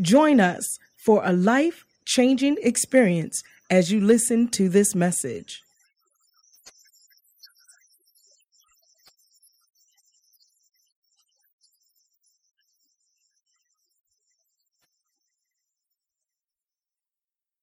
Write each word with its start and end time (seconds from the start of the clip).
Join 0.00 0.40
us 0.40 0.78
for 0.96 1.22
a 1.24 1.32
life-changing 1.32 2.58
experience 2.62 3.42
as 3.70 3.90
you 3.90 4.00
listen 4.00 4.48
to 4.48 4.68
this 4.68 4.94
message. 4.94 5.62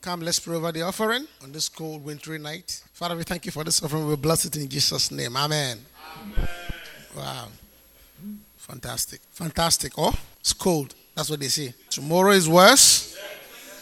Come, 0.01 0.21
let's 0.21 0.39
pray 0.39 0.55
over 0.55 0.71
the 0.71 0.83
offering 0.83 1.27
on 1.43 1.51
this 1.51 1.67
cold, 1.67 2.05
wintry 2.05 2.39
night. 2.39 2.81
Father, 2.93 3.15
we 3.17 3.23
thank 3.23 3.45
you 3.45 3.51
for 3.51 3.65
this 3.65 3.83
offering. 3.83 4.07
We 4.07 4.15
bless 4.15 4.45
it 4.45 4.55
in 4.55 4.69
Jesus' 4.69 5.11
name. 5.11 5.35
Amen. 5.35 5.79
Amen. 6.21 6.47
Wow. 7.15 7.47
Fantastic. 8.55 9.19
Fantastic. 9.31 9.93
Oh, 9.97 10.13
it's 10.39 10.53
cold. 10.53 10.95
That's 11.17 11.31
what 11.31 11.39
they 11.39 11.47
say. 11.47 11.73
Tomorrow 11.89 12.29
is 12.33 12.47
worse. 12.47 13.17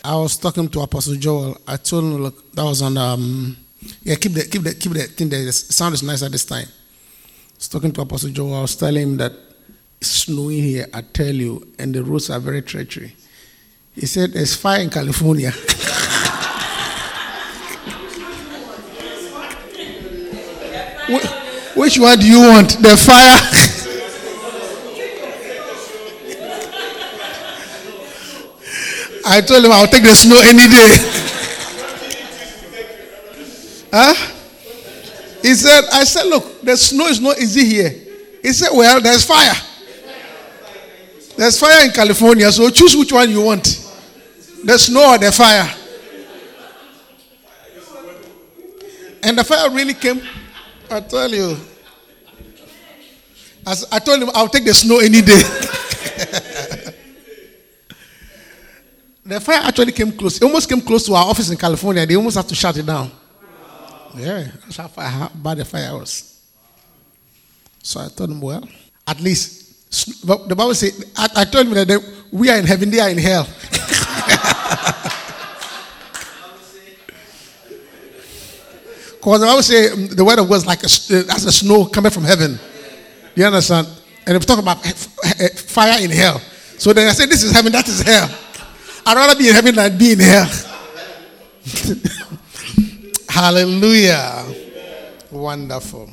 I 0.05 0.15
was 0.15 0.37
talking 0.37 0.69
to 0.69 0.79
Apostle 0.79 1.15
Joel. 1.15 1.57
I 1.67 1.75
told 1.75 2.05
him, 2.05 2.15
look, 2.23 2.49
that 2.53 2.63
was 2.63 2.81
on, 2.81 2.95
um, 2.95 3.57
yeah, 4.03 4.15
keep 4.15 4.31
the, 4.31 4.47
keep 4.47 4.61
the, 4.61 4.73
keep 4.73 4.93
the 4.93 5.03
thing 5.03 5.27
there. 5.27 5.43
The 5.43 5.51
sound 5.51 5.95
is 5.95 6.01
nice 6.01 6.23
at 6.23 6.31
this 6.31 6.45
time. 6.45 6.65
I 6.65 7.57
was 7.57 7.67
talking 7.67 7.91
to 7.91 8.01
Apostle 8.01 8.29
Joel. 8.29 8.55
I 8.55 8.61
was 8.61 8.77
telling 8.77 9.01
him 9.01 9.17
that 9.17 9.33
it's 9.99 10.11
snowing 10.11 10.63
here, 10.63 10.87
I 10.93 11.01
tell 11.01 11.35
you, 11.35 11.67
and 11.77 11.93
the 11.93 12.05
roads 12.05 12.29
are 12.29 12.39
very 12.39 12.61
treachery. 12.61 13.13
He 13.93 14.05
said, 14.05 14.31
there's 14.31 14.55
fire 14.55 14.79
in 14.79 14.89
California. 14.89 15.51
Which 21.75 21.99
one 21.99 22.17
do 22.17 22.25
you 22.25 22.39
want? 22.39 22.81
The 22.81 22.95
fire? 22.95 23.61
I 29.25 29.41
told 29.41 29.65
him 29.65 29.71
I'll 29.71 29.87
take 29.87 30.03
the 30.03 30.13
snow 30.13 30.39
any 30.43 30.67
day. 30.67 30.95
huh? 33.91 34.31
He 35.41 35.53
said, 35.55 35.83
I 35.91 36.03
said, 36.03 36.25
look, 36.27 36.61
the 36.61 36.75
snow 36.77 37.07
is 37.07 37.19
not 37.19 37.37
easy 37.39 37.65
here. 37.65 37.89
He 38.41 38.53
said, 38.53 38.69
well, 38.73 39.01
there's 39.01 39.25
fire. 39.25 39.53
There's 41.37 41.59
fire 41.59 41.85
in 41.85 41.91
California, 41.91 42.51
so 42.51 42.69
choose 42.69 42.95
which 42.95 43.11
one 43.11 43.29
you 43.29 43.41
want. 43.41 43.63
The 44.63 44.77
snow 44.77 45.13
or 45.13 45.17
the 45.17 45.31
fire. 45.31 45.69
And 49.23 49.37
the 49.37 49.43
fire 49.43 49.69
really 49.71 49.95
came 49.95 50.21
I 50.89 51.01
tell 51.01 51.29
you. 51.31 51.57
As 53.65 53.85
I 53.91 53.99
told 53.99 54.21
him, 54.21 54.29
I'll 54.35 54.47
take 54.47 54.65
the 54.65 54.73
snow 54.73 54.99
any 54.99 55.21
day. 55.21 55.41
the 59.25 59.39
fire 59.39 59.61
actually 59.63 59.91
came 59.91 60.11
close. 60.11 60.37
It 60.37 60.43
almost 60.43 60.69
came 60.69 60.81
close 60.81 61.05
to 61.07 61.13
our 61.15 61.25
office 61.25 61.49
in 61.49 61.57
California. 61.57 62.05
They 62.05 62.15
almost 62.15 62.37
had 62.37 62.47
to 62.47 62.55
shut 62.55 62.77
it 62.77 62.85
down. 62.85 63.11
Yeah, 64.15 64.47
that's 64.63 64.77
how, 64.77 64.87
fire, 64.87 65.09
how 65.09 65.29
bad 65.29 65.57
the 65.57 65.65
fire 65.65 65.97
was. 65.97 66.39
So 67.81 67.99
I 67.99 68.07
told 68.07 68.29
him, 68.31 68.39
well, 68.39 68.67
at 69.07 69.19
least, 69.19 70.25
the 70.25 70.55
Bible 70.55 70.75
says, 70.75 71.11
I, 71.17 71.29
I 71.37 71.45
told 71.45 71.67
him 71.67 71.73
that 71.73 71.87
they, 71.87 71.97
we 72.31 72.49
are 72.49 72.57
in 72.57 72.65
heaven, 72.65 72.89
they 72.89 72.99
are 72.99 73.09
in 73.09 73.17
hell. 73.17 73.47
Because 79.25 79.39
the 79.39 79.47
Bible 79.47 79.63
say 79.63 79.89
the 80.05 80.23
word 80.23 80.37
of 80.37 80.47
God 80.47 80.53
is 80.53 80.67
like 80.67 80.83
a, 80.83 80.85
uh, 80.85 81.33
as 81.35 81.45
a 81.45 81.51
snow 81.51 81.85
coming 81.85 82.11
from 82.11 82.25
heaven. 82.25 82.59
You 83.33 83.45
understand? 83.45 83.87
And 84.23 84.35
if 84.35 84.43
we 84.43 84.45
talk 84.45 84.59
about 84.59 84.85
fire 84.85 85.99
in 85.99 86.11
hell. 86.11 86.37
So 86.77 86.93
then 86.93 87.07
I 87.07 87.11
say, 87.13 87.25
this 87.25 87.41
is 87.41 87.51
heaven, 87.51 87.71
that 87.71 87.87
is 87.87 88.01
hell. 88.01 88.29
I'd 89.05 89.15
rather 89.15 89.37
be 89.37 89.49
in 89.49 89.53
heaven 89.53 89.75
than 89.75 89.97
be 89.97 90.13
in 90.13 90.19
hell. 90.19 90.49
Hallelujah. 93.29 94.45
Wonderful. 95.31 96.09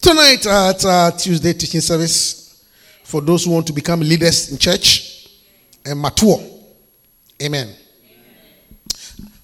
Tonight 0.00 0.46
at 0.46 0.84
uh, 0.84 1.10
Tuesday 1.12 1.52
teaching 1.52 1.80
service, 1.80 2.64
for 3.02 3.20
those 3.20 3.44
who 3.44 3.50
want 3.50 3.66
to 3.66 3.72
become 3.72 4.00
leaders 4.00 4.52
in 4.52 4.58
church 4.58 5.28
and 5.84 6.00
mature. 6.00 6.38
Amen. 7.42 7.74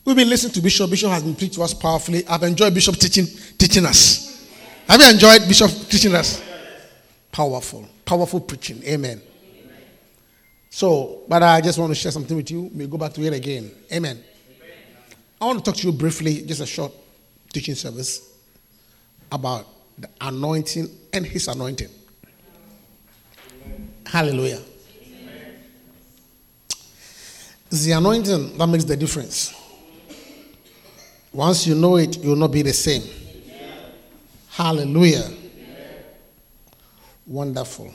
We've 0.05 0.15
been 0.15 0.29
listening 0.29 0.53
to 0.53 0.61
Bishop. 0.61 0.89
Bishop 0.89 1.11
has 1.11 1.25
been 1.25 1.35
preaching 1.35 1.55
to 1.57 1.63
us 1.63 1.75
powerfully. 1.75 2.25
I've 2.29 2.45
enjoyed 2.45 2.73
Bishop 2.73 2.95
teaching, 2.95 3.27
teaching 3.59 3.85
us. 3.85 4.49
Have 4.89 5.01
you 5.01 5.11
enjoyed 5.11 5.49
Bishop 5.49 5.71
teaching 5.89 6.15
us? 6.15 6.41
Powerful, 7.33 7.89
powerful 8.05 8.39
preaching. 8.39 8.81
Amen. 8.85 9.21
So, 10.77 11.23
but 11.27 11.43
I 11.43 11.63
just 11.63 11.79
want 11.79 11.91
to 11.91 11.95
share 11.95 12.13
something 12.13 12.37
with 12.37 12.51
you. 12.51 12.71
May 12.75 12.87
go 12.87 12.99
back 12.99 13.15
to 13.15 13.23
it 13.23 13.33
again. 13.33 13.71
Amen. 13.91 14.23
I 15.41 15.47
want 15.47 15.65
to 15.65 15.65
talk 15.65 15.81
to 15.81 15.87
you 15.87 15.91
briefly, 15.91 16.43
just 16.43 16.61
a 16.61 16.67
short 16.67 16.93
teaching 17.51 17.75
service 17.75 18.35
about 19.33 19.65
the 19.97 20.07
anointing 20.21 20.87
and 21.15 21.25
his 21.25 21.49
anointing. 21.49 21.89
Hallelujah. 24.05 24.61
It's 27.71 27.85
the 27.87 27.93
anointing 27.93 28.59
that 28.59 28.67
makes 28.67 28.85
the 28.85 28.99
difference. 28.99 29.55
Once 31.33 31.67
you 31.67 31.75
know 31.75 31.97
it, 31.97 32.19
you 32.19 32.29
will 32.29 32.37
not 32.37 32.53
be 32.53 32.61
the 32.61 32.75
same. 32.75 33.01
Amen. 33.01 33.93
Hallelujah. 34.51 35.25
Amen. 35.25 36.05
Wonderful. 37.27 37.95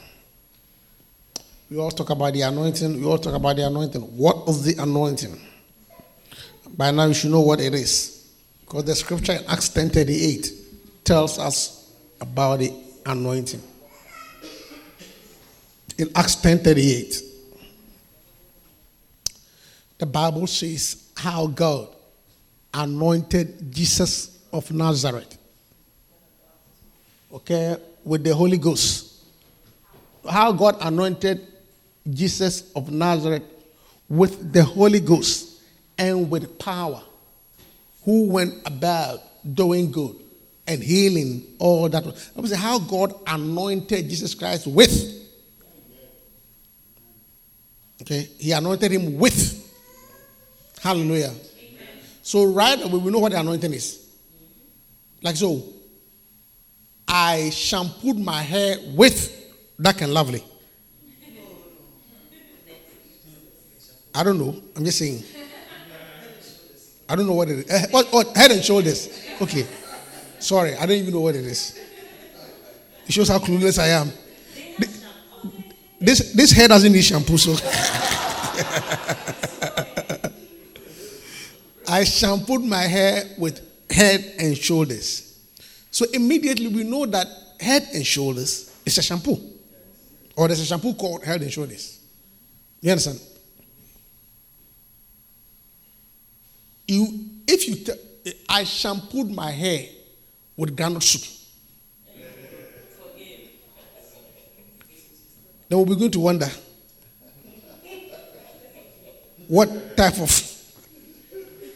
We 1.72 1.80
all 1.80 1.90
talk 1.90 2.10
about 2.10 2.34
the 2.34 2.42
anointing. 2.42 3.00
We 3.00 3.08
all 3.08 3.18
talk 3.18 3.34
about 3.34 3.56
the 3.56 3.66
anointing. 3.66 4.02
What 4.02 4.50
is 4.50 4.62
the 4.62 4.84
anointing? 4.84 5.40
By 6.76 6.92
now 6.92 7.06
you 7.06 7.14
should 7.14 7.32
know 7.32 7.40
what 7.40 7.62
it 7.62 7.74
is. 7.74 8.28
Because 8.60 8.84
the 8.84 8.94
scripture 8.94 9.32
in 9.32 9.46
Acts 9.48 9.70
10:38 9.70 10.52
tells 11.06 11.40
us 11.40 11.90
about 12.20 12.60
the 12.60 12.74
anointing. 13.06 13.62
In 15.98 16.12
Acts 16.14 16.36
10:38, 16.36 17.24
the 19.98 20.06
Bible 20.06 20.48
says 20.48 20.98
how 21.16 21.48
God 21.48 21.88
anointed 22.74 23.72
Jesus 23.74 24.40
of 24.52 24.70
Nazareth. 24.74 25.38
Okay, 27.34 27.78
with 28.04 28.26
the 28.26 28.36
Holy 28.36 28.58
Ghost. 28.58 29.06
How 30.30 30.52
God 30.52 30.76
anointed 30.82 31.48
Jesus 32.10 32.72
of 32.74 32.92
Nazareth 32.92 33.44
with 34.10 34.52
the 34.52 34.64
Holy 34.64 35.00
Ghost 35.00 35.62
and 35.98 36.30
with 36.30 36.58
power, 36.60 37.02
who 38.04 38.30
went 38.30 38.56
about 38.66 39.20
doing 39.56 39.92
good 39.92 40.16
and 40.68 40.82
healing 40.82 41.44
all 41.60 41.90
that. 41.90 42.06
I 42.06 42.46
say 42.46 42.56
how 42.56 42.80
God 42.80 43.14
anointed 43.28 44.10
Jesus 44.10 44.34
Christ 44.34 44.68
with. 44.68 45.20
Okay, 48.02 48.28
He 48.40 48.52
anointed 48.52 48.92
him 48.92 49.18
with. 49.20 49.60
Hallelujah. 50.82 51.32
So 52.24 52.46
right 52.46 52.82
away 52.84 52.98
we 52.98 53.12
know 53.12 53.20
what 53.20 53.32
the 53.32 53.40
anointing 53.40 53.74
is. 53.74 54.10
Like 55.22 55.36
so. 55.36 55.64
I 57.08 57.50
shampooed 57.50 58.18
my 58.18 58.42
hair 58.42 58.78
with 58.96 59.38
dark 59.80 60.02
and 60.02 60.14
lovely. 60.14 60.44
I 64.14 64.24
don't 64.24 64.38
know. 64.38 64.56
I'm 64.76 64.84
just 64.86 65.00
saying. 65.00 65.24
I 67.08 67.16
don't 67.16 67.28
know 67.28 67.34
what 67.34 67.50
it 67.50 67.60
is. 67.60 67.72
Uh, 67.72 67.88
what, 67.92 68.08
what, 68.12 68.36
head 68.36 68.52
and 68.52 68.64
shoulders. 68.64 69.10
Okay. 69.42 69.66
Sorry, 70.40 70.76
I 70.76 70.86
don't 70.86 70.98
even 70.98 71.14
know 71.14 71.20
what 71.22 71.36
it 71.36 71.46
is. 71.46 71.80
It 73.06 73.12
shows 73.12 73.28
how 73.28 73.40
clueless 73.40 73.80
I 73.80 73.88
am. 73.88 74.12
This 76.00 76.34
this 76.34 76.52
hair 76.52 76.68
doesn't 76.68 76.92
need 76.92 77.04
shampoo, 77.04 77.38
so. 77.38 77.54
I 81.88 82.04
shampooed 82.06 82.64
my 82.64 82.82
hair 82.84 83.24
with 83.38 83.62
head 83.92 84.34
and 84.40 84.58
shoulders. 84.58 85.38
So 85.92 86.06
immediately 86.14 86.68
we 86.68 86.84
know 86.84 87.06
that 87.06 87.28
head 87.60 87.88
and 87.94 88.04
shoulders 88.06 88.76
is 88.86 88.98
a 88.98 89.04
shampoo. 89.04 89.38
Or 90.36 90.48
there's 90.48 90.62
a 90.62 90.66
shampoo 90.66 90.94
called 90.96 91.24
head 91.24 91.42
and 91.42 91.52
shoulders. 91.52 92.00
You 92.80 92.92
understand? 92.92 93.20
You, 96.92 97.08
if 97.48 97.70
you, 97.70 97.76
t- 97.76 98.34
I 98.50 98.66
shampooed 98.66 99.32
my 99.32 99.50
hair 99.50 99.86
with 100.58 100.76
groundnut 100.76 101.04
soup. 101.04 101.22
Then 105.70 105.78
we'll 105.80 105.86
begin 105.86 106.12
to 106.12 106.20
wonder 106.20 106.50
what 109.48 109.96
type 109.96 110.20
of 110.20 110.32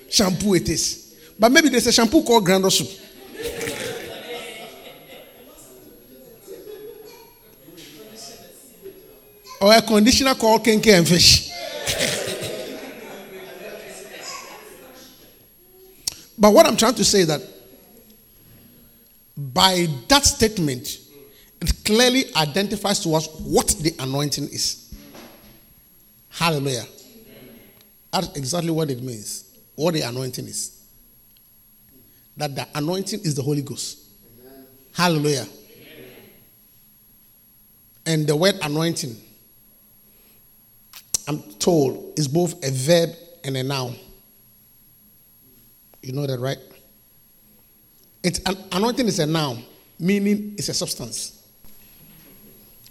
shampoo 0.09 0.55
it 0.55 0.67
is. 0.67 1.15
But 1.39 1.49
maybe 1.49 1.69
there's 1.69 1.87
a 1.87 1.93
shampoo 1.93 2.21
called 2.21 2.45
groundnut 2.45 2.73
soup. 2.73 2.89
or 9.61 9.73
a 9.73 9.81
conditioner 9.81 10.35
called 10.35 10.61
kenke 10.65 10.93
and 10.93 11.07
fish. 11.07 11.54
But 16.37 16.53
what 16.53 16.65
I'm 16.65 16.77
trying 16.77 16.95
to 16.95 17.03
say 17.03 17.21
is 17.21 17.27
that 17.27 17.41
by 19.37 19.87
that 20.07 20.25
statement, 20.25 20.99
it 21.61 21.73
clearly 21.83 22.25
identifies 22.35 22.99
to 23.01 23.15
us 23.15 23.27
what 23.39 23.67
the 23.81 23.93
anointing 23.99 24.45
is. 24.45 24.93
Hallelujah. 26.29 26.85
That's 28.11 28.35
exactly 28.37 28.71
what 28.71 28.89
it 28.89 29.01
means. 29.01 29.57
What 29.75 29.93
the 29.93 30.01
anointing 30.01 30.45
is. 30.45 30.83
That 32.37 32.55
the 32.55 32.67
anointing 32.75 33.21
is 33.21 33.35
the 33.35 33.41
Holy 33.41 33.61
Ghost. 33.61 33.99
Hallelujah. 34.93 35.47
And 38.05 38.27
the 38.27 38.35
word 38.35 38.55
anointing 38.61 39.17
I'm 41.27 41.41
told, 41.53 42.13
is 42.17 42.27
both 42.27 42.63
a 42.63 42.71
verb 42.71 43.09
and 43.43 43.57
a 43.57 43.63
noun. 43.63 43.95
You 46.05 46.13
know 46.13 46.27
that, 46.27 46.39
right? 46.39 46.59
It's 48.21 48.37
an 48.45 48.55
anointing 48.71 49.07
is 49.07 49.17
a 49.17 49.25
noun, 49.25 49.63
meaning 49.99 50.53
it's 50.55 50.69
a 50.69 50.73
substance. 50.75 51.43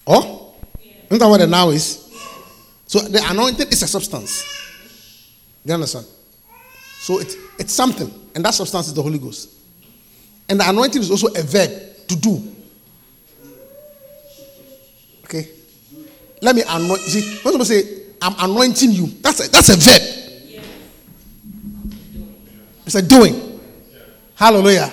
Oh? 0.04 0.52
Isn't 1.06 1.20
that 1.20 1.28
what 1.28 1.40
a 1.40 1.46
noun 1.46 1.74
is? 1.74 2.12
So 2.86 2.98
the 2.98 3.24
anointing 3.30 3.68
is 3.68 3.84
a 3.84 3.86
substance. 3.86 4.42
You 5.64 5.74
understand? 5.74 6.06
So 6.98 7.20
it's, 7.20 7.36
it's 7.56 7.72
something, 7.72 8.12
and 8.34 8.44
that 8.44 8.52
substance 8.52 8.88
is 8.88 8.94
the 8.94 9.02
Holy 9.02 9.20
Ghost. 9.20 9.60
And 10.48 10.58
the 10.58 10.68
anointing 10.68 11.00
is 11.00 11.10
also 11.12 11.28
a 11.28 11.42
verb 11.44 11.70
to 12.08 12.16
do. 12.16 12.52
Okay? 15.22 15.50
Let 16.42 16.56
me 16.56 16.64
anoint. 16.68 17.00
See, 17.02 17.38
when 17.44 17.54
people 17.54 17.64
say, 17.64 18.02
I'm 18.20 18.50
anointing 18.50 18.90
you. 18.90 19.06
That's 19.20 19.46
a, 19.46 19.50
that's 19.50 19.68
a 19.68 19.76
verb. 19.76 20.23
It's 22.86 22.94
a 22.94 23.02
doing. 23.02 23.60
Hallelujah. 24.34 24.92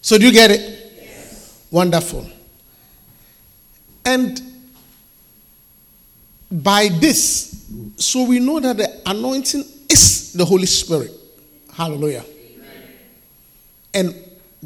So 0.00 0.18
do 0.18 0.26
you 0.26 0.32
get 0.32 0.50
it? 0.50 0.60
Yes. 0.60 1.66
Wonderful. 1.70 2.28
And 4.04 4.40
by 6.50 6.88
this, 6.88 7.66
so 7.96 8.24
we 8.24 8.38
know 8.38 8.60
that 8.60 8.76
the 8.76 9.00
anointing 9.06 9.64
is 9.88 10.32
the 10.32 10.44
Holy 10.44 10.66
Spirit. 10.66 11.12
Hallelujah. 11.72 12.24
Amen. 12.24 12.82
And 13.94 14.14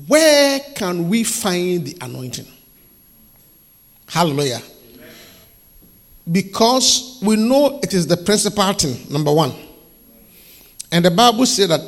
where 0.06 0.60
can 0.74 1.08
we 1.08 1.24
find 1.24 1.86
the 1.86 1.96
anointing? 2.00 2.46
Hallelujah 4.08 4.60
because 6.30 7.18
we 7.22 7.36
know 7.36 7.80
it 7.82 7.94
is 7.94 8.06
the 8.06 8.16
principal 8.16 8.72
thing, 8.72 9.10
number 9.10 9.32
one. 9.32 9.54
And 10.90 11.04
the 11.04 11.10
Bible 11.10 11.46
says 11.46 11.68
that 11.68 11.80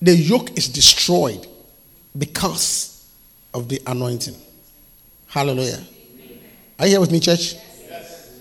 the 0.00 0.14
yoke 0.14 0.56
is 0.56 0.68
destroyed 0.68 1.46
because 2.16 3.08
of 3.52 3.68
the 3.68 3.80
anointing. 3.86 4.34
Hallelujah. 5.28 5.80
Are 6.78 6.86
you 6.86 6.92
here 6.92 7.00
with 7.00 7.12
me, 7.12 7.20
church? 7.20 7.54
Yes. 7.54 8.40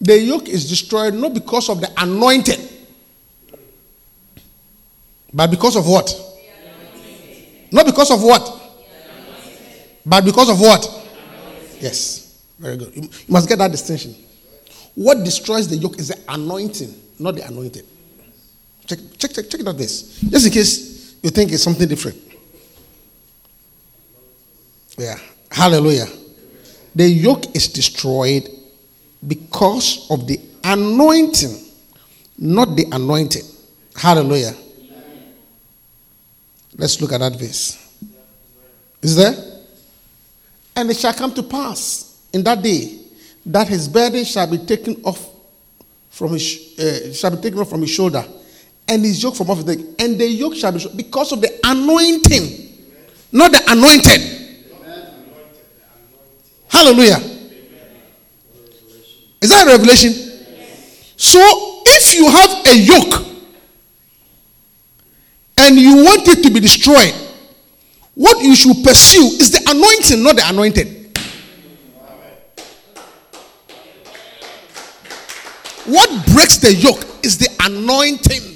The 0.00 0.18
yoke 0.18 0.48
is 0.48 0.68
destroyed 0.68 1.14
not 1.14 1.34
because 1.34 1.68
of 1.68 1.80
the 1.80 1.90
anointing, 1.96 2.60
but 5.32 5.50
because 5.50 5.76
of 5.76 5.86
what? 5.86 6.14
Not 7.70 7.86
because 7.86 8.10
of 8.10 8.22
what? 8.22 8.56
But 10.04 10.24
because 10.24 10.48
of 10.48 10.60
what? 10.60 10.88
Yes. 11.80 12.42
Very 12.58 12.76
good. 12.76 12.94
You 12.96 13.08
must 13.28 13.48
get 13.48 13.58
that 13.58 13.70
distinction. 13.70 14.14
What 14.94 15.24
destroys 15.24 15.68
the 15.68 15.76
yoke 15.76 15.98
is 15.98 16.08
the 16.08 16.18
anointing, 16.28 16.94
not 17.18 17.36
the 17.36 17.46
anointed. 17.46 17.86
Check, 18.90 18.98
check, 19.18 19.32
check, 19.32 19.48
check 19.48 19.60
it 19.60 19.68
out 19.68 19.78
this. 19.78 20.18
Just 20.20 20.46
in 20.46 20.52
case 20.52 21.14
you 21.22 21.30
think 21.30 21.52
it's 21.52 21.62
something 21.62 21.86
different. 21.86 22.20
Yeah. 24.98 25.16
Hallelujah. 25.48 26.06
The 26.92 27.06
yoke 27.08 27.54
is 27.54 27.68
destroyed 27.68 28.48
because 29.24 30.10
of 30.10 30.26
the 30.26 30.40
anointing, 30.64 31.56
not 32.36 32.74
the 32.74 32.86
anointed. 32.90 33.44
Hallelujah. 33.94 34.56
Let's 36.76 37.00
look 37.00 37.12
at 37.12 37.18
that 37.18 37.38
verse. 37.38 37.78
Is 39.02 39.14
there? 39.14 39.34
And 40.74 40.90
it 40.90 40.96
shall 40.96 41.14
come 41.14 41.32
to 41.34 41.44
pass 41.44 42.26
in 42.32 42.42
that 42.42 42.60
day 42.60 42.98
that 43.46 43.68
his 43.68 43.86
burden 43.86 44.24
shall 44.24 44.50
be 44.50 44.58
taken 44.58 45.00
off 45.04 45.28
from 46.08 46.32
his 46.32 46.76
uh, 46.76 47.12
shall 47.12 47.30
be 47.30 47.40
taken 47.40 47.60
off 47.60 47.70
from 47.70 47.82
his 47.82 47.90
shoulder, 47.90 48.24
and 48.90 49.04
his 49.04 49.22
yoke 49.22 49.36
from 49.36 49.48
off 49.48 49.58
his 49.58 49.66
neck, 49.66 49.78
and 50.00 50.20
the 50.20 50.26
yoke 50.26 50.54
shall 50.54 50.72
be 50.72 50.84
because 50.96 51.30
of 51.32 51.40
the 51.40 51.60
anointing, 51.64 52.76
not 53.30 53.52
the 53.52 53.62
anointed. 53.70 54.20
Hallelujah. 56.68 57.18
Is 59.40 59.48
that 59.48 59.66
a 59.66 59.70
revelation? 59.70 60.12
So 61.16 61.40
if 61.86 62.14
you 62.14 62.28
have 62.30 62.66
a 62.66 62.76
yoke 62.76 63.26
and 65.58 65.76
you 65.76 66.04
want 66.04 66.26
it 66.28 66.42
to 66.42 66.50
be 66.50 66.60
destroyed, 66.60 67.14
what 68.14 68.42
you 68.42 68.54
should 68.56 68.82
pursue 68.84 69.24
is 69.38 69.52
the 69.52 69.60
anointing, 69.70 70.22
not 70.22 70.36
the 70.36 70.48
anointed. 70.48 70.96
What 75.86 76.26
breaks 76.34 76.58
the 76.58 76.74
yoke 76.74 77.04
is 77.24 77.38
the 77.38 77.48
anointing, 77.60 78.49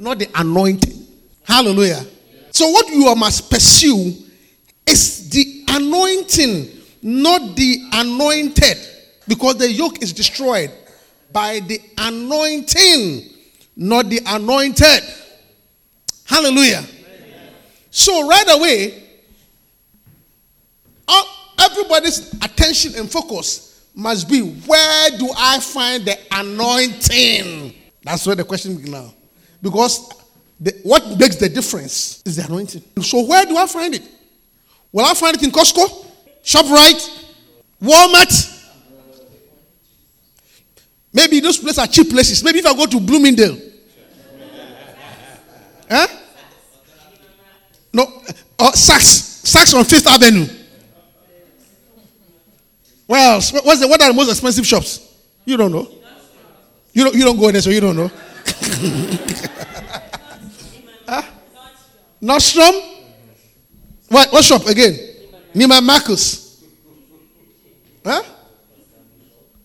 not 0.00 0.18
the 0.18 0.28
anointing. 0.34 1.06
Hallelujah. 1.44 2.04
So, 2.50 2.70
what 2.70 2.88
you 2.88 3.14
must 3.14 3.50
pursue 3.50 4.14
is 4.86 5.28
the 5.28 5.64
anointing, 5.68 6.68
not 7.02 7.54
the 7.54 7.88
anointed, 7.92 8.78
because 9.28 9.56
the 9.56 9.70
yoke 9.70 10.02
is 10.02 10.12
destroyed 10.12 10.72
by 11.32 11.60
the 11.60 11.80
anointing, 11.98 13.28
not 13.76 14.08
the 14.08 14.20
anointed. 14.26 15.02
Hallelujah. 16.24 16.82
So, 17.90 18.26
right 18.26 18.56
away, 18.56 19.04
everybody's 21.58 22.32
attention 22.42 22.94
and 22.96 23.10
focus 23.10 23.86
must 23.94 24.28
be 24.30 24.40
where 24.40 25.10
do 25.18 25.30
I 25.36 25.60
find 25.60 26.04
the 26.04 26.18
anointing? 26.32 27.74
That's 28.02 28.26
where 28.26 28.36
the 28.36 28.44
question 28.44 28.76
begins 28.76 28.92
now. 28.92 29.14
Because 29.62 30.12
the, 30.58 30.74
what 30.82 31.18
makes 31.18 31.36
the 31.36 31.48
difference 31.48 32.22
is 32.24 32.36
the 32.36 32.44
anointing. 32.44 32.82
So 33.02 33.24
where 33.26 33.44
do 33.44 33.56
I 33.56 33.66
find 33.66 33.94
it? 33.94 34.02
Will 34.92 35.04
I 35.04 35.14
find 35.14 35.36
it 35.36 35.42
in 35.42 35.50
Costco, 35.50 36.06
ShopRite, 36.42 37.26
Walmart? 37.82 38.58
Maybe 41.12 41.40
those 41.40 41.58
places 41.58 41.78
are 41.78 41.86
cheap 41.86 42.10
places. 42.10 42.42
Maybe 42.44 42.60
if 42.60 42.66
I 42.66 42.74
go 42.74 42.86
to 42.86 43.00
Bloomingdale. 43.00 43.58
huh? 45.90 46.06
No, 47.92 48.04
uh, 48.56 48.70
Saks, 48.70 49.42
Saks 49.44 49.76
on 49.76 49.84
Fifth 49.84 50.06
Avenue. 50.06 50.46
Well, 53.08 53.40
what's 53.40 53.80
the, 53.80 53.88
what 53.88 54.00
are 54.00 54.06
the 54.08 54.14
most 54.14 54.30
expensive 54.30 54.64
shops? 54.64 55.00
You 55.44 55.56
don't 55.56 55.72
know. 55.72 55.88
You 56.92 57.02
don't, 57.02 57.16
you 57.16 57.24
don't 57.24 57.36
go 57.36 57.50
there, 57.50 57.60
so 57.60 57.70
you 57.70 57.80
don't 57.80 57.96
know. 57.96 58.08
huh? 61.08 61.22
Nordstrom? 62.22 62.72
What, 64.08 64.32
what 64.32 64.44
shop 64.44 64.66
again? 64.66 64.98
Neiman 65.54 65.82
Marcus. 65.84 66.62
Huh? 68.04 68.22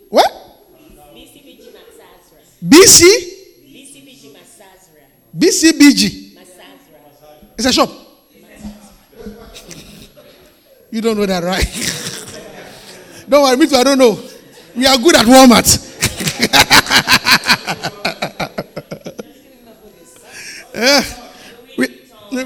What? 0.09 0.31
BC? 2.67 3.33
BCBG. 5.37 6.37
It's 7.57 7.67
a 7.67 7.73
shop. 7.73 7.89
You 10.91 11.01
don't 11.01 11.17
know 11.17 11.25
that, 11.25 11.43
right? 11.43 11.65
Don't 13.29 13.43
worry, 13.43 13.57
me 13.57 13.67
too, 13.67 13.75
I 13.75 13.83
don't 13.83 13.97
know. 13.97 14.17
We 14.75 14.85
are 14.85 14.97
good 14.97 15.15
at 15.15 15.25
Walmart. 15.25 15.81
Eh, 20.75 21.03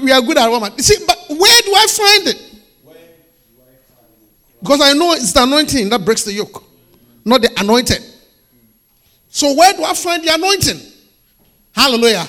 we 0.02 0.12
are 0.12 0.20
good 0.22 0.38
at 0.38 0.48
woman. 0.48 0.72
You 0.76 0.82
see, 0.84 1.04
but 1.04 1.18
where 1.28 1.62
do 1.62 1.74
I 1.74 1.86
find 1.88 2.28
it? 2.28 2.46
Because 4.60 4.80
I 4.82 4.92
know 4.92 5.12
it's 5.12 5.32
the 5.32 5.42
anointing 5.42 5.88
that 5.88 6.04
breaks 6.04 6.22
the 6.22 6.32
yoke, 6.32 6.62
not 7.24 7.42
the 7.42 7.50
anointed. 7.58 8.02
So 9.28 9.54
where 9.54 9.72
do 9.72 9.82
I 9.82 9.94
find 9.94 10.22
the 10.22 10.32
anointing? 10.34 10.80
Hallelujah. 11.72 12.26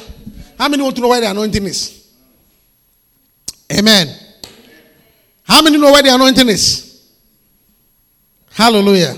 How 0.57 0.69
many 0.69 0.81
want 0.81 0.95
to 0.95 1.01
know 1.01 1.09
where 1.09 1.21
the 1.21 1.29
anointing 1.29 1.65
is? 1.65 2.09
Amen. 3.71 4.07
How 5.43 5.61
many 5.61 5.77
know 5.77 5.91
where 5.91 6.01
the 6.01 6.13
anointing 6.13 6.47
is? 6.49 7.11
Hallelujah. 8.53 9.17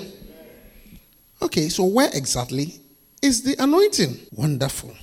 Okay, 1.41 1.69
so 1.69 1.85
where 1.85 2.09
exactly 2.13 2.73
is 3.21 3.43
the 3.43 3.55
anointing? 3.61 4.17
Wonderful. 4.31 4.95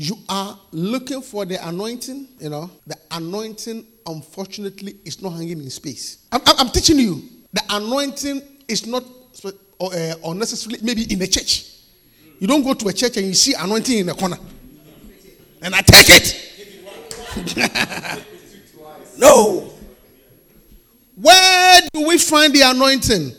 You 0.00 0.16
are 0.28 0.56
looking 0.70 1.20
for 1.22 1.44
the 1.44 1.56
anointing, 1.66 2.28
you 2.38 2.50
know, 2.50 2.70
the 2.86 2.96
anointing, 3.10 3.84
unfortunately, 4.06 4.94
is 5.04 5.20
not 5.20 5.30
hanging 5.30 5.58
in 5.58 5.70
space. 5.70 6.18
I'm, 6.30 6.40
I'm 6.56 6.68
teaching 6.68 7.00
you, 7.00 7.20
the 7.52 7.62
anointing 7.68 8.40
is 8.68 8.86
not 8.86 9.02
uh, 9.80 10.14
unnecessarily 10.24 10.78
maybe 10.84 11.12
in 11.12 11.20
a 11.20 11.26
church. 11.26 11.64
You 12.38 12.46
don't 12.46 12.62
go 12.62 12.74
to 12.74 12.86
a 12.86 12.92
church 12.92 13.16
and 13.16 13.26
you 13.26 13.34
see 13.34 13.54
anointing 13.54 13.98
in 13.98 14.06
the 14.06 14.14
corner. 14.14 14.36
And 15.62 15.74
I 15.74 15.80
take 15.80 16.06
it. 16.10 16.44
no. 19.18 19.68
Where 21.16 21.80
do 21.92 22.06
we 22.06 22.18
find 22.18 22.52
the 22.52 22.62
anointing? 22.62 23.32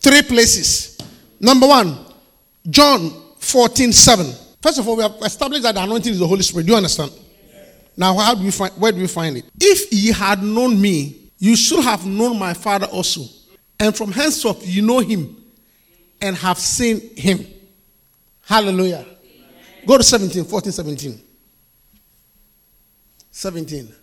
Three 0.00 0.22
places. 0.22 0.98
Number 1.40 1.66
one, 1.66 1.98
John 2.70 3.10
14 3.40 3.92
7. 3.92 4.45
First 4.66 4.80
of 4.80 4.88
all, 4.88 4.96
we 4.96 5.02
have 5.04 5.14
established 5.22 5.62
that 5.62 5.76
the 5.76 5.82
anointing 5.84 6.10
is 6.10 6.18
the 6.18 6.26
Holy 6.26 6.42
Spirit. 6.42 6.66
Do 6.66 6.72
you 6.72 6.76
understand? 6.76 7.12
Now, 7.96 8.16
how 8.18 8.34
do 8.34 8.42
we 8.42 8.50
find 8.50 8.72
where 8.72 8.90
do 8.90 8.98
we 8.98 9.06
find 9.06 9.36
it? 9.36 9.44
If 9.60 9.92
ye 9.92 10.10
had 10.10 10.42
known 10.42 10.80
me, 10.80 11.30
you 11.38 11.54
should 11.54 11.84
have 11.84 12.04
known 12.04 12.36
my 12.36 12.52
father 12.52 12.86
also. 12.86 13.20
And 13.78 13.96
from 13.96 14.10
henceforth 14.10 14.66
you 14.66 14.82
know 14.82 14.98
him 14.98 15.36
and 16.20 16.34
have 16.34 16.58
seen 16.58 17.14
him. 17.14 17.46
Hallelujah. 18.44 19.06
Go 19.86 19.98
to 19.98 20.02
17, 20.02 20.42
14, 20.42 20.72
17. 20.72 21.22
17. 23.30 23.94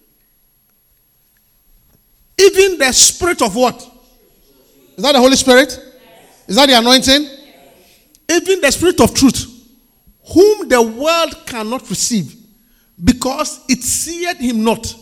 Even 2.39 2.77
the 2.77 2.91
spirit 2.93 3.41
of 3.41 3.53
what? 3.53 3.75
Is 4.95 5.03
that 5.03 5.11
the 5.11 5.19
Holy 5.19 5.35
Spirit? 5.35 5.77
Is 6.47 6.55
that 6.55 6.67
the 6.67 6.77
anointing? 6.77 7.27
Even 8.31 8.61
the 8.61 8.71
spirit 8.71 9.01
of 9.01 9.13
truth, 9.13 9.52
whom 10.31 10.69
the 10.69 10.81
world 10.81 11.45
cannot 11.45 11.89
receive, 11.89 12.35
because 13.03 13.63
it 13.69 13.81
seeth 13.81 14.37
him 14.39 14.63
not, 14.63 14.95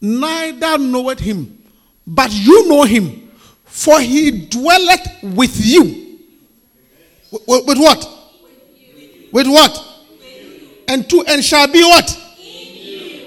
neither 0.00 0.78
knoweth 0.78 1.20
him, 1.20 1.62
but 2.06 2.30
you 2.32 2.68
know 2.68 2.82
him, 2.82 3.30
for 3.64 4.00
he 4.00 4.46
dwelleth 4.46 5.22
with 5.22 5.64
you. 5.64 6.18
With, 7.46 7.66
with 7.66 7.78
what? 7.78 8.08
With, 9.32 9.48
what? 9.48 9.84
And 10.86 11.08
to 11.10 11.24
and 11.26 11.42
shall 11.42 11.66
be 11.66 11.82
what? 11.82 12.36
In 12.38 12.44
you. 12.44 13.26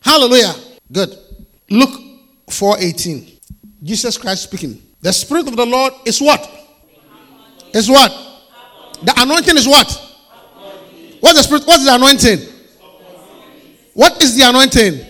Hallelujah. 0.00 0.54
Good. 0.92 1.18
Luke 1.70 2.00
4:18. 2.48 3.38
Jesus 3.82 4.16
Christ 4.18 4.44
speaking. 4.44 4.80
The 5.00 5.12
Spirit 5.12 5.48
of 5.48 5.56
the 5.56 5.66
Lord 5.66 5.92
is 6.04 6.20
what? 6.20 6.48
Is 7.72 7.88
what? 7.88 8.10
The 9.02 9.14
anointing 9.16 9.56
is 9.56 9.66
what? 9.66 10.07
What's 11.20 11.36
the 11.36 11.42
spirit? 11.42 11.66
What's 11.66 11.84
the 11.84 11.94
anointing? 11.94 12.38
What 13.94 14.22
is 14.22 14.36
the 14.36 14.48
anointing? 14.48 15.06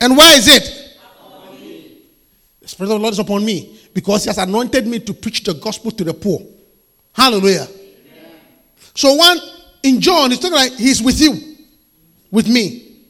And 0.00 0.16
where 0.16 0.36
is 0.36 0.48
it? 0.48 0.98
The 2.60 2.68
Spirit 2.68 2.92
of 2.92 2.96
the 2.96 3.02
Lord 3.02 3.12
is 3.12 3.18
upon 3.18 3.44
me 3.44 3.78
because 3.92 4.24
He 4.24 4.30
has 4.30 4.38
anointed 4.38 4.86
me 4.86 4.98
to 5.00 5.12
preach 5.12 5.42
the 5.44 5.52
gospel 5.52 5.90
to 5.90 6.04
the 6.04 6.14
poor. 6.14 6.40
Hallelujah. 7.12 7.68
So 8.94 9.14
one 9.14 9.38
in 9.82 10.00
John, 10.00 10.30
he's 10.30 10.40
talking 10.40 10.56
like 10.56 10.72
he's 10.72 11.02
with 11.02 11.20
you, 11.20 11.56
with 12.30 12.48
me. 12.48 13.02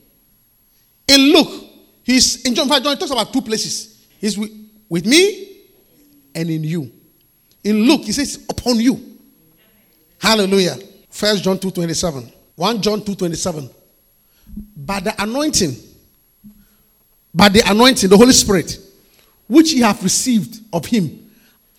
In 1.06 1.20
Luke, 1.32 1.70
he's 2.02 2.44
in 2.44 2.54
John 2.54 2.68
5, 2.68 2.82
John 2.82 2.98
talks 2.98 3.12
about 3.12 3.32
two 3.32 3.42
places. 3.42 4.06
He's 4.18 4.36
with, 4.36 4.50
with 4.88 5.06
me 5.06 5.62
and 6.34 6.50
in 6.50 6.64
you. 6.64 6.90
In 7.62 7.76
Luke, 7.82 8.02
he 8.02 8.12
says 8.12 8.44
upon 8.48 8.80
you. 8.80 9.18
Hallelujah. 10.20 10.76
First 11.14 11.44
John 11.44 11.60
2 11.60 11.70
27. 11.70 12.32
1 12.56 12.82
John 12.82 13.00
2 13.00 13.14
27. 13.14 13.70
By 14.76 14.98
the 14.98 15.22
anointing, 15.22 15.76
by 17.32 17.48
the 17.48 17.62
anointing, 17.70 18.10
the 18.10 18.16
Holy 18.16 18.32
Spirit, 18.32 18.76
which 19.46 19.72
ye 19.72 19.80
have 19.82 20.02
received 20.02 20.60
of 20.72 20.84
him, 20.84 21.30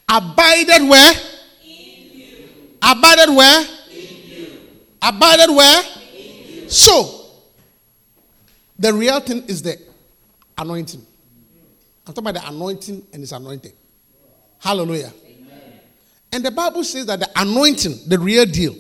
abided 0.07 0.87
where? 0.87 1.13
In 1.65 2.17
you. 2.17 2.47
Abided 2.81 3.35
where? 3.35 3.61
In 3.91 4.29
you. 4.31 4.47
Abided 5.01 5.49
where? 5.53 5.83
So, 6.69 7.25
the 8.79 8.93
real 8.93 9.19
thing 9.19 9.43
is 9.49 9.61
the 9.61 9.77
anointing. 10.57 11.05
I'm 12.07 12.13
talking 12.13 12.29
about 12.29 12.41
the 12.41 12.47
anointing 12.47 13.05
and 13.11 13.21
it's 13.21 13.33
anointing. 13.33 13.73
Hallelujah. 14.59 15.11
Amen. 15.25 15.79
And 16.31 16.45
the 16.45 16.51
Bible 16.51 16.85
says 16.85 17.05
that 17.07 17.19
the 17.19 17.29
anointing, 17.35 18.07
the 18.07 18.17
real 18.17 18.45
deal, 18.45 18.75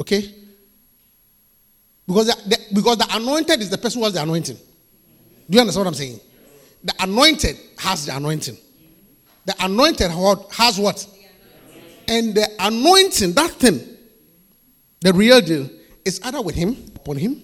okay? 0.00 0.34
Because 2.06 2.26
the, 2.26 2.48
the, 2.48 2.74
because 2.74 2.98
the 2.98 3.06
anointed 3.10 3.60
is 3.60 3.70
the 3.70 3.78
person 3.78 4.00
who 4.00 4.04
has 4.04 4.14
the 4.14 4.22
anointing. 4.22 4.56
Do 4.56 5.54
you 5.54 5.60
understand 5.60 5.84
what 5.84 5.88
I'm 5.88 5.94
saying? 5.94 6.20
The 6.84 6.94
anointed 7.00 7.56
has 7.78 8.06
the 8.06 8.16
anointing. 8.16 8.56
The 9.44 9.54
anointed 9.60 10.10
has 10.10 10.78
what? 10.78 11.06
And 12.08 12.34
the 12.34 12.48
anointing, 12.60 13.32
that 13.32 13.50
thing, 13.50 13.80
the 15.00 15.12
real 15.12 15.40
deal, 15.40 15.68
is 16.04 16.20
either 16.22 16.40
with 16.40 16.54
him, 16.54 16.76
upon 16.94 17.16
him, 17.16 17.42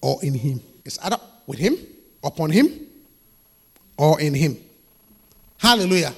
or 0.00 0.22
in 0.22 0.34
him. 0.34 0.60
It's 0.84 0.98
either 1.00 1.18
with 1.46 1.58
him, 1.58 1.76
upon 2.22 2.50
him, 2.50 2.86
or 3.96 4.20
in 4.20 4.34
him. 4.34 4.56
Hallelujah. 5.58 6.14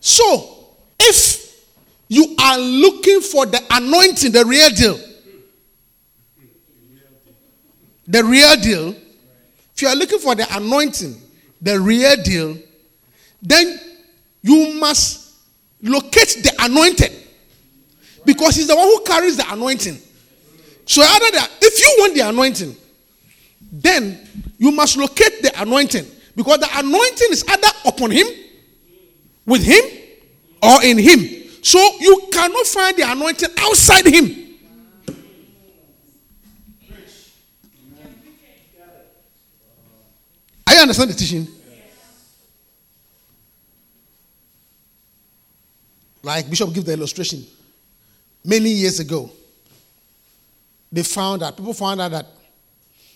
So, 0.00 0.74
if 0.98 1.45
you 2.08 2.36
are 2.40 2.58
looking 2.58 3.20
for 3.20 3.46
the 3.46 3.60
anointing, 3.70 4.32
the 4.32 4.44
real 4.44 4.70
deal, 4.70 4.98
the 8.06 8.24
real 8.24 8.56
deal, 8.56 8.94
if 9.74 9.82
you 9.82 9.88
are 9.88 9.96
looking 9.96 10.18
for 10.18 10.34
the 10.34 10.46
anointing, 10.56 11.20
the 11.60 11.78
real 11.78 12.16
deal, 12.22 12.56
then 13.42 13.78
you 14.42 14.74
must 14.74 15.34
locate 15.82 16.38
the 16.42 16.52
anointed 16.60 17.12
because 18.24 18.56
he's 18.56 18.68
the 18.68 18.76
one 18.76 18.86
who 18.86 19.02
carries 19.04 19.36
the 19.36 19.52
anointing. 19.52 19.98
So, 20.86 21.02
other 21.04 21.30
than 21.32 21.48
if 21.60 21.80
you 21.80 21.96
want 21.98 22.14
the 22.14 22.28
anointing, 22.28 22.76
then 23.72 24.18
you 24.58 24.70
must 24.70 24.96
locate 24.96 25.42
the 25.42 25.52
anointing 25.60 26.06
because 26.36 26.58
the 26.58 26.68
anointing 26.78 27.28
is 27.30 27.44
either 27.48 27.68
upon 27.86 28.10
him, 28.12 28.26
with 29.44 29.64
him, 29.64 29.82
or 30.62 30.82
in 30.84 30.98
him. 30.98 31.45
So 31.66 31.80
you 31.98 32.28
cannot 32.32 32.64
find 32.64 32.96
the 32.96 33.10
anointing 33.10 33.48
outside 33.58 34.06
him. 34.06 34.54
I 40.64 40.76
understand 40.76 41.10
the 41.10 41.14
teaching. 41.14 41.48
Like 46.22 46.48
Bishop 46.48 46.72
gave 46.72 46.84
the 46.84 46.92
illustration 46.92 47.44
many 48.44 48.70
years 48.70 49.00
ago. 49.00 49.28
They 50.92 51.02
found 51.02 51.42
that 51.42 51.56
people 51.56 51.74
found 51.74 52.00
out 52.00 52.12
that 52.12 52.26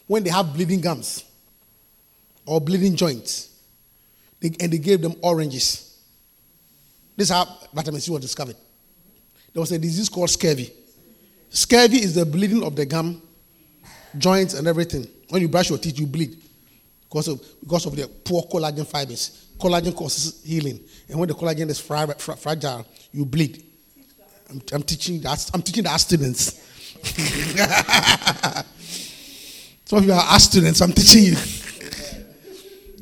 when 0.08 0.24
they 0.24 0.30
have 0.30 0.52
bleeding 0.52 0.80
gums 0.80 1.22
or 2.44 2.60
bleeding 2.60 2.96
joints, 2.96 3.48
they, 4.40 4.50
and 4.58 4.72
they 4.72 4.78
gave 4.78 5.02
them 5.02 5.14
oranges. 5.22 5.89
This 7.20 7.28
is 7.28 7.36
how 7.36 7.44
vitamin 7.74 8.00
C 8.00 8.10
was 8.10 8.22
discovered. 8.22 8.56
There 9.52 9.60
was 9.60 9.70
a 9.72 9.78
disease 9.78 10.08
called 10.08 10.30
scurvy. 10.30 10.72
Scurvy 11.50 11.98
is 11.98 12.14
the 12.14 12.24
bleeding 12.24 12.64
of 12.64 12.74
the 12.74 12.86
gum, 12.86 13.20
joints, 14.16 14.54
and 14.54 14.66
everything. 14.66 15.06
When 15.28 15.42
you 15.42 15.48
brush 15.50 15.68
your 15.68 15.76
teeth, 15.76 16.00
you 16.00 16.06
bleed 16.06 16.42
because 17.02 17.28
of, 17.28 17.44
because 17.60 17.84
of 17.84 17.94
the 17.94 18.08
poor 18.08 18.44
collagen 18.44 18.86
fibers. 18.86 19.48
Collagen 19.58 19.94
causes 19.94 20.42
healing, 20.42 20.80
and 21.10 21.18
when 21.18 21.28
the 21.28 21.34
collagen 21.34 21.68
is 21.68 21.78
fragile, 21.78 22.86
you 23.12 23.26
bleed. 23.26 23.66
I'm, 24.48 24.62
I'm 24.72 24.82
teaching 24.82 25.20
that. 25.20 25.50
I'm 25.52 25.60
teaching 25.60 25.84
the 25.84 25.98
students. 25.98 26.58
Some 29.84 29.98
of 29.98 30.06
you 30.06 30.14
are 30.14 30.40
students. 30.40 30.80
I'm 30.80 30.94
teaching 30.94 31.24
you. 31.24 31.34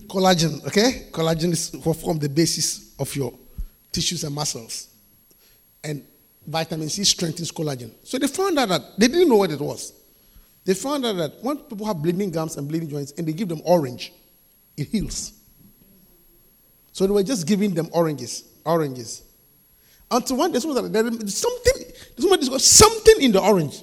Collagen, 0.09 0.67
okay? 0.67 1.07
Collagen 1.13 1.53
is 1.53 1.71
what 1.85 1.97
form 1.97 2.19
the 2.19 2.29
basis 2.29 2.97
of 2.99 3.15
your 3.15 3.33
tissues 3.93 4.25
and 4.25 4.35
muscles. 4.35 4.89
And 5.85 6.05
vitamin 6.47 6.89
C 6.89 7.05
strengthens 7.05 7.53
collagen. 7.53 7.93
So 8.05 8.19
they 8.19 8.27
found 8.27 8.59
out 8.59 8.69
that 8.71 8.83
they 8.99 9.09
didn't 9.09 9.29
know 9.29 9.37
what 9.37 9.51
it 9.51 9.61
was. 9.61 9.93
they 10.65 10.75
found 10.75 11.07
out 11.07 11.17
that 11.17 11.33
when 11.41 11.57
people 11.57 11.87
have 11.87 11.97
bleeding 12.03 12.31
gums 12.31 12.59
and 12.59 12.69
bleeding 12.69 12.91
joints 12.91 13.13
and 13.13 13.27
they 13.27 13.33
give 13.33 13.49
them 13.49 13.63
orange, 13.65 14.13
it 14.77 14.89
heals. 14.89 15.33
So 16.93 17.07
they 17.07 17.13
were 17.13 17.23
just 17.23 17.47
giving 17.47 17.73
them 17.73 17.89
oranges, 17.93 18.45
oranges. 18.67 19.23
Until 20.11 20.37
one 20.37 20.53
day, 20.53 20.59
someone 20.59 20.93
said, 20.93 21.31
something, 21.31 22.59
something 22.59 23.15
in 23.21 23.33
the 23.33 23.41
orange. 23.41 23.83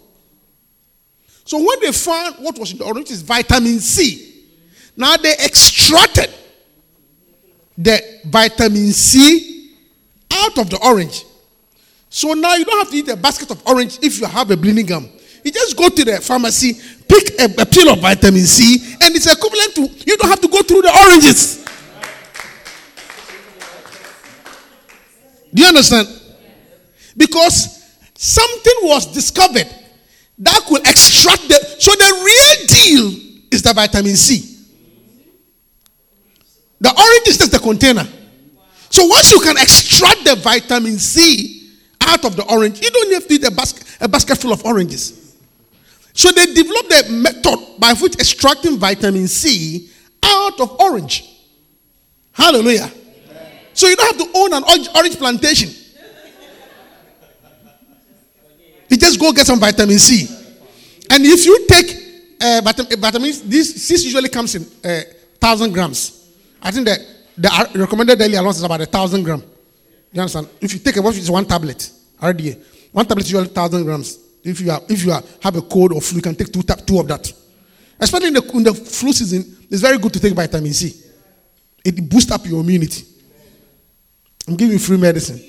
So 1.44 1.58
when 1.58 1.80
they 1.82 1.92
found 1.92 2.36
what 2.36 2.58
was 2.60 2.72
in 2.72 2.78
the 2.78 2.84
orange 2.84 3.10
is 3.10 3.22
vitamin 3.22 3.80
C. 3.80 4.44
Now 4.98 5.18
they 5.18 5.34
extracted 5.34 6.30
the 7.78 8.22
vitamin 8.26 8.92
C 8.92 9.55
out 10.36 10.58
of 10.58 10.70
the 10.70 10.80
orange. 10.84 11.26
So 12.10 12.34
now 12.34 12.56
you 12.56 12.66
don't 12.66 12.78
have 12.80 12.92
to 12.92 12.98
eat 12.98 13.10
a 13.10 13.18
basket 13.18 13.52
of 13.52 13.66
orange 13.68 14.00
if 14.02 14.20
you 14.20 14.26
have 14.26 14.52
a 14.52 14.58
bleeding 14.58 14.86
gum. 14.86 15.10
You 15.44 15.52
just 15.52 15.78
go 15.78 15.90
to 15.90 16.04
the 16.06 16.22
pharmacy, 16.22 16.74
pick 17.08 17.40
a, 17.40 17.62
a 17.62 17.66
pill 17.66 17.90
of 17.90 18.00
vitamin 18.00 18.42
C, 18.42 18.98
and 19.02 19.16
it's 19.16 19.32
equivalent 19.32 19.76
to 19.76 19.82
you 20.06 20.18
don't 20.18 20.30
have 20.30 20.42
to 20.42 20.48
go 20.48 20.62
through 20.64 20.82
the 20.82 20.92
oranges. 21.08 21.64
Do 25.54 25.62
you 25.62 25.68
understand? 25.68 26.08
Because 27.16 27.84
something 28.16 28.74
was 28.84 29.06
discovered 29.14 29.68
that 30.40 30.62
could 30.68 30.82
extract 30.82 31.48
the. 31.48 31.56
So 31.80 31.92
the 31.92 32.12
real 32.26 32.68
deal 32.68 33.22
is 33.52 33.62
the 33.62 33.74
vitamin 33.74 34.16
C. 34.16 34.66
The 36.82 36.90
orange 36.90 37.28
is 37.28 37.38
just 37.38 37.52
the 37.52 37.60
container. 37.60 38.08
So 38.90 39.06
once 39.06 39.32
you 39.32 39.40
can 39.40 39.58
extract 39.58 40.24
the 40.26 40.36
vitamin 40.36 40.98
C 40.98 41.72
out 42.02 42.24
of 42.26 42.36
the 42.36 42.44
orange, 42.46 42.82
you 42.82 42.90
don't 42.90 43.14
have 43.14 43.28
to 43.28 43.34
eat 43.34 43.44
a 43.44 43.52
basket, 43.52 43.98
a 44.00 44.08
basket 44.08 44.38
full 44.38 44.54
of 44.54 44.64
oranges. 44.66 45.36
So 46.14 46.32
they 46.32 46.46
developed 46.54 46.94
a 46.94 47.12
method 47.12 47.60
by 47.80 47.94
which 47.94 48.16
extracting 48.16 48.78
vitamin 48.78 49.28
C 49.28 49.90
out 50.24 50.60
of 50.60 50.80
orange. 50.80 51.30
Hallelujah. 52.32 52.90
So 53.74 53.88
you 53.88 53.96
don't 53.96 54.18
have 54.18 54.32
to 54.32 54.38
own 54.38 54.54
an 54.54 54.64
orange 54.96 55.18
plantation. 55.18 55.70
You 58.90 58.98
just 58.98 59.20
go 59.20 59.34
get 59.34 59.46
some 59.46 59.60
vitamin 59.60 60.00
C. 60.00 60.28
And 61.10 61.26
if 61.26 61.46
you 61.46 61.66
take 61.68 62.38
uh, 62.42 62.62
vitamin, 62.64 63.32
this, 63.46 63.74
this 63.88 64.04
usually 64.06 64.30
comes 64.30 64.56
in 64.56 64.66
uh, 64.84 65.02
thousand 65.40 65.74
grams. 65.74 66.32
I 66.62 66.72
think 66.72 66.86
that 66.86 67.00
the 67.38 67.72
recommended 67.76 68.18
daily 68.18 68.36
allowance 68.36 68.58
is 68.58 68.64
about 68.64 68.82
a 68.82 68.86
thousand 68.86 69.24
gram. 69.24 69.44
You 70.12 70.22
understand? 70.22 70.48
If 70.62 70.74
you 70.74 70.80
take 70.80 70.96
a 70.98 71.02
what 71.02 71.16
is 71.18 71.30
one 71.30 71.46
tablet, 71.46 71.90
RDA, 72.22 72.62
one 72.92 73.06
tablet 73.06 73.26
is 73.26 73.32
usually 73.32 73.50
thousand 73.50 73.84
grams. 73.84 74.20
If 74.44 74.62
you, 74.62 74.72
are, 74.72 74.80
if 74.88 75.04
you 75.04 75.12
are, 75.12 75.24
have 75.42 75.56
a 75.56 75.62
cold 75.62 75.92
or 75.92 76.00
flu, 76.02 76.18
you 76.18 76.22
can 76.22 76.36
take 76.36 76.54
two, 76.54 76.62
two 76.62 77.00
of 77.00 77.08
that. 77.08 77.34
Especially 78.00 78.28
in 78.28 78.34
the, 78.36 78.52
in 78.54 78.64
the 78.64 78.74
flu 78.74 79.12
season, 79.12 79.58
it's 79.70 79.82
very 79.82 79.98
good 79.98 80.14
to 80.14 80.20
take 80.20 80.34
vitamin 80.34 80.72
C. 80.72 80.94
It 81.84 82.10
boosts 82.10 82.32
up 82.32 82.46
your 82.46 82.62
immunity. 82.62 83.04
I'm 84.48 84.56
giving 84.56 84.74
you 84.74 84.80
free 84.80 84.98
medicine. 84.98 85.40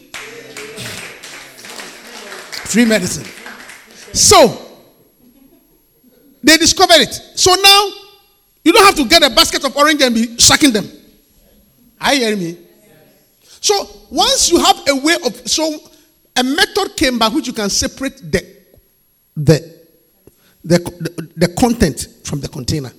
Free 2.64 2.87
medicine. 2.87 3.26
So, 4.14 4.66
they 6.43 6.57
discovered 6.57 7.00
it. 7.02 7.12
So 7.35 7.55
now, 7.55 7.88
you 8.64 8.73
don't 8.73 8.85
have 8.87 8.97
to 8.97 9.05
get 9.05 9.23
a 9.23 9.31
basket 9.35 9.64
of 9.64 9.76
orange 9.76 10.00
and 10.00 10.14
be 10.14 10.38
sucking 10.38 10.73
them. 10.73 10.88
Are 12.00 12.15
you 12.15 12.21
hearing 12.21 12.38
me? 12.38 12.59
So, 13.61 13.75
once 14.11 14.50
you 14.50 14.59
have 14.63 14.80
a 14.89 14.97
way 14.97 15.17
of, 15.25 15.49
so 15.49 15.78
a 16.37 16.45
method 16.45 16.97
came 16.97 17.19
by 17.19 17.28
which 17.28 17.47
you 17.47 17.52
can 17.52 17.71
separate 17.71 18.17
the 18.19 18.56
the, 19.37 19.76
the, 20.65 20.78
the, 20.78 21.30
the 21.37 21.49
content 21.54 22.09
from 22.25 22.41
the 22.41 22.49
container. 22.49 22.91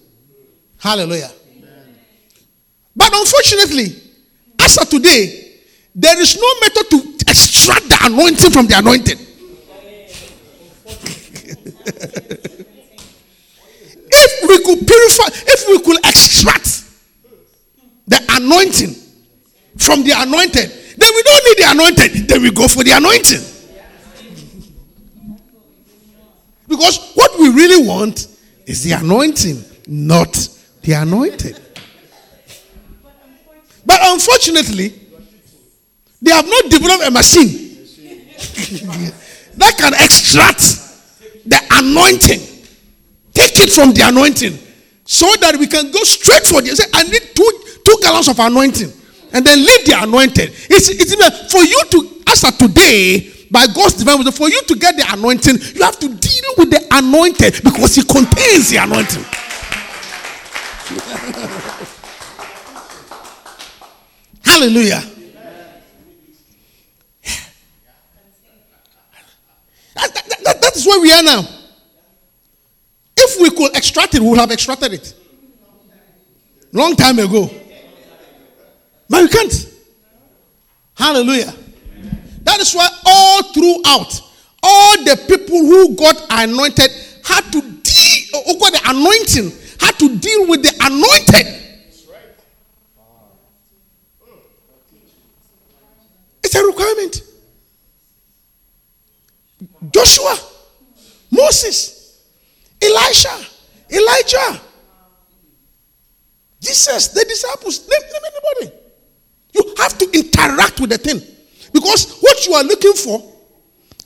Hallelujah. 0.79 1.31
Amen. 1.57 1.97
But 2.95 3.11
unfortunately, 3.13 3.95
as 4.59 4.77
of 4.77 4.89
today, 4.89 5.55
there 5.95 6.19
is 6.21 6.37
no 6.37 6.47
method 6.61 6.89
to 6.91 7.31
extract 7.31 7.89
the 7.89 7.97
anointing 8.03 8.51
from 8.51 8.67
the 8.67 8.77
anointed. 8.77 9.19
if 14.09 14.47
we 14.47 14.57
could 14.63 14.85
purify, 14.85 15.25
if 15.47 15.67
we 15.67 15.79
could 15.79 15.97
extract 16.05 16.86
the 18.07 18.23
anointing 18.29 18.95
from 19.77 20.03
the 20.03 20.11
anointed, 20.15 20.69
then 20.97 21.09
we 21.15 21.23
don't 21.23 21.43
need 21.45 21.57
the 21.57 21.71
anointed, 21.71 22.27
then 22.27 22.41
we 22.41 22.51
go 22.51 22.67
for 22.67 22.83
the 22.83 22.91
anointing. 22.91 23.41
Because 26.67 27.13
what 27.13 27.31
we 27.39 27.49
really 27.49 27.87
want 27.87 28.27
is 28.65 28.83
the 28.83 28.91
anointing, 28.91 29.63
not 29.87 30.33
the 30.81 30.93
anointed. 30.93 31.59
But 33.85 33.99
unfortunately, 34.03 34.93
they 36.21 36.31
have 36.31 36.45
not 36.45 36.69
developed 36.69 37.07
a 37.07 37.11
machine 37.11 37.51
that 39.57 39.75
can 39.77 39.93
extract 39.93 40.59
the 41.45 41.61
anointing, 41.71 42.39
take 43.33 43.57
it 43.59 43.71
from 43.71 43.93
the 43.93 44.01
anointing, 44.05 44.57
so 45.05 45.25
that 45.39 45.55
we 45.57 45.67
can 45.67 45.89
go 45.91 46.03
straight 46.03 46.45
for 46.45 46.61
the. 46.61 46.89
I 46.93 47.03
need 47.03 47.33
two 47.33 47.51
two 47.87 47.97
gallons 48.01 48.27
of 48.27 48.37
anointing, 48.37 48.91
and 49.31 49.45
then 49.45 49.59
leave 49.59 49.85
the 49.85 49.95
anointed. 49.97 50.49
It's, 50.69 50.89
it's 50.89 51.15
for 51.51 51.63
you 51.63 51.81
to 51.91 52.21
as 52.27 52.43
answer 52.43 52.67
today 52.67 53.31
by 53.49 53.65
God's 53.67 53.93
divine 53.93 54.17
wisdom, 54.17 54.33
for 54.33 54.49
you 54.49 54.61
to 54.61 54.75
get 54.75 54.97
the 54.97 55.05
anointing, 55.09 55.55
you 55.73 55.83
have 55.83 55.97
to 55.99 56.09
deal 56.09 56.51
with 56.57 56.69
the 56.69 56.85
anointed 56.91 57.63
because 57.63 57.95
He 57.95 58.03
contains 58.03 58.69
the 58.69 58.75
anointing. 58.77 59.23
Hallelujah. 64.43 65.01
That, 69.95 70.13
that, 70.13 70.27
that, 70.43 70.61
that 70.61 70.75
is 70.75 70.85
where 70.85 70.99
we 70.99 71.13
are 71.13 71.23
now. 71.23 71.43
If 73.15 73.39
we 73.41 73.49
could 73.49 73.77
extract 73.77 74.13
it, 74.15 74.21
we 74.21 74.27
would 74.29 74.39
have 74.39 74.51
extracted 74.51 74.91
it. 74.93 75.13
Long 76.73 76.95
time 76.95 77.19
ago. 77.19 77.49
But 79.09 79.23
we 79.23 79.29
can't. 79.29 79.73
Hallelujah. 80.95 81.53
That 82.43 82.59
is 82.59 82.73
why 82.73 82.87
all 83.05 83.43
throughout, 83.53 84.21
all 84.63 85.03
the 85.03 85.15
people 85.27 85.59
who 85.59 85.95
got 85.95 86.25
anointed 86.29 86.91
had 87.23 87.41
to 87.51 87.61
deal, 87.61 88.43
who 88.45 88.59
got 88.59 88.73
the 88.73 88.81
anointing, 88.85 89.51
had 89.79 89.97
to 89.99 90.17
deal 90.17 90.47
with 90.47 90.63
the 90.63 90.73
anointed. 90.81 91.63
It's 96.43 96.55
a 96.55 96.65
requirement. 96.65 97.21
Joshua, 99.91 100.37
Moses, 101.31 102.23
Elisha, 102.81 103.45
Elijah, 103.91 104.61
Jesus, 106.61 107.09
the 107.09 107.25
disciples, 107.25 107.87
name, 107.87 108.01
name 108.01 108.21
anybody. 108.61 108.76
You 109.57 109.73
have 109.77 109.97
to 109.97 110.05
interact 110.13 110.79
with 110.79 110.91
the 110.91 110.97
thing. 110.97 111.21
Because 111.73 112.19
what 112.19 112.45
you 112.45 112.53
are 112.53 112.63
looking 112.63 112.93
for, 112.93 113.21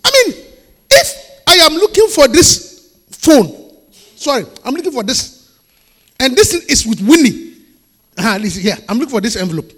I 0.03 0.11
mean, 0.11 0.45
if 0.91 1.41
I 1.47 1.55
am 1.55 1.73
looking 1.73 2.07
for 2.07 2.27
this 2.27 2.97
phone, 3.11 3.71
sorry, 4.15 4.45
I'm 4.65 4.73
looking 4.73 4.91
for 4.91 5.03
this, 5.03 5.57
and 6.19 6.35
this 6.35 6.53
is 6.53 6.85
with 6.85 7.01
Winnie. 7.01 7.53
Ah, 8.17 8.37
listen 8.39 8.61
here, 8.61 8.77
I'm 8.89 8.97
looking 8.97 9.11
for 9.11 9.21
this 9.21 9.35
envelope, 9.35 9.71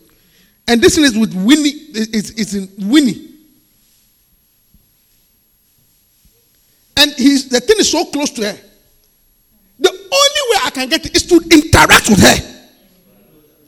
and 0.67 0.81
this 0.81 0.97
is 0.97 1.17
with 1.17 1.33
Winnie. 1.33 1.71
It's, 1.93 2.29
it's 2.31 2.53
in 2.53 2.69
Winnie, 2.89 3.29
and 6.97 7.11
he's 7.13 7.49
the 7.49 7.59
thing 7.59 7.77
is 7.79 7.91
so 7.91 8.05
close 8.05 8.31
to 8.31 8.43
her. 8.43 8.57
The 9.79 9.89
only 9.89 10.41
way 10.51 10.57
I 10.63 10.69
can 10.73 10.89
get 10.89 11.05
it 11.05 11.15
is 11.15 11.25
to 11.27 11.35
interact 11.35 12.09
with 12.09 12.21
her, 12.21 12.63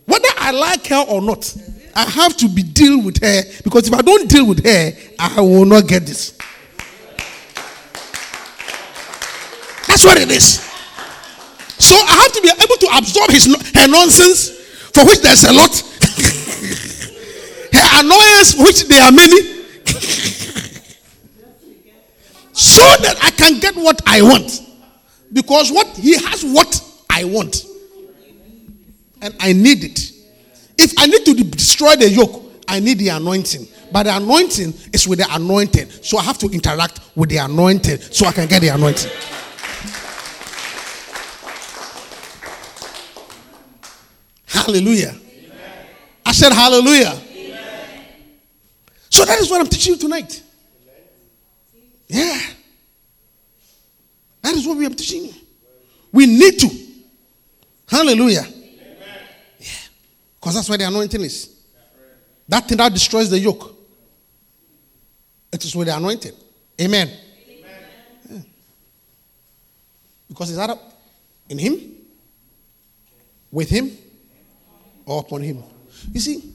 whether 0.06 0.30
I 0.38 0.52
like 0.52 0.88
her 0.88 1.06
or 1.08 1.22
not. 1.22 1.54
I 1.96 2.04
have 2.04 2.36
to 2.38 2.50
be 2.50 2.62
deal 2.62 3.02
with 3.02 3.22
her 3.22 3.44
because 3.64 3.88
if 3.88 3.94
I 3.94 4.02
don't 4.02 4.30
deal 4.30 4.46
with 4.46 4.66
her, 4.66 4.92
I 5.18 5.40
will 5.40 5.64
not 5.66 5.88
get 5.88 6.06
this. 6.06 6.32
That's 9.88 10.04
what 10.04 10.18
it 10.20 10.30
is. 10.30 10.60
So 11.80 11.96
I 11.96 12.16
have 12.24 12.34
to 12.34 12.42
be 12.42 12.50
able 12.50 12.76
to 12.76 12.98
absorb 12.98 13.30
his 13.32 13.46
her 13.46 13.88
nonsense, 13.88 14.50
for 14.94 15.06
which 15.06 15.22
there's 15.22 15.46
a 15.46 15.54
lot. 15.54 15.72
her 17.72 18.00
annoyance, 18.02 18.56
which 18.58 18.88
there 18.90 19.04
are 19.04 19.12
many. 19.12 19.42
so 22.52 22.82
that 23.04 23.18
I 23.22 23.32
can 23.32 23.60
get 23.60 23.76
what 23.76 24.02
I 24.06 24.22
want. 24.22 24.62
Because 25.32 25.72
what 25.72 25.88
he 25.96 26.16
has 26.16 26.44
what 26.44 26.82
I 27.10 27.24
want. 27.24 27.66
And 29.22 29.34
I 29.40 29.54
need 29.54 29.84
it. 29.84 30.15
If 30.78 30.94
I 30.98 31.08
need 31.08 31.26
to 31.26 31.34
destroy 31.34 31.96
the 31.96 32.10
yoke, 32.10 32.44
I 32.68 32.80
need 32.80 33.00
the 33.00 33.10
anointing. 33.10 33.68
But 33.92 34.04
the 34.04 34.16
anointing 34.16 34.74
is 34.92 35.08
with 35.08 35.20
the 35.20 35.28
anointed. 35.34 36.04
So 36.04 36.18
I 36.18 36.24
have 36.24 36.38
to 36.40 36.48
interact 36.48 37.00
with 37.16 37.30
the 37.30 37.38
anointed 37.38 38.14
so 38.14 38.26
I 38.26 38.32
can 38.32 38.48
get 38.48 38.62
the 38.62 38.70
anointing. 38.70 39.12
Hallelujah. 44.48 45.10
Amen. 45.10 45.86
I 46.26 46.32
said 46.32 46.52
hallelujah. 46.52 47.14
Amen. 47.36 47.88
So 49.10 49.26
that 49.26 49.40
is 49.40 49.50
what 49.50 49.62
I'm 49.62 49.68
teaching 49.68 49.94
you 49.94 50.00
tonight. 50.00 50.42
Yeah. 52.08 52.40
That 54.42 54.56
is 54.56 54.66
what 54.66 54.78
we 54.78 54.86
are 54.86 54.90
teaching 54.90 55.26
you. 55.26 55.34
We 56.12 56.26
need 56.26 56.60
to. 56.60 56.70
Hallelujah. 57.88 58.46
Amen. 60.46 60.54
Because 60.54 60.56
that's 60.56 60.70
where 60.70 60.78
the 60.78 60.88
anointing 60.88 61.22
is. 61.22 61.50
That 62.48 62.68
thing 62.68 62.78
that 62.78 62.94
destroys 62.94 63.30
the 63.30 63.40
yoke. 63.40 63.76
It 65.52 65.64
is 65.66 65.76
with 65.76 65.88
the 65.88 65.96
anointing. 65.96 66.34
Amen. 66.80 67.10
Yeah. 68.30 68.40
Because 70.28 70.52
it's 70.52 70.60
either 70.60 70.78
in 71.50 71.58
Him, 71.58 71.80
with 73.52 73.70
Him, 73.70 73.92
or 75.06 75.22
upon 75.22 75.42
Him. 75.42 75.64
You 76.12 76.20
see, 76.20 76.54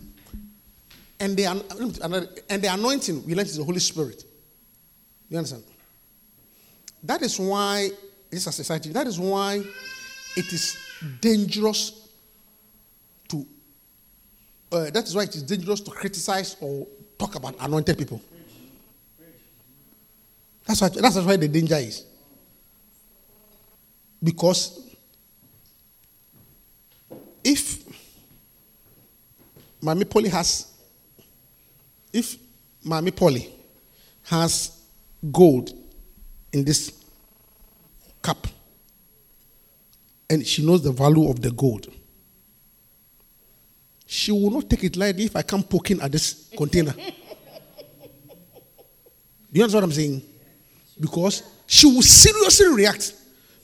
and 1.18 1.37
the, 1.37 1.44
and 2.48 2.62
the 2.62 2.72
anointing 2.72 3.26
we 3.26 3.35
learn 3.35 3.46
is 3.46 3.57
the 3.57 3.64
Holy 3.64 3.81
Spirit. 3.81 4.22
You 5.29 5.38
understand? 5.38 5.64
That 7.03 7.22
is 7.22 7.38
why, 7.38 7.90
this 8.31 8.40
is 8.40 8.46
a 8.46 8.53
society, 8.53 8.92
that 8.92 9.07
is 9.07 9.18
why 9.18 9.62
it 10.37 10.53
is 10.53 10.76
dangerous 11.20 11.99
uh, 14.72 14.90
that 14.90 15.04
is 15.06 15.14
why 15.14 15.22
it 15.22 15.35
is 15.35 15.42
dangerous 15.42 15.80
to 15.80 15.90
criticize 15.90 16.56
or 16.61 16.87
talk 17.18 17.35
about 17.35 17.56
anointed 17.61 17.98
people. 17.98 18.20
That's 20.66 20.80
why, 20.80 20.88
that's 20.88 21.16
why 21.16 21.37
the 21.37 21.48
danger 21.48 21.76
is. 21.76 22.04
Because 24.22 24.94
if 27.42 27.85
Mami 29.83 30.09
Polly 30.09 30.28
has, 30.28 30.72
if 32.12 32.37
Mami 32.85 33.14
Polly 33.14 33.52
has 34.24 34.78
gold 35.33 35.72
in 36.52 36.64
this 36.64 36.92
cup 38.22 38.46
and 40.28 40.46
she 40.46 40.64
knows 40.64 40.83
the 40.83 40.92
value 40.92 41.28
of 41.28 41.40
the 41.40 41.50
gold, 41.50 41.88
she 44.12 44.33
will 44.33 44.51
not 44.51 44.68
take 44.68 44.83
it 44.83 44.96
lightly 44.96 45.27
if 45.27 45.37
I 45.37 45.42
come 45.42 45.62
poking 45.62 46.01
at 46.01 46.11
this 46.11 46.51
container. 46.57 46.90
Do 46.90 47.01
you 49.53 49.62
understand 49.62 49.75
what 49.75 49.85
I'm 49.85 49.92
saying? 49.92 50.23
Because 50.99 51.44
she 51.64 51.87
will 51.87 52.03
seriously 52.03 52.75
react 52.75 53.14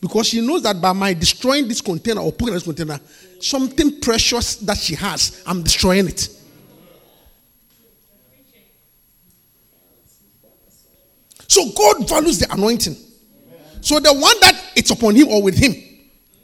because 0.01 0.29
she 0.29 0.47
knows 0.47 0.63
that 0.63 0.81
by 0.81 0.93
my 0.93 1.15
destroying 1.15 1.67
this 1.67 1.81
container 1.81 2.21
or 2.21 2.31
poking 2.31 2.55
at 2.55 2.59
this 2.59 2.63
container, 2.63 3.01
something 3.41 4.01
precious 4.01 4.55
that 4.59 4.79
she 4.79 4.95
has, 4.95 5.43
I'm 5.45 5.65
destroying 5.65 6.07
it. 6.07 6.29
So 11.49 11.73
God 11.77 12.09
values 12.09 12.39
the 12.39 12.53
anointing. 12.53 12.95
So 13.81 13.99
the 13.99 14.13
one 14.13 14.37
that 14.43 14.71
it's 14.77 14.93
upon 14.93 15.17
him 15.17 15.27
or 15.27 15.43
with 15.43 15.59
him, 15.59 15.75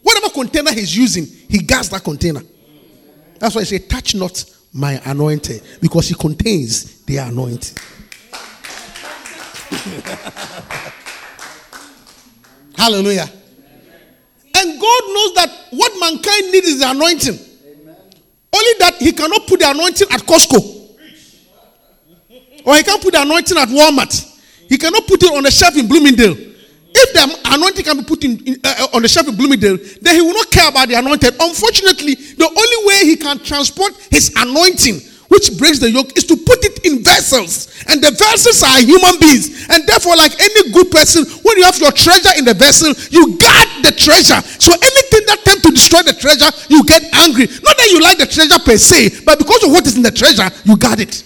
whatever 0.03 0.29
container 0.31 0.73
he's 0.73 0.97
using, 0.97 1.25
he 1.49 1.62
guards 1.62 1.88
that 1.91 2.03
container. 2.03 2.43
That's 3.42 3.55
why 3.57 3.62
I 3.62 3.64
say, 3.64 3.78
touch 3.81 4.14
not 4.14 4.44
my 4.72 5.02
anointing 5.05 5.61
because 5.81 6.07
he 6.07 6.14
contains 6.14 7.02
the 7.02 7.16
anointing. 7.16 7.76
Hallelujah. 12.76 13.28
And 14.55 14.81
God 14.81 15.02
knows 15.09 15.35
that 15.35 15.50
what 15.72 15.92
mankind 15.98 16.52
needs 16.52 16.68
is 16.68 16.78
the 16.78 16.88
anointing. 16.88 17.37
Only 18.55 18.72
that 18.78 18.94
he 19.00 19.11
cannot 19.11 19.48
put 19.48 19.59
the 19.59 19.72
anointing 19.72 20.07
at 20.12 20.20
Costco. 20.20 20.94
Or 22.64 22.76
he 22.76 22.85
can't 22.85 23.02
put 23.02 23.12
the 23.12 23.22
anointing 23.22 23.59
at 23.59 23.68
Walmart. 23.70 24.38
He 24.68 24.78
cannot 24.78 25.05
put 25.09 25.20
it 25.20 25.35
on 25.35 25.42
the 25.42 25.50
shelf 25.50 25.76
in 25.76 25.88
Bloomingdale. 25.88 26.52
If 26.94 27.12
the 27.14 27.55
anointing 27.55 27.85
can 27.85 27.98
be 27.98 28.05
put 28.05 28.24
in, 28.24 28.38
in 28.46 28.57
uh, 28.64 28.88
on 28.94 29.02
the 29.02 29.09
shelf 29.09 29.28
in 29.28 29.37
Bloomingdale, 29.37 29.78
then 30.00 30.14
he 30.14 30.22
will 30.22 30.35
not 30.35 30.50
care 30.50 30.68
about 30.68 30.88
the 30.88 30.94
anointed. 30.94 31.35
Unfortunately, 31.40 32.14
the 32.14 32.48
only 32.48 32.78
way 32.87 33.09
he 33.09 33.16
can 33.16 33.38
transport 33.38 33.92
his 34.11 34.33
anointing 34.37 35.00
which 35.33 35.57
breaks 35.57 35.81
the 35.81 35.88
yoke 35.88 36.12
is 36.12 36.28
to 36.28 36.37
put 36.37 36.61
it 36.61 36.85
in 36.85 37.00
vessels. 37.00 37.72
And 37.88 38.05
the 38.05 38.12
vessels 38.12 38.61
are 38.61 38.85
human 38.85 39.16
beings. 39.16 39.64
And 39.72 39.81
therefore, 39.88 40.12
like 40.14 40.37
any 40.37 40.68
good 40.76 40.92
person, 40.92 41.24
when 41.40 41.57
you 41.57 41.64
have 41.64 41.81
your 41.81 41.90
treasure 41.90 42.37
in 42.37 42.44
the 42.44 42.52
vessel, 42.52 42.92
you 43.09 43.40
guard 43.40 43.68
the 43.81 43.96
treasure. 43.96 44.37
So 44.61 44.76
anything 44.76 45.24
that 45.33 45.40
tends 45.40 45.64
to 45.64 45.72
destroy 45.72 46.05
the 46.05 46.12
treasure, 46.12 46.52
you 46.68 46.85
get 46.85 47.00
angry. 47.16 47.48
Not 47.48 47.74
that 47.81 47.88
you 47.88 48.05
like 48.05 48.20
the 48.20 48.28
treasure 48.28 48.61
per 48.61 48.76
se, 48.76 49.24
but 49.24 49.40
because 49.40 49.64
of 49.64 49.72
what 49.72 49.87
is 49.88 49.96
in 49.96 50.05
the 50.05 50.12
treasure, 50.12 50.52
you 50.68 50.76
guard 50.76 51.00
it. 51.00 51.24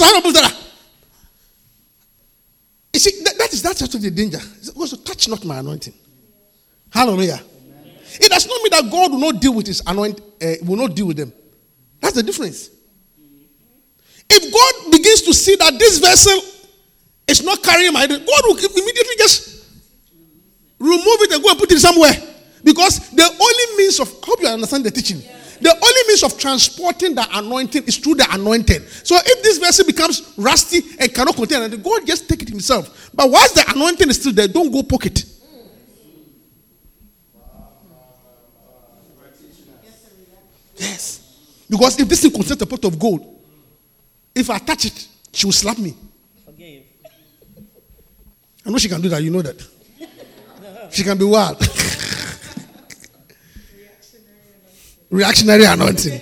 Because 0.00 0.36
I 0.36 0.42
don't. 0.42 0.66
You 2.92 3.00
see, 3.00 3.22
that, 3.24 3.38
that 3.38 3.52
is 3.52 3.62
that's 3.62 3.78
just 3.80 4.00
the 4.00 4.10
danger. 4.10 4.38
Because 4.38 4.98
touch 5.02 5.28
not 5.28 5.44
my 5.44 5.58
anointing. 5.58 5.94
Hallelujah. 6.92 7.40
It 8.14 8.28
does 8.28 8.46
not 8.46 8.62
mean 8.62 8.70
that 8.70 8.90
God 8.90 9.12
will 9.12 9.20
not 9.20 9.40
deal 9.40 9.54
with 9.54 9.66
his 9.66 9.82
anointed, 9.86 10.24
uh, 10.42 10.54
will 10.64 10.76
not 10.76 10.94
deal 10.94 11.06
with 11.06 11.16
them. 11.16 11.32
That's 12.00 12.14
the 12.14 12.22
difference. 12.22 12.70
If 14.28 14.52
God 14.52 14.90
begins 14.90 15.22
to 15.22 15.34
see 15.34 15.56
that 15.56 15.78
this 15.78 15.98
vessel 15.98 16.40
is 17.28 17.44
not 17.44 17.62
carrying 17.62 17.92
my, 17.92 18.06
God 18.06 18.20
will 18.20 18.56
immediately 18.56 19.14
just 19.18 19.64
remove 20.78 21.20
it 21.22 21.32
and 21.32 21.42
go 21.42 21.50
and 21.50 21.58
put 21.58 21.70
it 21.70 21.78
somewhere. 21.78 22.14
Because 22.64 23.10
the 23.10 23.24
only 23.24 23.78
means 23.78 24.00
of, 24.00 24.10
hope 24.22 24.40
you 24.40 24.48
understand 24.48 24.84
the 24.84 24.90
teaching. 24.90 25.22
The 25.60 25.70
only 25.70 26.08
means 26.08 26.22
of 26.22 26.38
transporting 26.38 27.14
the 27.14 27.26
anointing 27.32 27.84
is 27.84 27.98
through 27.98 28.14
the 28.16 28.26
anointed. 28.32 28.88
So 28.88 29.16
if 29.22 29.42
this 29.42 29.58
vessel 29.58 29.84
becomes 29.84 30.32
rusty 30.36 30.80
and 30.98 31.12
cannot 31.12 31.36
contain 31.36 31.62
it, 31.62 31.82
God 31.82 32.06
just 32.06 32.28
take 32.28 32.42
it 32.42 32.48
himself. 32.48 33.10
But 33.12 33.30
once 33.30 33.52
the 33.52 33.70
anointing 33.74 34.08
is 34.08 34.16
still 34.20 34.32
there, 34.32 34.48
don't 34.48 34.70
go 34.70 34.82
pocket. 34.82 35.18
It. 35.20 35.24
Yes. 40.76 41.64
Because 41.68 42.00
if 42.00 42.08
this 42.08 42.22
thing 42.22 42.30
contains 42.30 42.62
a 42.62 42.66
pot 42.66 42.84
of 42.84 42.98
gold, 42.98 43.38
if 44.34 44.48
I 44.48 44.58
touch 44.58 44.86
it, 44.86 45.08
she 45.32 45.46
will 45.46 45.52
slap 45.52 45.78
me. 45.78 45.94
Forgive. 46.44 46.82
I 48.64 48.70
know 48.70 48.78
she 48.78 48.88
can 48.88 49.00
do 49.00 49.10
that. 49.10 49.22
You 49.22 49.30
know 49.30 49.42
that. 49.42 49.62
she 50.90 51.04
can 51.04 51.18
be 51.18 51.24
wild. 51.24 51.58
Reactionary 55.10 55.64
anointing. 55.64 56.20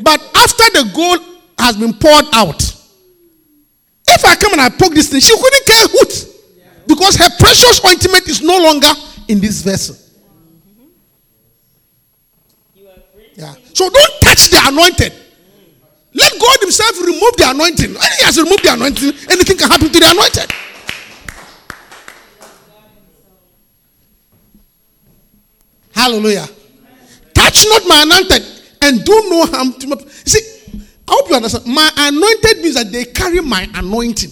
But 0.00 0.20
after 0.34 0.64
the 0.72 0.90
gold 0.94 1.20
has 1.58 1.76
been 1.76 1.92
poured 1.92 2.26
out, 2.32 2.62
if 4.08 4.24
I 4.24 4.34
come 4.36 4.52
and 4.52 4.60
I 4.60 4.70
poke 4.70 4.94
this 4.94 5.10
thing, 5.10 5.20
she 5.20 5.36
couldn't 5.36 5.66
care 5.66 5.86
hoot. 5.88 6.26
Because 6.86 7.16
her 7.16 7.28
precious 7.38 7.84
ointment 7.84 8.28
is 8.28 8.42
no 8.42 8.58
longer 8.58 8.88
in 9.28 9.40
this 9.40 9.62
vessel. 9.62 9.96
Yeah. 13.34 13.54
So 13.74 13.88
don't 13.88 14.20
touch 14.20 14.50
the 14.50 14.60
anointed. 14.66 15.12
Let 16.12 16.32
God 16.40 16.58
Himself 16.60 17.00
remove 17.00 17.36
the 17.36 17.50
anointing. 17.50 17.94
When 17.94 18.12
He 18.18 18.24
has 18.24 18.38
removed 18.38 18.64
the 18.64 18.72
anointing, 18.72 19.08
anything 19.30 19.56
can 19.56 19.70
happen 19.70 19.88
to 19.88 19.98
the 19.98 20.10
anointed. 20.10 20.50
Hallelujah. 25.92 26.48
Touch 27.40 27.64
not 27.70 27.82
my 27.86 28.02
anointed 28.02 28.42
and 28.82 29.02
do 29.02 29.12
no 29.30 29.46
harm 29.46 29.72
to 29.72 29.86
my. 29.86 29.96
See, 30.26 30.40
I 31.08 31.12
hope 31.12 31.30
you 31.30 31.36
understand. 31.36 31.64
My 31.64 31.90
anointed 31.96 32.58
means 32.58 32.74
that 32.74 32.92
they 32.92 33.06
carry 33.06 33.40
my 33.40 33.66
anointing, 33.74 34.30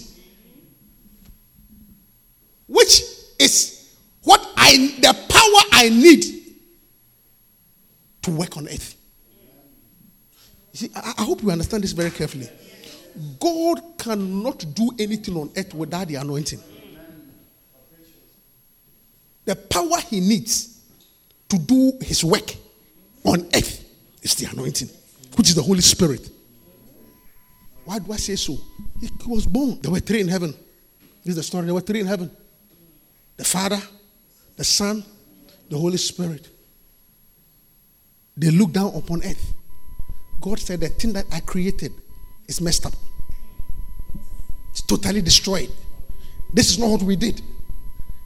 which 2.67 3.01
is 3.39 3.95
what 4.21 4.47
I 4.55 4.93
the 5.01 5.11
power 5.27 5.81
I 5.81 5.89
need 5.89 6.23
to 8.21 8.31
work 8.31 8.55
on 8.57 8.67
earth. 8.67 8.95
See, 10.73 10.91
I, 10.95 11.13
I 11.17 11.23
hope 11.23 11.41
you 11.41 11.49
understand 11.49 11.83
this 11.83 11.93
very 11.93 12.11
carefully. 12.11 12.47
God 13.39 13.81
cannot 13.97 14.63
do 14.75 14.91
anything 14.99 15.35
on 15.35 15.49
earth 15.57 15.73
without 15.73 16.07
the 16.07 16.15
anointing. 16.15 16.59
The 19.45 19.55
power 19.55 19.99
he 20.11 20.19
needs 20.19 20.79
to 21.49 21.57
do 21.57 21.93
his 22.01 22.23
work 22.23 22.55
on 23.23 23.45
earth 23.55 23.85
is 24.21 24.35
the 24.35 24.49
anointing, 24.49 24.89
which 25.35 25.49
is 25.49 25.55
the 25.55 25.61
Holy 25.61 25.81
Spirit. 25.81 26.29
Why 27.85 27.99
do 27.99 28.11
I 28.11 28.17
say 28.17 28.35
so? 28.35 28.57
He 28.99 29.09
was 29.25 29.45
born. 29.45 29.79
There 29.81 29.91
were 29.91 29.99
three 29.99 30.21
in 30.21 30.27
heaven. 30.27 30.53
This 31.23 31.31
is 31.31 31.35
the 31.35 31.43
story. 31.43 31.65
There 31.65 31.73
were 31.73 31.81
three 31.81 32.01
in 32.01 32.07
heaven 32.07 32.31
the 33.37 33.45
Father, 33.45 33.79
the 34.57 34.63
Son, 34.63 35.03
the 35.69 35.77
Holy 35.77 35.97
Spirit. 35.97 36.49
They 38.35 38.51
looked 38.51 38.73
down 38.73 38.93
upon 38.95 39.23
earth 39.23 39.53
God 40.41 40.59
said, 40.59 40.79
The 40.79 40.89
thing 40.89 41.13
that 41.13 41.25
I 41.31 41.39
created 41.41 41.93
is 42.47 42.61
messed 42.61 42.85
up, 42.85 42.93
it's 44.71 44.81
totally 44.81 45.21
destroyed. 45.21 45.69
This 46.53 46.71
is 46.71 46.79
not 46.79 46.87
what 46.89 47.03
we 47.03 47.15
did, 47.15 47.41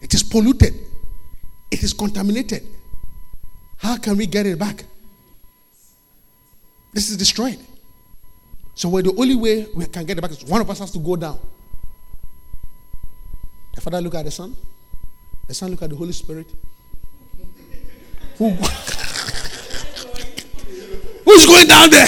it 0.02 0.14
is 0.14 0.24
polluted. 0.24 0.74
it 1.72 1.84
is 1.84 1.94
contaminated. 1.94 2.64
How 3.84 3.98
can 3.98 4.16
we 4.16 4.26
get 4.26 4.46
it 4.46 4.58
back? 4.58 4.86
This 6.94 7.12
is 7.12 7.18
destroyed. 7.18 7.60
So, 8.76 8.90
the 9.02 9.14
only 9.18 9.36
way 9.36 9.68
we 9.76 9.86
can 9.88 10.06
get 10.06 10.18
it 10.18 10.22
back 10.22 10.32
is 10.32 10.46
one 10.46 10.62
of 10.62 10.70
us 10.70 10.80
has 10.80 10.92
to 10.92 11.00
go 11.00 11.18
down. 11.18 11.38
The 13.76 13.82
Father 13.82 14.00
look 14.00 14.16
at 14.16 14.24
the 14.24 14.32
Son, 14.32 14.56
the 15.48 15.54
Son 15.54 15.70
look 15.72 15.82
at 15.82 15.90
the 15.90 15.98
Holy 15.98 16.14
Spirit. 16.14 16.48
Who, 18.38 18.50
who's 21.26 21.46
going 21.46 21.68
down 21.68 21.90
there? 21.90 22.08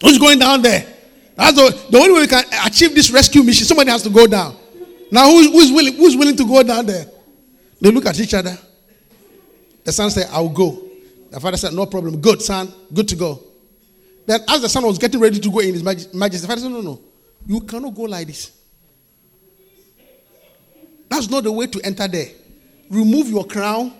who's 0.00 0.16
going 0.18 0.38
down 0.38 0.62
there? 0.62 0.86
That's 1.36 1.56
the, 1.56 1.86
the 1.90 1.98
only 1.98 2.14
way 2.14 2.20
we 2.22 2.26
can 2.28 2.44
achieve 2.64 2.94
this 2.94 3.10
rescue 3.10 3.42
mission. 3.42 3.66
Somebody 3.66 3.90
has 3.90 4.02
to 4.04 4.10
go 4.10 4.26
down. 4.26 4.56
Now, 5.10 5.28
who's, 5.30 5.52
who's, 5.52 5.70
willing, 5.70 5.96
who's 5.96 6.16
willing 6.16 6.36
to 6.36 6.46
go 6.46 6.62
down 6.62 6.86
there? 6.86 7.11
They 7.82 7.90
look 7.90 8.06
at 8.06 8.18
each 8.20 8.32
other. 8.32 8.56
The 9.82 9.90
son 9.90 10.08
said, 10.08 10.28
I'll 10.30 10.48
go. 10.48 10.84
The 11.32 11.40
father 11.40 11.56
said, 11.56 11.72
No 11.72 11.84
problem. 11.86 12.20
Good, 12.20 12.40
son. 12.40 12.72
Good 12.94 13.08
to 13.08 13.16
go. 13.16 13.42
Then, 14.24 14.40
as 14.48 14.62
the 14.62 14.68
son 14.68 14.86
was 14.86 14.98
getting 14.98 15.18
ready 15.20 15.40
to 15.40 15.50
go 15.50 15.58
in 15.58 15.74
his 15.74 15.82
majesty, 15.82 16.42
the 16.42 16.46
father 16.46 16.60
said, 16.60 16.70
No, 16.70 16.80
no. 16.80 17.00
You 17.44 17.60
cannot 17.62 17.92
go 17.92 18.02
like 18.02 18.28
this. 18.28 18.52
That's 21.08 21.28
not 21.28 21.42
the 21.42 21.50
way 21.50 21.66
to 21.66 21.80
enter 21.84 22.06
there. 22.06 22.28
Remove 22.88 23.28
your 23.28 23.44
crown, 23.44 23.92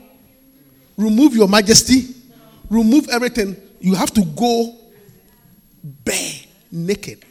remove 0.97 1.35
your 1.35 1.49
majesty, 1.49 2.14
remove 2.71 3.09
everything. 3.09 3.57
You 3.81 3.97
have 3.97 4.12
to 4.12 4.25
go 4.25 4.77
bare, 5.83 6.35
naked. 6.71 7.25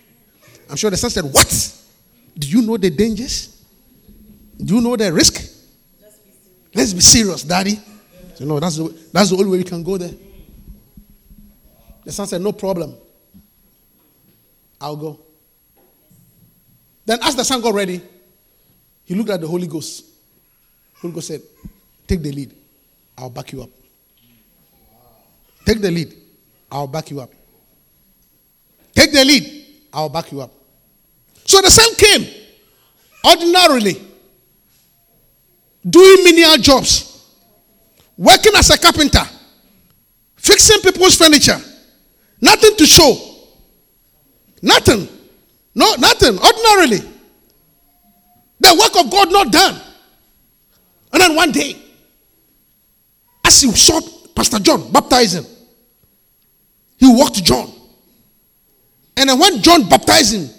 I'm 0.69 0.75
sure 0.75 0.89
the 0.89 0.97
son 0.97 1.11
said, 1.11 1.23
What? 1.23 1.77
Do 2.37 2.45
you 2.45 2.61
know 2.61 2.75
the 2.75 2.89
dangers? 2.89 3.63
Do 4.61 4.75
you 4.75 4.81
know 4.81 4.97
the 4.97 5.13
risk? 5.13 5.60
Let's 6.73 6.93
be 6.93 7.01
serious, 7.01 7.43
daddy. 7.43 7.79
So, 8.35 8.45
no, 8.45 8.59
that's 8.59 8.77
the, 8.77 8.95
that's 9.11 9.29
the 9.29 9.35
only 9.37 9.49
way 9.51 9.57
we 9.57 9.63
can 9.63 9.83
go 9.83 9.97
there. 9.97 10.11
The 12.03 12.11
son 12.11 12.27
said, 12.27 12.41
No 12.41 12.51
problem. 12.51 12.95
I'll 14.79 14.95
go. 14.95 15.19
Then, 17.05 17.19
as 17.21 17.35
the 17.35 17.43
son 17.43 17.61
got 17.61 17.73
ready, 17.73 18.01
he 19.05 19.15
looked 19.15 19.29
at 19.29 19.41
the 19.41 19.47
Holy 19.47 19.67
Ghost. 19.67 20.05
Holy 20.99 21.13
Ghost 21.13 21.27
said, 21.27 21.41
Take 22.07 22.21
the 22.21 22.31
lead. 22.31 22.53
I'll 23.17 23.29
back 23.29 23.51
you 23.51 23.61
up. 23.63 23.69
Take 25.65 25.81
the 25.81 25.91
lead. 25.91 26.15
I'll 26.71 26.87
back 26.87 27.11
you 27.11 27.19
up. 27.21 27.31
Take 28.95 29.11
the 29.11 29.23
lead. 29.23 29.65
I'll 29.93 30.09
back 30.09 30.31
you 30.31 30.41
up. 30.41 30.51
So 31.45 31.61
the 31.61 31.69
son 31.69 31.93
came 31.95 32.27
ordinarily 33.25 34.01
doing 35.87 36.23
menial 36.23 36.57
jobs, 36.57 37.25
working 38.17 38.53
as 38.55 38.69
a 38.69 38.77
carpenter, 38.77 39.23
fixing 40.35 40.81
people's 40.81 41.15
furniture, 41.15 41.57
nothing 42.39 42.75
to 42.75 42.85
show, 42.85 43.15
nothing, 44.61 45.07
no, 45.73 45.95
nothing, 45.95 46.37
ordinarily. 46.37 47.07
The 48.59 48.75
work 48.79 49.03
of 49.03 49.11
God 49.11 49.31
not 49.31 49.51
done. 49.51 49.81
And 51.13 51.21
then 51.21 51.35
one 51.35 51.51
day, 51.51 51.75
as 53.43 53.61
he 53.61 53.71
saw 53.71 53.99
Pastor 54.35 54.59
John 54.59 54.91
baptizing, 54.91 55.45
he 56.97 57.07
walked 57.07 57.43
John. 57.43 57.71
And 59.17 59.29
then 59.29 59.39
when 59.39 59.61
John 59.61 59.89
baptized 59.89 60.35
him, 60.35 60.49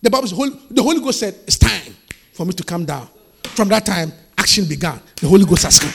the 0.00 0.10
Bible 0.10 0.28
says, 0.28 0.38
the 0.70 0.82
Holy 0.82 1.00
Ghost 1.00 1.20
said, 1.20 1.34
It's 1.46 1.58
time 1.58 1.94
for 2.32 2.46
me 2.46 2.52
to 2.52 2.64
come 2.64 2.84
down. 2.84 3.08
From 3.44 3.68
that 3.68 3.84
time, 3.84 4.12
action 4.42 4.64
began. 4.66 5.00
The 5.16 5.28
Holy 5.28 5.44
Ghost 5.44 5.62
has 5.62 5.78
come. 5.78 5.92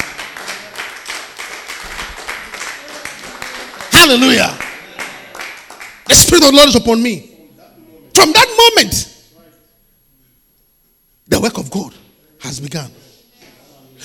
Hallelujah. 3.91 4.57
The 6.07 6.15
Spirit 6.15 6.43
of 6.45 6.51
the 6.51 6.55
Lord 6.55 6.69
is 6.69 6.75
upon 6.75 7.03
me. 7.03 7.29
From 8.13 8.31
that 8.31 8.47
moment, 8.57 9.13
the 11.27 11.41
work 11.41 11.57
of 11.57 11.69
God 11.69 11.93
has 12.39 12.61
begun. 12.61 12.89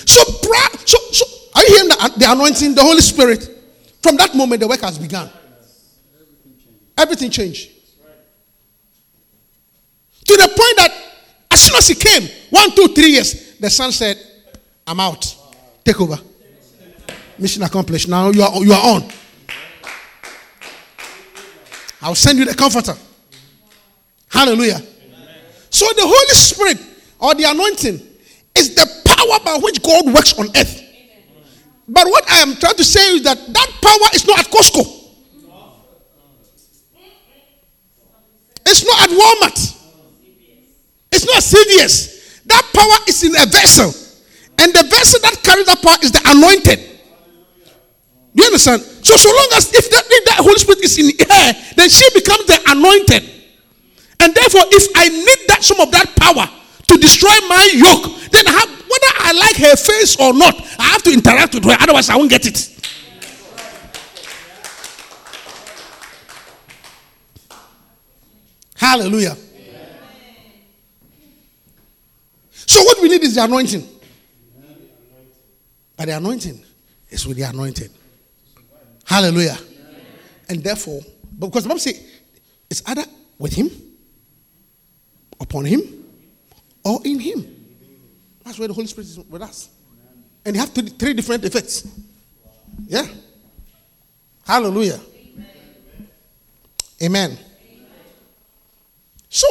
So, 0.05 0.21
so, 0.23 0.97
so 1.11 1.25
are 1.55 1.63
you 1.63 1.69
hearing 1.69 1.87
the, 1.87 2.13
the 2.17 2.31
anointing, 2.31 2.75
the 2.75 2.81
Holy 2.81 3.01
Spirit? 3.01 3.49
From 4.01 4.17
that 4.17 4.35
moment, 4.35 4.59
the 4.59 4.67
work 4.67 4.81
has 4.81 4.99
begun. 4.99 5.29
Everything 6.97 7.31
changed. 7.31 7.69
To 10.25 10.35
the 10.35 10.47
point 10.47 10.77
that 10.77 10.91
as 11.49 11.61
soon 11.61 11.77
as 11.77 11.87
he 11.87 11.95
came, 11.95 12.27
one, 12.49 12.75
two, 12.75 12.89
three 12.89 13.11
years, 13.11 13.57
the 13.57 13.69
son 13.69 13.91
said, 13.93 14.17
I'm 14.85 14.99
out. 14.99 15.35
Take 15.83 15.99
over. 16.01 16.17
Mission 17.37 17.63
accomplished. 17.63 18.07
Now 18.07 18.29
you 18.29 18.41
are, 18.41 18.63
you 18.63 18.73
are 18.73 18.95
on. 18.95 19.09
I'll 22.01 22.15
send 22.15 22.37
you 22.37 22.45
the 22.45 22.53
comforter. 22.53 22.95
Hallelujah. 24.29 24.81
So 25.69 25.85
the 25.95 26.03
Holy 26.03 26.35
Spirit 26.35 26.77
or 27.19 27.33
the 27.33 27.45
anointing 27.45 27.99
is 28.55 28.75
the 28.75 28.85
power 29.05 29.39
by 29.43 29.57
which 29.63 29.81
God 29.81 30.05
works 30.13 30.37
on 30.37 30.47
earth. 30.55 30.81
But 31.87 32.07
what 32.07 32.29
I 32.29 32.37
am 32.39 32.55
trying 32.55 32.75
to 32.75 32.83
say 32.83 33.15
is 33.15 33.23
that 33.23 33.37
that 33.37 33.71
power 33.81 34.09
is 34.13 34.27
not 34.27 34.39
at 34.39 34.45
Costco. 34.47 35.01
It's 38.65 38.85
not 38.85 39.01
at 39.01 39.09
Walmart. 39.09 39.79
It's 41.11 41.25
not 41.25 41.43
CVS. 41.43 42.43
That 42.45 42.69
power 42.73 43.05
is 43.07 43.23
in 43.23 43.35
a 43.35 43.45
vessel. 43.45 44.02
And 44.63 44.71
the 44.71 44.83
vessel 44.87 45.19
that 45.27 45.43
carries 45.43 45.65
that 45.65 45.83
power 45.83 45.99
is 46.01 46.13
the 46.13 46.23
anointed. 46.23 46.79
You 48.33 48.45
understand? 48.45 48.81
So, 48.81 49.17
so 49.19 49.27
long 49.27 49.49
as 49.59 49.73
if 49.75 49.89
that, 49.91 50.03
if 50.07 50.25
that 50.31 50.39
Holy 50.39 50.55
Spirit 50.55 50.79
is 50.79 50.97
in 50.97 51.11
her, 51.19 51.47
then 51.75 51.89
she 51.89 52.07
becomes 52.15 52.47
the 52.47 52.63
anointed. 52.71 53.27
And 54.21 54.33
therefore, 54.33 54.63
if 54.71 54.87
I 54.95 55.09
need 55.09 55.39
that 55.49 55.63
some 55.63 55.81
of 55.81 55.91
that 55.91 56.15
power 56.15 56.47
to 56.47 56.97
destroy 56.97 57.35
my 57.49 57.67
yoke, 57.75 58.31
then 58.31 58.45
have, 58.45 58.69
whether 58.87 59.11
I 59.19 59.33
like 59.35 59.57
her 59.69 59.75
face 59.75 60.15
or 60.15 60.33
not, 60.33 60.55
I 60.79 60.83
have 60.95 61.03
to 61.03 61.11
interact 61.11 61.55
with 61.55 61.65
her. 61.65 61.75
Otherwise, 61.81 62.09
I 62.09 62.15
won't 62.15 62.29
get 62.29 62.47
it. 62.47 62.69
Hallelujah. 68.77 69.35
So, 72.65 72.81
what 72.83 73.01
we 73.01 73.09
need 73.09 73.23
is 73.23 73.35
the 73.35 73.43
anointing. 73.43 73.89
But 75.95 76.05
the 76.07 76.17
anointing 76.17 76.63
is 77.09 77.27
with 77.27 77.37
the 77.37 77.43
anointed. 77.43 77.91
Hallelujah. 79.05 79.57
And 80.49 80.63
therefore, 80.63 81.01
because 81.37 81.63
the 81.63 81.69
Bible 81.69 81.79
says 81.79 82.01
it's 82.69 82.81
either 82.87 83.03
with 83.37 83.53
him, 83.53 83.69
upon 85.39 85.65
him, 85.65 85.81
or 86.83 86.99
in 87.05 87.19
him. 87.19 87.63
That's 88.43 88.59
where 88.59 88.67
the 88.67 88.73
Holy 88.73 88.87
Spirit 88.87 89.07
is 89.07 89.19
with 89.19 89.41
us. 89.41 89.69
And 90.45 90.55
you 90.55 90.59
have 90.59 90.71
three, 90.71 90.89
three 90.89 91.13
different 91.13 91.45
effects. 91.45 91.87
Yeah. 92.85 93.05
Hallelujah. 94.45 94.99
Amen. 97.01 97.37
So, 99.29 99.47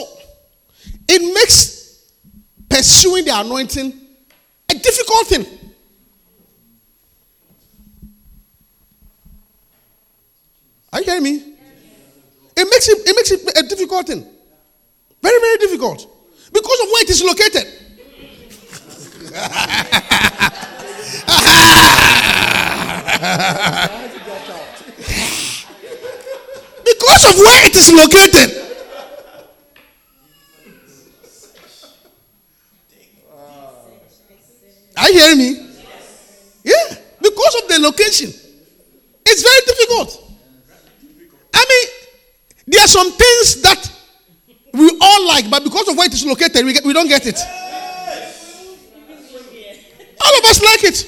it 1.08 1.34
makes 1.34 2.10
pursuing 2.68 3.24
the 3.24 3.38
anointing 3.38 3.92
a 4.70 4.74
difficult 4.74 5.26
thing. 5.26 5.46
Are 10.92 11.00
you 11.00 11.06
hearing 11.06 11.22
me? 11.22 11.36
It 12.54 12.64
makes 12.64 12.86
it, 12.88 12.98
it 13.08 13.16
makes 13.16 13.30
it 13.30 13.40
a 13.58 13.62
difficult 13.66 14.06
thing. 14.06 14.26
Very, 15.22 15.40
very 15.40 15.56
difficult. 15.58 16.06
Because 16.52 16.80
of 16.80 16.86
where 16.88 17.02
it 17.02 17.08
is 17.10 17.22
located. 17.22 17.66
because 26.84 27.24
of 27.24 27.34
where 27.38 27.66
it 27.66 27.74
is 27.74 27.90
located. 27.92 28.58
Are 34.98 35.10
you 35.10 35.18
hearing 35.18 35.38
me? 35.38 35.70
Yeah. 36.64 36.96
Because 37.22 37.62
of 37.62 37.68
the 37.68 37.78
location. 37.80 38.30
It's 39.24 39.42
very 39.42 39.60
difficult. 39.66 40.21
I 41.62 41.66
mean, 41.68 41.88
there 42.66 42.82
are 42.84 42.88
some 42.88 43.10
things 43.12 43.62
that 43.62 43.90
we 44.72 44.98
all 45.00 45.26
like, 45.28 45.48
but 45.50 45.62
because 45.62 45.88
of 45.88 45.96
where 45.96 46.06
it 46.06 46.14
is 46.14 46.24
located, 46.24 46.64
we, 46.64 46.72
get, 46.72 46.84
we 46.84 46.92
don't 46.92 47.08
get 47.08 47.26
it. 47.26 47.38
All 50.24 50.38
of 50.38 50.44
us 50.44 50.62
like 50.62 50.84
it. 50.84 51.06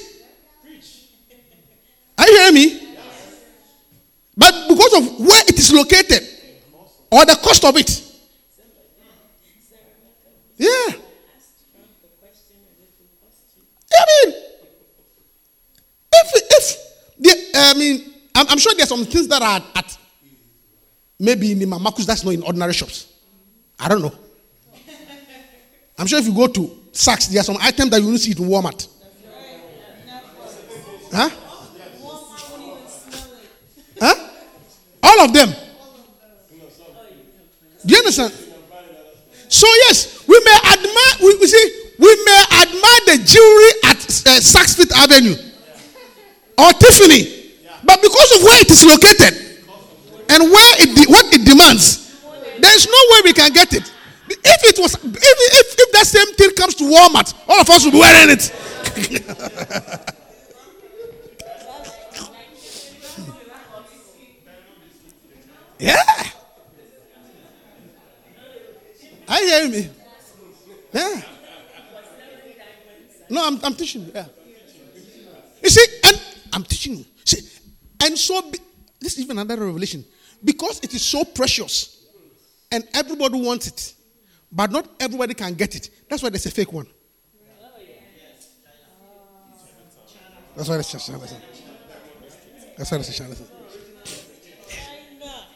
Are 2.17 2.27
you 2.27 2.37
hearing 2.37 2.53
me? 2.53 2.95
But 4.37 4.67
because 4.69 4.93
of 4.93 5.19
where 5.19 5.43
it 5.47 5.57
is 5.57 5.73
located 5.73 6.21
or 7.11 7.25
the 7.25 7.37
cost 7.41 7.63
of 7.65 7.75
it. 7.77 8.01
Yeah. 10.57 10.67
I 13.97 14.05
mean, 14.25 14.35
if, 16.13 16.31
if 16.35 16.77
the, 17.19 17.51
I 17.55 17.73
mean, 17.77 18.13
I'm, 18.35 18.47
I'm 18.49 18.57
sure 18.57 18.73
there 18.73 18.83
are 18.83 18.87
some 18.87 19.05
things 19.05 19.27
that 19.29 19.41
are 19.41 19.61
at 19.75 19.97
maybe 21.19 21.51
in 21.51 21.59
Mamakus 21.59 22.05
that's 22.05 22.23
not 22.23 22.33
in 22.33 22.43
ordinary 22.43 22.73
shops. 22.73 23.13
I 23.79 23.87
don't 23.89 24.01
know. 24.01 24.13
I'm 25.97 26.07
sure 26.07 26.19
if 26.19 26.25
you 26.25 26.33
go 26.33 26.47
to 26.47 26.61
Saks, 26.91 27.29
there 27.29 27.41
are 27.41 27.43
some 27.43 27.57
items 27.61 27.89
that 27.91 28.01
you 28.01 28.07
will 28.07 28.17
see 28.17 28.31
it 28.31 28.39
in 28.39 28.45
Walmart. 28.45 28.87
Huh? 31.11 31.29
Huh? 33.99 34.29
All 35.03 35.21
of 35.25 35.33
them. 35.33 35.49
Do 37.85 37.93
you 37.93 37.99
understand? 37.99 38.33
So 39.47 39.67
yes, 39.87 40.27
we 40.27 40.39
may 40.43 40.57
admire. 40.73 41.13
We, 41.21 41.37
we 41.37 41.47
see, 41.47 41.89
we 41.99 42.25
may 42.25 42.43
admire 42.61 43.01
the 43.05 43.23
jewelry 43.23 43.91
at 43.91 43.97
uh, 43.97 44.41
Saks 44.41 44.75
Fifth 44.75 44.95
Avenue 44.97 45.35
or 46.57 46.71
Tiffany, 46.73 47.53
but 47.83 48.01
because 48.01 48.37
of 48.37 48.43
where 48.43 48.59
it 48.61 48.71
is 48.71 48.85
located 48.85 49.44
and 50.29 50.43
where 50.51 50.75
it 50.79 51.09
what 51.09 51.25
it 51.33 51.45
demands, 51.45 52.21
there 52.59 52.75
is 52.75 52.85
no 52.87 52.97
way 53.11 53.21
we 53.25 53.33
can 53.33 53.51
get 53.53 53.73
it. 53.73 53.91
If 54.27 54.63
it 54.63 54.79
was, 54.79 54.95
if, 54.95 55.01
if, 55.03 55.75
if 55.79 55.91
that 55.91 56.07
same 56.07 56.33
thing 56.33 56.51
comes 56.55 56.75
to 56.75 56.83
Walmart, 56.83 57.33
all 57.47 57.61
of 57.61 57.69
us 57.69 57.85
will 57.85 57.91
be 57.91 57.99
wearing 57.99 58.29
it. 58.31 58.51
yeah. 65.79 65.95
Are 69.27 69.41
you 69.41 69.47
hearing 69.47 69.71
me? 69.71 69.89
Yeah. 70.93 71.21
No, 73.29 73.45
I'm, 73.47 73.59
I'm 73.63 73.73
teaching 73.75 74.05
you. 74.05 74.11
Yeah. 74.13 74.25
You 75.61 75.69
see, 75.69 75.85
and 76.05 76.21
I'm 76.53 76.63
teaching 76.63 76.97
you. 76.97 77.05
See, 77.25 77.41
and 78.03 78.17
so 78.17 78.41
be, 78.49 78.59
this 78.99 79.13
is 79.13 79.21
even 79.21 79.37
another 79.39 79.65
revelation. 79.65 80.05
Because 80.43 80.79
it 80.83 80.93
is 80.93 81.01
so 81.01 81.23
precious 81.23 82.05
and 82.71 82.87
everybody 82.93 83.41
wants 83.41 83.67
it, 83.67 83.93
but 84.51 84.71
not 84.71 84.87
everybody 84.99 85.33
can 85.33 85.53
get 85.53 85.75
it. 85.75 85.89
That's 86.09 86.21
why 86.21 86.29
there's 86.29 86.45
a 86.45 86.51
fake 86.51 86.71
one. 86.71 86.87
That's 90.55 90.69
why 90.69 90.75
there's 90.75 90.89
China. 90.89 91.19
That's 92.77 92.91
why 92.91 92.97
there's. 92.97 93.41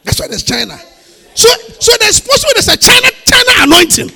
That's 0.02 0.20
why 0.20 0.28
there's 0.28 0.44
China. 0.44 0.78
So, 1.34 1.48
so 1.78 1.92
there's 2.00 2.20
possible 2.20 2.52
there's 2.54 2.68
a 2.68 2.76
China 2.76 3.08
China 3.24 3.50
anointing. 3.62 4.08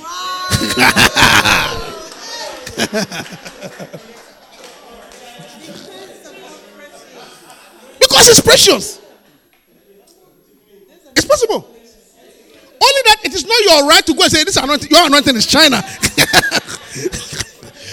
because 8.00 8.28
it's 8.28 8.40
precious. 8.40 9.03
It's 11.16 11.24
possible. 11.26 11.68
Only 12.84 13.02
that 13.06 13.18
it 13.24 13.34
is 13.34 13.46
not 13.46 13.60
your 13.64 13.88
right 13.88 14.04
to 14.04 14.14
go 14.14 14.22
and 14.24 14.32
say 14.32 14.44
this 14.44 14.56
anointing, 14.56 14.90
your 14.90 15.06
anointing 15.06 15.36
is 15.36 15.46
China. 15.46 15.76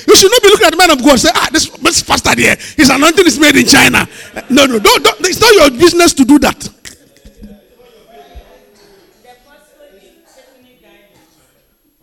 you 0.07 0.15
should 0.15 0.31
not 0.31 0.41
be 0.41 0.49
looking 0.49 0.65
at 0.67 0.71
the 0.71 0.77
man 0.77 0.91
of 0.91 0.99
God 0.99 1.11
and 1.11 1.19
say, 1.19 1.29
ah, 1.33 1.49
this, 1.51 1.69
this 1.69 2.03
pastor 2.03 2.35
there, 2.35 2.55
his 2.75 2.89
anointing 2.89 3.25
is 3.25 3.39
made 3.39 3.55
in 3.55 3.65
China. 3.65 4.07
No, 4.49 4.65
no, 4.65 4.79
don't, 4.79 5.03
don't, 5.03 5.19
it's 5.21 5.39
not 5.39 5.53
your 5.53 5.71
business 5.71 6.13
to 6.13 6.25
do 6.25 6.39
that. 6.39 6.69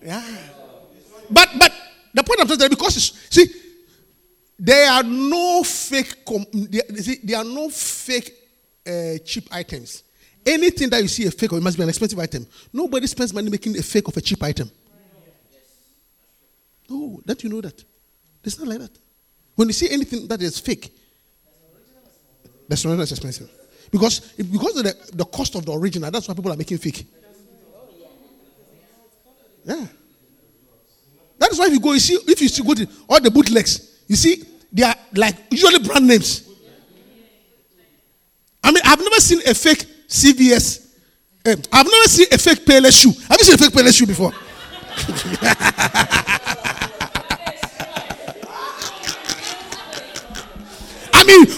Yeah. 0.09 0.23
But 1.31 1.51
but 1.59 1.73
the 2.15 2.23
point 2.23 2.41
I'm 2.41 2.49
saying 2.49 2.61
is 2.63 2.69
because 2.71 3.13
see, 3.29 3.47
there 4.59 4.91
are 4.91 5.03
no 5.03 5.63
fake. 5.63 6.25
Com- 6.25 6.47
there, 6.53 6.83
see, 6.97 7.19
there 7.23 7.37
are 7.39 7.45
no 7.45 7.69
fake 7.69 8.33
uh, 8.87 9.19
cheap 9.25 9.49
items. 9.53 10.05
Anything 10.49 10.89
that 10.89 11.03
you 11.03 11.09
see 11.09 11.27
a 11.27 11.31
fake 11.31 11.53
of, 11.53 11.59
it 11.59 11.61
must 11.61 11.77
be 11.77 11.83
an 11.83 11.91
expensive 11.91 12.19
item. 12.19 12.47
Nobody 12.73 13.07
spends 13.07 13.35
money 13.35 13.51
making 13.51 13.77
a 13.77 13.83
fake 13.83 14.09
of 14.09 14.17
a 14.17 14.21
cheap 14.23 14.43
item. 14.43 14.71
No, 16.89 17.21
don't 17.27 17.43
you 17.45 17.51
know 17.51 17.61
that? 17.61 17.85
It's 18.43 18.59
not 18.59 18.67
like 18.67 18.79
that. 18.79 18.91
When 19.55 19.69
you 19.69 19.75
see 19.75 19.91
anything 19.91 20.27
that 20.27 20.41
is 20.41 20.59
fake, 20.59 20.91
that's 22.67 22.83
not 22.83 22.99
as 22.99 23.13
expensive. 23.13 23.51
Because 23.91 24.21
because 24.21 24.77
of 24.79 24.85
the, 24.85 24.97
the 25.13 25.25
cost 25.27 25.55
of 25.55 25.67
the 25.67 25.73
original, 25.73 26.11
that's 26.11 26.27
why 26.27 26.35
people 26.35 26.51
are 26.51 26.57
making 26.57 26.79
fake. 26.79 27.07
Yeah. 29.65 29.87
That 31.39 31.53
is 31.53 31.59
why 31.59 31.67
if 31.67 31.73
you 31.73 31.81
go, 31.81 31.93
you 31.93 32.01
see, 32.01 32.15
if 32.27 32.41
you 32.41 32.49
see, 32.49 32.63
go 32.63 32.73
to 32.73 32.89
all 33.07 33.21
the 33.21 33.31
bootlegs, 33.31 34.01
you 34.07 34.17
see, 34.17 34.45
they 34.73 34.83
are 34.83 34.95
like 35.15 35.37
usually 35.51 35.79
brand 35.81 36.07
names. 36.07 36.49
I 38.65 38.73
mean, 38.73 38.83
I've 38.85 38.99
never 38.99 39.17
seen 39.17 39.41
a 39.47 39.53
fake 39.53 39.85
CVS. 40.09 40.87
Uh, 41.47 41.57
I've 41.73 41.87
never 41.87 42.09
seen 42.09 42.27
a 42.33 42.39
fake 42.39 42.65
Payless 42.65 43.01
shoe. 43.01 43.13
Have 43.29 43.39
you 43.39 43.45
seen 43.45 43.55
a 43.55 43.59
fake 43.59 43.73
Payless 43.73 43.97
shoe 43.97 44.07
before? 44.07 44.33
I 51.15 51.25
mean, 51.25 51.47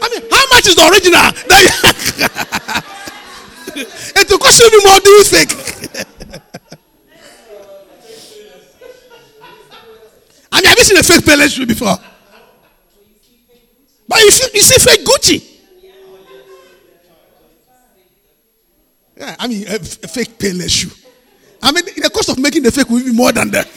I 0.00 0.08
mean, 0.10 0.22
how 0.30 0.46
much 0.50 0.66
is 0.66 0.74
the 0.74 0.88
original? 0.90 1.32
it 4.20 4.30
will 4.30 4.38
cost 4.38 4.60
you 4.60 4.82
more 4.84 5.00
doing 5.00 5.24
fake. 5.24 5.52
I 10.50 10.60
mean, 10.60 10.68
have 10.68 10.78
you 10.78 10.84
seen 10.84 10.96
a 10.96 11.02
fake 11.02 11.24
Payless 11.24 11.54
shoe 11.54 11.66
before? 11.66 11.96
But 14.08 14.20
you 14.20 14.30
see, 14.30 14.50
you 14.54 14.60
see 14.62 14.90
fake 14.90 15.04
Gucci. 15.04 15.44
Yeah, 19.16 19.36
I 19.38 19.46
mean, 19.48 19.66
a, 19.66 19.78
fake 19.80 20.38
Payless 20.38 20.70
shoe. 20.70 20.90
I 21.60 21.72
mean, 21.72 21.84
the 21.84 22.08
cost 22.08 22.28
of 22.28 22.38
making 22.38 22.62
the 22.62 22.70
fake 22.70 22.88
will 22.88 23.04
be 23.04 23.12
more 23.12 23.32
than 23.32 23.50
that. 23.50 23.68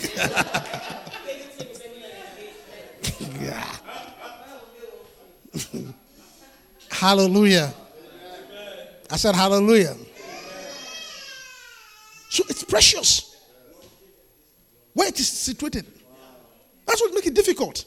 yeah. 3.41 3.75
hallelujah. 6.91 7.73
I 9.09 9.17
said, 9.17 9.35
Hallelujah. 9.35 9.95
So 12.29 12.43
it's 12.47 12.63
precious. 12.63 13.35
Where 14.93 15.09
it 15.09 15.19
is 15.19 15.27
situated. 15.27 15.85
That's 16.85 17.01
what 17.01 17.13
makes 17.13 17.27
it 17.27 17.33
difficult. 17.33 17.83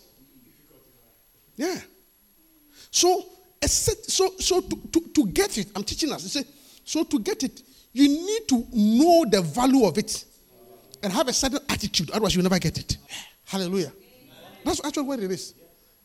Yeah. 1.56 1.80
So, 2.94 3.24
so, 3.66 4.30
so 4.38 4.60
to, 4.60 4.76
to, 4.92 5.00
to 5.00 5.26
get 5.26 5.58
it, 5.58 5.66
I'm 5.74 5.82
teaching 5.82 6.12
us. 6.12 6.22
Say, 6.30 6.44
so 6.84 7.02
to 7.02 7.18
get 7.18 7.42
it, 7.42 7.60
you 7.92 8.06
need 8.06 8.48
to 8.48 8.64
know 8.72 9.24
the 9.28 9.42
value 9.42 9.84
of 9.84 9.98
it 9.98 10.24
and 11.02 11.12
have 11.12 11.26
a 11.26 11.32
certain 11.32 11.58
attitude. 11.68 12.12
Otherwise, 12.12 12.36
you'll 12.36 12.44
never 12.44 12.60
get 12.60 12.78
it. 12.78 12.96
Hallelujah. 13.46 13.92
That's 14.64 14.84
actually 14.84 15.02
what 15.08 15.18
it 15.18 15.28
is. 15.28 15.54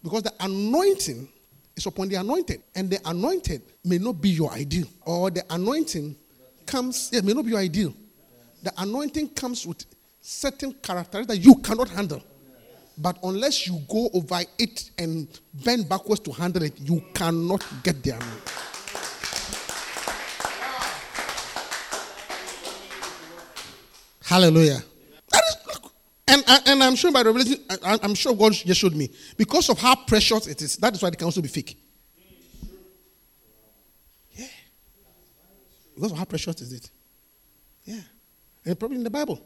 Because 0.02 0.23
the 0.23 0.34
anointing 0.39 1.30
is 1.75 1.86
upon 1.86 2.10
the 2.10 2.15
anointed. 2.15 2.63
And 2.73 2.89
the 2.89 2.99
anointed 3.06 3.62
may 3.85 4.00
not 4.00 4.19
be 4.19 4.29
your 4.29 4.52
ideal. 4.52 4.87
Or 5.06 5.29
the 5.29 5.44
anointing 5.52 6.15
comes, 6.65 7.12
yeah, 7.13 7.21
may 7.21 7.33
not 7.33 7.46
be 7.46 7.52
your 7.52 7.60
ideal. 7.60 7.94
The 8.63 8.73
anointing 8.79 9.29
comes 9.35 9.67
with 9.67 9.85
certain 10.21 10.73
characteristics 10.81 11.37
that 11.37 11.46
you 11.46 11.54
cannot 11.58 11.90
handle. 11.90 12.23
But 13.02 13.17
unless 13.23 13.65
you 13.65 13.81
go 13.87 14.10
over 14.13 14.41
it 14.58 14.91
and 14.97 15.27
bend 15.63 15.87
backwards 15.87 16.19
to 16.21 16.31
handle 16.31 16.63
it, 16.63 16.77
you 16.81 17.02
cannot 17.13 17.65
get 17.81 18.04
there. 18.04 18.19
Hallelujah. 24.25 24.83
And, 26.27 26.43
and 26.67 26.83
I'm 26.83 26.95
sure 26.95 27.12
by 27.12 27.23
revelation, 27.23 27.58
I'm 27.81 28.13
sure 28.15 28.35
God 28.35 28.54
just 28.54 28.81
showed 28.81 28.93
me. 28.93 29.10
Because 29.37 29.69
of 29.69 29.79
how 29.79 29.95
precious 29.95 30.45
it 30.47 30.62
is, 30.62 30.75
that 30.77 30.93
is 30.93 31.02
why 31.02 31.08
it 31.08 31.17
can 31.17 31.25
also 31.25 31.41
be 31.41 31.47
fake. 31.47 31.79
Yeah. 34.33 34.45
Because 35.95 36.12
of 36.12 36.17
how 36.17 36.25
precious 36.25 36.62
is 36.62 36.73
it? 36.73 36.89
Yeah. 37.85 38.02
And 38.65 38.77
probably 38.77 38.97
in 38.97 39.04
the 39.04 39.10
Bible. 39.10 39.41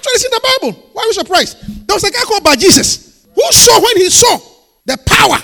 Actually, 0.00 0.12
it's 0.12 0.24
in 0.24 0.30
the 0.30 0.56
Bible. 0.60 0.88
Why 0.94 1.02
are 1.02 1.06
you 1.06 1.12
surprised? 1.12 1.86
There 1.86 1.94
was 1.94 2.04
a 2.04 2.10
guy 2.10 2.22
called 2.24 2.42
by 2.42 2.56
Jesus 2.56 3.26
who 3.34 3.42
saw 3.52 3.82
when 3.82 3.96
he 3.98 4.08
saw 4.08 4.38
the 4.86 4.96
power, 5.04 5.36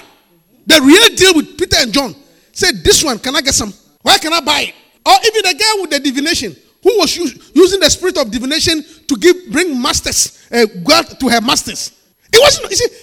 the 0.67 0.81
real 0.81 1.15
deal 1.15 1.35
with 1.35 1.59
Peter 1.59 1.77
and 1.81 1.93
John. 1.93 2.15
Said, 2.53 2.83
This 2.83 3.05
one, 3.05 3.19
can 3.19 3.37
I 3.37 3.43
get 3.43 3.53
some? 3.53 3.75
Where 4.01 4.19
can 4.19 4.33
I 4.33 4.41
buy 4.41 4.61
it? 4.63 4.75
Or 5.05 5.13
even 5.27 5.43
the 5.43 5.55
guy 5.59 5.83
with 5.83 5.91
the 5.91 6.01
divination 6.01 6.57
who 6.83 6.99
was 6.99 7.15
using 7.55 7.81
the 7.81 7.91
spirit 7.91 8.17
of 8.17 8.31
divination 8.31 8.83
to 9.07 9.17
give 9.17 9.37
bring 9.53 9.81
masters 9.81 10.49
uh, 10.51 10.65
God 10.83 11.03
to 11.21 11.29
her 11.29 11.43
masters. 11.43 11.93
It 12.33 12.41
wasn't. 12.41 12.71
You 12.71 12.77
see, 12.77 12.97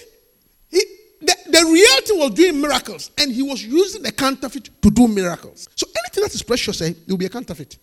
he, 0.70 0.84
the, 1.20 1.36
the 1.50 1.64
reality 1.70 2.12
was 2.14 2.30
doing 2.32 2.60
miracles, 2.60 3.12
and 3.16 3.30
he 3.30 3.42
was 3.42 3.64
using 3.64 4.02
the 4.02 4.10
counterfeit 4.10 4.70
to 4.82 4.90
do 4.90 5.06
miracles. 5.06 5.68
So 5.76 5.86
anything 6.04 6.24
that 6.24 6.34
is 6.34 6.42
precious, 6.42 6.80
eh, 6.80 6.88
it 6.88 7.08
will 7.08 7.16
be 7.16 7.26
a 7.26 7.30
counterfeit. 7.30 7.78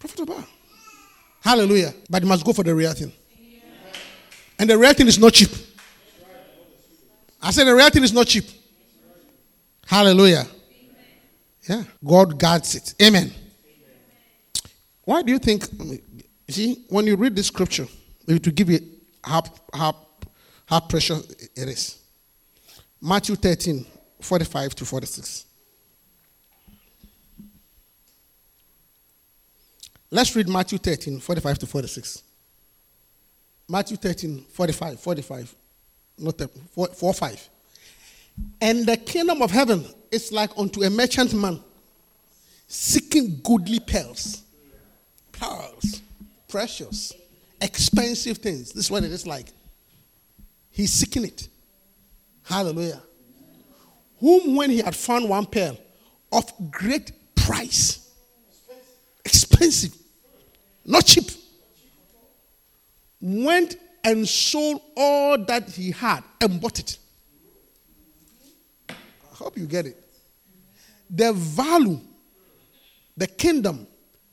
Profitable. 0.00 0.44
Hallelujah. 1.44 1.92
But 2.08 2.22
you 2.22 2.28
must 2.28 2.42
go 2.42 2.54
for 2.54 2.62
the 2.64 2.74
real 2.74 2.92
thing. 2.94 3.12
And 4.58 4.70
the 4.70 4.78
real 4.78 4.94
thing 4.94 5.06
is 5.06 5.18
not 5.18 5.34
cheap. 5.34 5.50
I 7.42 7.50
said 7.50 7.64
the 7.64 7.74
real 7.74 7.90
thing 7.90 8.02
is 8.02 8.14
not 8.14 8.26
cheap. 8.26 8.46
Hallelujah. 9.86 10.46
Yeah. 11.68 11.84
God 12.02 12.38
guards 12.38 12.74
it. 12.74 12.94
Amen. 13.02 13.30
Why 15.04 15.22
do 15.22 15.32
you 15.32 15.38
think? 15.38 15.66
See, 16.48 16.86
when 16.88 17.06
you 17.06 17.16
read 17.16 17.36
this 17.36 17.48
scripture, 17.48 17.86
maybe 18.26 18.40
will 18.42 18.54
give 18.54 18.70
you 18.70 18.80
how, 19.22 19.42
how, 19.74 19.96
how 20.64 20.80
precious 20.80 21.28
it 21.54 21.68
is. 21.68 21.98
Matthew 23.02 23.36
13, 23.36 23.84
45 24.22 24.74
to 24.76 24.84
46. 24.86 25.44
Let's 30.14 30.36
read 30.36 30.48
Matthew 30.48 30.78
13, 30.78 31.18
45 31.18 31.58
to 31.58 31.66
46. 31.66 32.22
Matthew 33.68 33.96
13, 33.96 34.44
45, 34.48 35.00
45. 35.00 35.56
Not 36.18 36.40
4, 36.72 36.86
4 36.86 37.14
5. 37.14 37.48
And 38.60 38.86
the 38.86 38.96
kingdom 38.96 39.42
of 39.42 39.50
heaven 39.50 39.84
is 40.12 40.30
like 40.30 40.50
unto 40.56 40.84
a 40.84 40.90
merchant 40.90 41.34
man 41.34 41.58
seeking 42.68 43.40
goodly 43.42 43.80
pearls. 43.80 44.44
Pearls. 45.32 46.00
Precious. 46.46 47.12
Expensive 47.60 48.38
things. 48.38 48.70
This 48.70 48.84
is 48.84 48.90
what 48.92 49.02
it 49.02 49.10
is 49.10 49.26
like. 49.26 49.48
He's 50.70 50.92
seeking 50.92 51.24
it. 51.24 51.48
Hallelujah. 52.44 53.02
Whom, 54.20 54.54
when 54.54 54.70
he 54.70 54.78
had 54.78 54.94
found 54.94 55.28
one 55.28 55.46
pearl 55.46 55.76
of 56.30 56.52
great 56.70 57.10
price, 57.34 58.12
expensive, 59.24 59.92
not 60.84 61.04
cheap, 61.04 61.30
went 63.20 63.76
and 64.02 64.28
sold 64.28 64.82
all 64.96 65.38
that 65.44 65.70
he 65.70 65.90
had 65.90 66.22
and 66.40 66.60
bought 66.60 66.78
it. 66.78 66.98
I 68.88 68.94
hope 69.32 69.56
you 69.56 69.66
get 69.66 69.86
it. 69.86 70.00
The 71.08 71.32
value, 71.32 72.00
the 73.16 73.26
kingdom, 73.26 73.86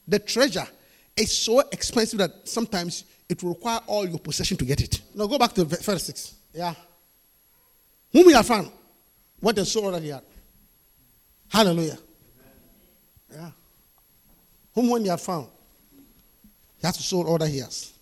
the 0.08 0.20
treasure 0.20 0.68
is 1.16 1.36
so 1.38 1.60
expensive 1.72 2.20
that 2.20 2.48
sometimes 2.48 3.06
it 3.30 3.42
will 3.42 3.54
require 3.54 3.80
all 3.88 4.08
your 4.08 4.20
possession 4.20 4.58
to 4.58 4.66
get 4.66 4.82
it. 4.82 5.02
Now 5.16 5.28
go 5.28 5.38
back 5.38 5.54
to 5.54 5.64
verse 5.64 6.04
6. 6.04 6.36
Yeah. 6.54 6.74
Whom 8.12 8.28
he 8.28 8.34
had 8.34 8.46
found, 8.46 8.70
what 9.40 9.58
sold 9.60 9.86
all 9.86 9.92
that 9.92 10.04
he 10.04 10.10
had. 10.10 10.24
Hallelujah. 11.48 11.98
Yeah. 13.32 13.52
Whom 14.74 14.90
when 14.90 15.04
he 15.04 15.10
had 15.10 15.22
found, 15.22 15.48
he 16.82 16.88
has 16.88 16.98
to 16.98 17.04
sold 17.04 17.28
all 17.28 17.38
that 17.38 17.48
he 17.48 17.60
has. 17.60 17.94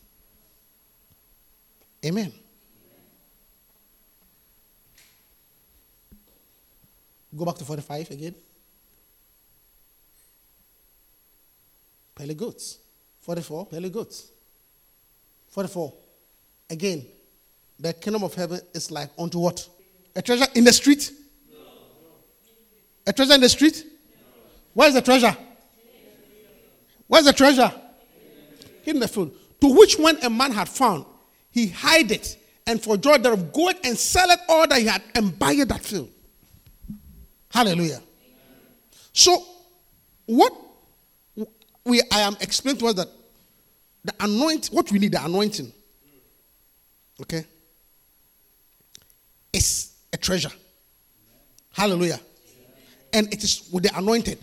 Amen. 2.05 2.31
Go 7.35 7.45
back 7.45 7.55
to 7.55 7.65
45 7.65 8.11
again. 8.11 8.35
Pearly 12.15 12.33
goats. 12.33 12.79
44, 13.21 13.65
pearly 13.65 13.89
goats. 13.89 14.31
44. 15.49 15.93
Again, 16.69 17.05
the 17.77 17.93
kingdom 17.93 18.23
of 18.23 18.33
heaven 18.33 18.61
is 18.73 18.89
like 18.91 19.09
unto 19.17 19.39
what? 19.39 19.67
A 20.15 20.21
treasure 20.21 20.47
in 20.55 20.63
the 20.63 20.73
street? 20.73 21.11
A 23.05 23.11
treasure 23.13 23.33
in 23.33 23.41
the 23.41 23.49
street? 23.49 23.85
Where's 24.73 24.93
the 24.93 25.01
treasure? 25.01 25.35
Where's 27.07 27.25
the 27.25 27.33
treasure? 27.33 27.71
Hidden 28.83 29.01
the 29.01 29.07
field. 29.07 29.35
To 29.61 29.75
which 29.75 29.97
when 29.97 30.17
a 30.23 30.29
man 30.29 30.51
had 30.51 30.69
found, 30.69 31.05
he 31.51 31.67
hide 31.67 32.11
it, 32.11 32.37
and 32.65 32.81
for 32.81 32.97
joy 32.97 33.17
thereof 33.17 33.51
go 33.51 33.69
and 33.83 33.97
sell 33.97 34.29
it 34.29 34.39
all 34.47 34.67
that 34.67 34.79
he 34.79 34.85
had 34.85 35.01
and 35.15 35.37
buy 35.37 35.53
it 35.53 35.67
that 35.69 35.81
field. 35.81 36.09
Hallelujah. 37.51 38.01
So, 39.11 39.43
what 40.25 40.53
we 41.83 42.01
I 42.11 42.19
am 42.21 42.37
explaining 42.39 42.79
to 42.79 42.87
us 42.87 42.93
that 42.95 43.09
the 44.03 44.13
anointing, 44.19 44.73
what 44.75 44.91
we 44.91 44.99
need, 44.99 45.11
the 45.11 45.23
anointing, 45.23 45.71
okay, 47.21 47.45
is 49.51 49.93
a 50.13 50.17
treasure. 50.17 50.51
Hallelujah. 51.73 52.19
And 53.11 53.33
it 53.33 53.43
is 53.43 53.67
with 53.71 53.83
the 53.83 53.97
anointed. 53.97 54.37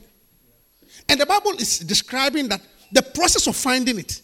And 1.09 1.21
the 1.21 1.27
Bible 1.27 1.53
is 1.53 1.79
describing 1.79 2.49
that 2.49 2.61
the 2.91 3.03
process 3.03 3.47
of 3.47 3.57
finding 3.57 3.99
it, 3.99 4.21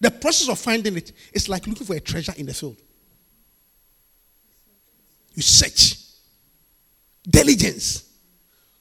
the 0.00 0.10
process 0.10 0.48
of 0.48 0.58
finding 0.58 0.96
it 0.96 1.12
is 1.32 1.48
like 1.48 1.66
looking 1.66 1.86
for 1.86 1.94
a 1.94 2.00
treasure 2.00 2.34
in 2.36 2.46
the 2.46 2.54
field. 2.54 2.76
You 5.34 5.42
search, 5.42 5.96
diligence, 7.28 8.08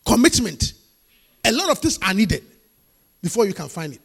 commitment. 0.06 0.74
A 1.44 1.52
lot 1.52 1.70
of 1.70 1.80
things 1.80 2.00
are 2.02 2.14
needed 2.14 2.44
before 3.22 3.46
you 3.46 3.54
can 3.54 3.70
find 3.70 3.94
it. 3.94 4.02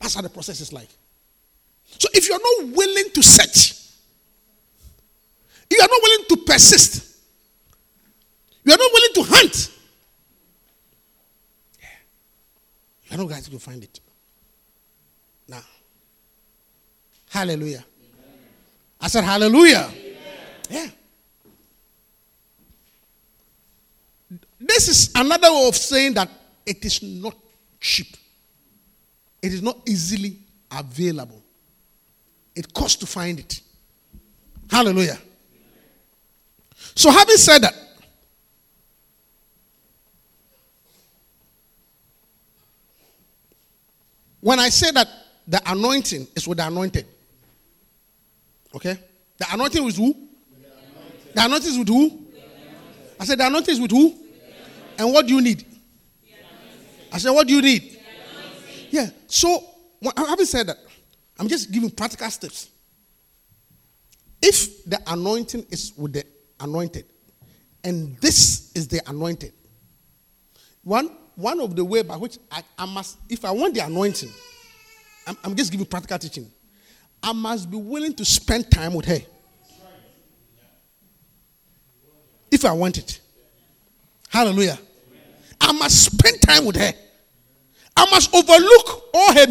That's 0.00 0.14
how 0.14 0.22
the 0.22 0.28
process 0.28 0.60
is 0.60 0.72
like. 0.72 0.88
So 1.98 2.08
if 2.12 2.28
you're 2.28 2.38
not 2.38 2.76
willing 2.76 3.10
to 3.10 3.22
search, 3.22 3.76
you 5.70 5.78
are 5.80 5.88
not 5.88 6.00
willing 6.02 6.24
to 6.28 6.36
persist, 6.38 7.16
you 8.64 8.72
are 8.72 8.78
not 8.78 8.90
willing 8.92 9.14
to 9.14 9.22
hunt, 9.34 9.70
you're 13.08 13.18
not 13.18 13.28
going 13.28 13.42
to 13.42 13.58
find 13.58 13.82
it. 13.82 14.00
Now, 15.48 15.62
hallelujah. 17.30 17.84
Amen. 17.84 18.38
I 19.00 19.08
said, 19.08 19.24
hallelujah. 19.24 19.88
Amen. 19.90 20.16
Yeah. 20.70 20.86
This 24.58 24.88
is 24.88 25.10
another 25.14 25.52
way 25.52 25.68
of 25.68 25.76
saying 25.76 26.14
that 26.14 26.28
it 26.64 26.84
is 26.84 27.02
not 27.02 27.36
cheap. 27.80 28.16
It 29.42 29.52
is 29.52 29.62
not 29.62 29.78
easily 29.86 30.38
available. 30.70 31.42
It 32.54 32.72
costs 32.72 32.96
to 32.96 33.06
find 33.06 33.38
it. 33.38 33.60
Hallelujah. 34.70 35.18
So, 36.94 37.10
having 37.10 37.36
said 37.36 37.62
that, 37.62 37.74
when 44.40 44.58
I 44.58 44.70
say 44.70 44.90
that 44.92 45.08
the 45.46 45.60
anointing 45.66 46.26
is 46.34 46.48
with 46.48 46.58
the 46.58 46.66
anointed, 46.66 47.06
okay? 48.74 48.98
The 49.38 49.46
anointing 49.52 49.86
is 49.86 49.96
who? 49.96 50.14
The, 51.34 51.44
anointing 51.44 51.70
is 51.70 51.78
with 51.78 51.88
who? 51.88 52.26
I 53.20 53.24
said, 53.24 53.38
the 53.38 53.46
anointing 53.46 53.74
is 53.74 53.80
with 53.80 53.90
who? 53.90 54.14
And 54.98 55.12
what 55.12 55.26
do 55.26 55.34
you 55.34 55.40
need? 55.40 55.64
I 57.12 57.18
said, 57.18 57.30
what 57.30 57.46
do 57.46 57.54
you 57.54 57.62
need? 57.62 58.00
Yeah. 58.90 59.10
So, 59.26 59.62
having 60.16 60.46
said 60.46 60.66
that, 60.68 60.78
I'm 61.38 61.48
just 61.48 61.70
giving 61.70 61.90
practical 61.90 62.30
steps. 62.30 62.70
If 64.40 64.84
the 64.84 65.00
anointing 65.06 65.66
is 65.70 65.92
with 65.96 66.14
the 66.14 66.24
anointed, 66.60 67.04
and 67.84 68.16
this 68.18 68.72
is 68.74 68.88
the 68.88 69.00
anointed, 69.08 69.52
one, 70.82 71.10
one 71.34 71.60
of 71.60 71.76
the 71.76 71.84
way 71.84 72.02
by 72.02 72.16
which 72.16 72.38
I, 72.50 72.62
I 72.78 72.86
must, 72.86 73.18
if 73.28 73.44
I 73.44 73.50
want 73.50 73.74
the 73.74 73.80
anointing, 73.80 74.30
I'm, 75.26 75.36
I'm 75.42 75.56
just 75.56 75.70
giving 75.72 75.86
practical 75.86 76.18
teaching. 76.18 76.50
I 77.22 77.32
must 77.32 77.70
be 77.70 77.76
willing 77.76 78.14
to 78.14 78.24
spend 78.24 78.70
time 78.70 78.94
with 78.94 79.06
her. 79.06 79.18
If 82.50 82.64
I 82.64 82.72
want 82.72 82.98
it. 82.98 83.20
Hallelujah. 84.28 84.78
I 85.60 85.72
must 85.72 86.04
spend 86.04 86.40
time 86.42 86.64
with 86.64 86.76
her. 86.76 86.92
I 87.96 88.10
must 88.10 88.32
overlook 88.34 89.10
all 89.14 89.32
her 89.32 89.46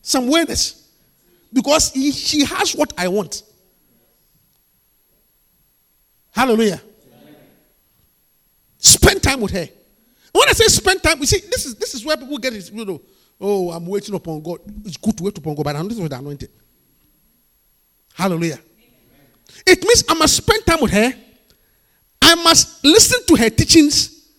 some 0.00 0.28
weirdness 0.28 0.88
because 1.52 1.92
he, 1.92 2.12
she 2.12 2.44
has 2.44 2.74
what 2.74 2.92
I 2.96 3.08
want. 3.08 3.42
Hallelujah. 6.30 6.80
Spend 8.78 9.22
time 9.22 9.40
with 9.40 9.50
her. 9.52 9.68
When 10.32 10.48
I 10.48 10.52
say 10.52 10.66
spend 10.66 11.02
time, 11.02 11.18
you 11.18 11.26
see, 11.26 11.40
this 11.50 11.66
is 11.66 11.74
this 11.74 11.94
is 11.94 12.04
where 12.04 12.16
people 12.16 12.38
get 12.38 12.54
it. 12.54 12.70
You 12.70 12.84
know, 12.84 13.00
oh, 13.40 13.70
I'm 13.70 13.86
waiting 13.86 14.14
upon 14.14 14.42
God. 14.42 14.60
It's 14.84 14.96
good 14.96 15.16
to 15.18 15.24
wait 15.24 15.38
upon 15.38 15.54
God, 15.54 15.64
but 15.64 15.76
I'm 15.76 15.88
not 15.88 16.10
the 16.10 16.16
anointed. 16.16 16.50
Hallelujah. 18.14 18.58
It 19.66 19.82
means 19.82 20.04
I 20.08 20.14
must 20.14 20.36
spend 20.36 20.64
time 20.64 20.78
with 20.80 20.92
her. 20.92 21.12
I 22.22 22.34
must 22.36 22.84
listen 22.84 23.24
to 23.26 23.36
her 23.36 23.50
teachings. 23.50 24.30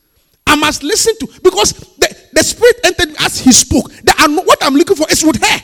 I 0.45 0.55
must 0.55 0.83
listen 0.83 1.13
to 1.19 1.27
because 1.41 1.73
the, 1.73 2.17
the 2.33 2.43
spirit 2.43 2.79
entered 2.83 3.15
as 3.19 3.39
he 3.39 3.51
spoke. 3.51 3.91
What 3.93 4.59
I'm 4.63 4.73
looking 4.73 4.95
for 4.95 5.09
is 5.09 5.23
with 5.23 5.41
her. 5.43 5.59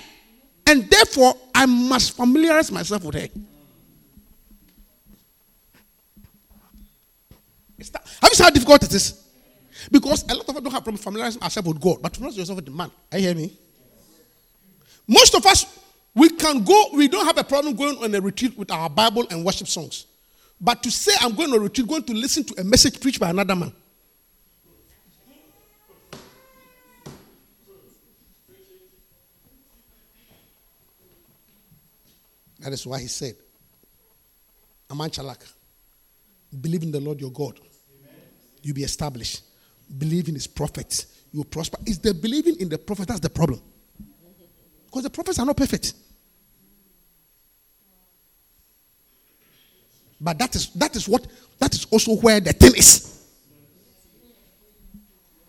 And 0.67 0.89
therefore, 0.89 1.35
I 1.53 1.65
must 1.65 2.15
familiarize 2.15 2.71
myself 2.71 3.03
with 3.03 3.15
her. 3.15 3.27
Have 8.21 8.29
you 8.29 8.35
seen 8.35 8.43
how 8.43 8.49
difficult 8.49 8.83
it 8.83 8.93
is? 8.93 9.22
Because 9.91 10.23
a 10.29 10.35
lot 10.35 10.47
of 10.49 10.55
us 10.55 10.61
don't 10.63 10.71
have 10.71 10.83
problem 10.83 10.97
familiarizing 10.97 11.41
ourselves 11.41 11.67
with 11.67 11.81
God, 11.81 12.01
but 12.01 12.13
familiarize 12.13 12.37
yourself 12.37 12.57
with 12.57 12.65
the 12.65 12.71
man. 12.71 12.91
Are 13.11 13.17
you 13.17 13.27
hear 13.27 13.35
me? 13.35 13.57
Most 15.07 15.35
of 15.35 15.45
us, 15.45 15.65
We 16.15 16.29
can 16.29 16.63
go, 16.63 16.89
we 16.93 17.07
don't 17.07 17.25
have 17.25 17.37
a 17.37 17.43
problem 17.43 17.75
going 17.75 17.97
on 18.03 18.13
a 18.13 18.21
retreat 18.21 18.57
with 18.57 18.69
our 18.71 18.89
Bible 18.89 19.25
and 19.31 19.43
worship 19.43 19.67
songs. 19.67 20.05
But 20.61 20.83
to 20.83 20.91
say 20.91 21.11
I'm 21.19 21.33
going 21.33 21.49
on 21.51 21.57
a 21.57 21.59
retreat, 21.59 21.87
going 21.87 22.03
to 22.03 22.13
listen 22.13 22.43
to 22.45 22.61
a 22.61 22.63
message 22.63 22.99
preached 23.01 23.19
by 23.19 23.29
another 23.31 23.55
man. 23.55 23.73
That 32.59 32.71
is 32.71 32.87
why 32.87 32.99
he 33.01 33.07
said, 33.07 33.35
Aman 34.89 35.09
Chalak, 35.09 35.51
believe 36.61 36.83
in 36.83 36.91
the 36.91 36.99
Lord 36.99 37.19
your 37.19 37.31
God. 37.31 37.59
You'll 38.61 38.75
be 38.75 38.83
established. 38.83 39.41
Believe 39.97 40.27
in 40.27 40.35
his 40.35 40.47
prophets. 40.47 41.07
You'll 41.31 41.45
prosper. 41.45 41.77
It's 41.85 41.97
the 41.97 42.13
believing 42.13 42.55
in 42.59 42.69
the 42.69 42.77
prophet 42.77 43.07
that's 43.07 43.19
the 43.19 43.29
problem. 43.29 43.61
Because 44.85 45.03
the 45.03 45.09
prophets 45.09 45.39
are 45.39 45.45
not 45.45 45.57
perfect. 45.57 45.93
But 50.21 50.37
that 50.39 50.55
is 50.55 50.69
that 50.73 50.95
is 50.95 51.09
what 51.09 51.27
that 51.59 51.73
is 51.73 51.85
also 51.91 52.15
where 52.15 52.39
the 52.39 52.53
thing 52.53 52.75
is. 52.77 53.25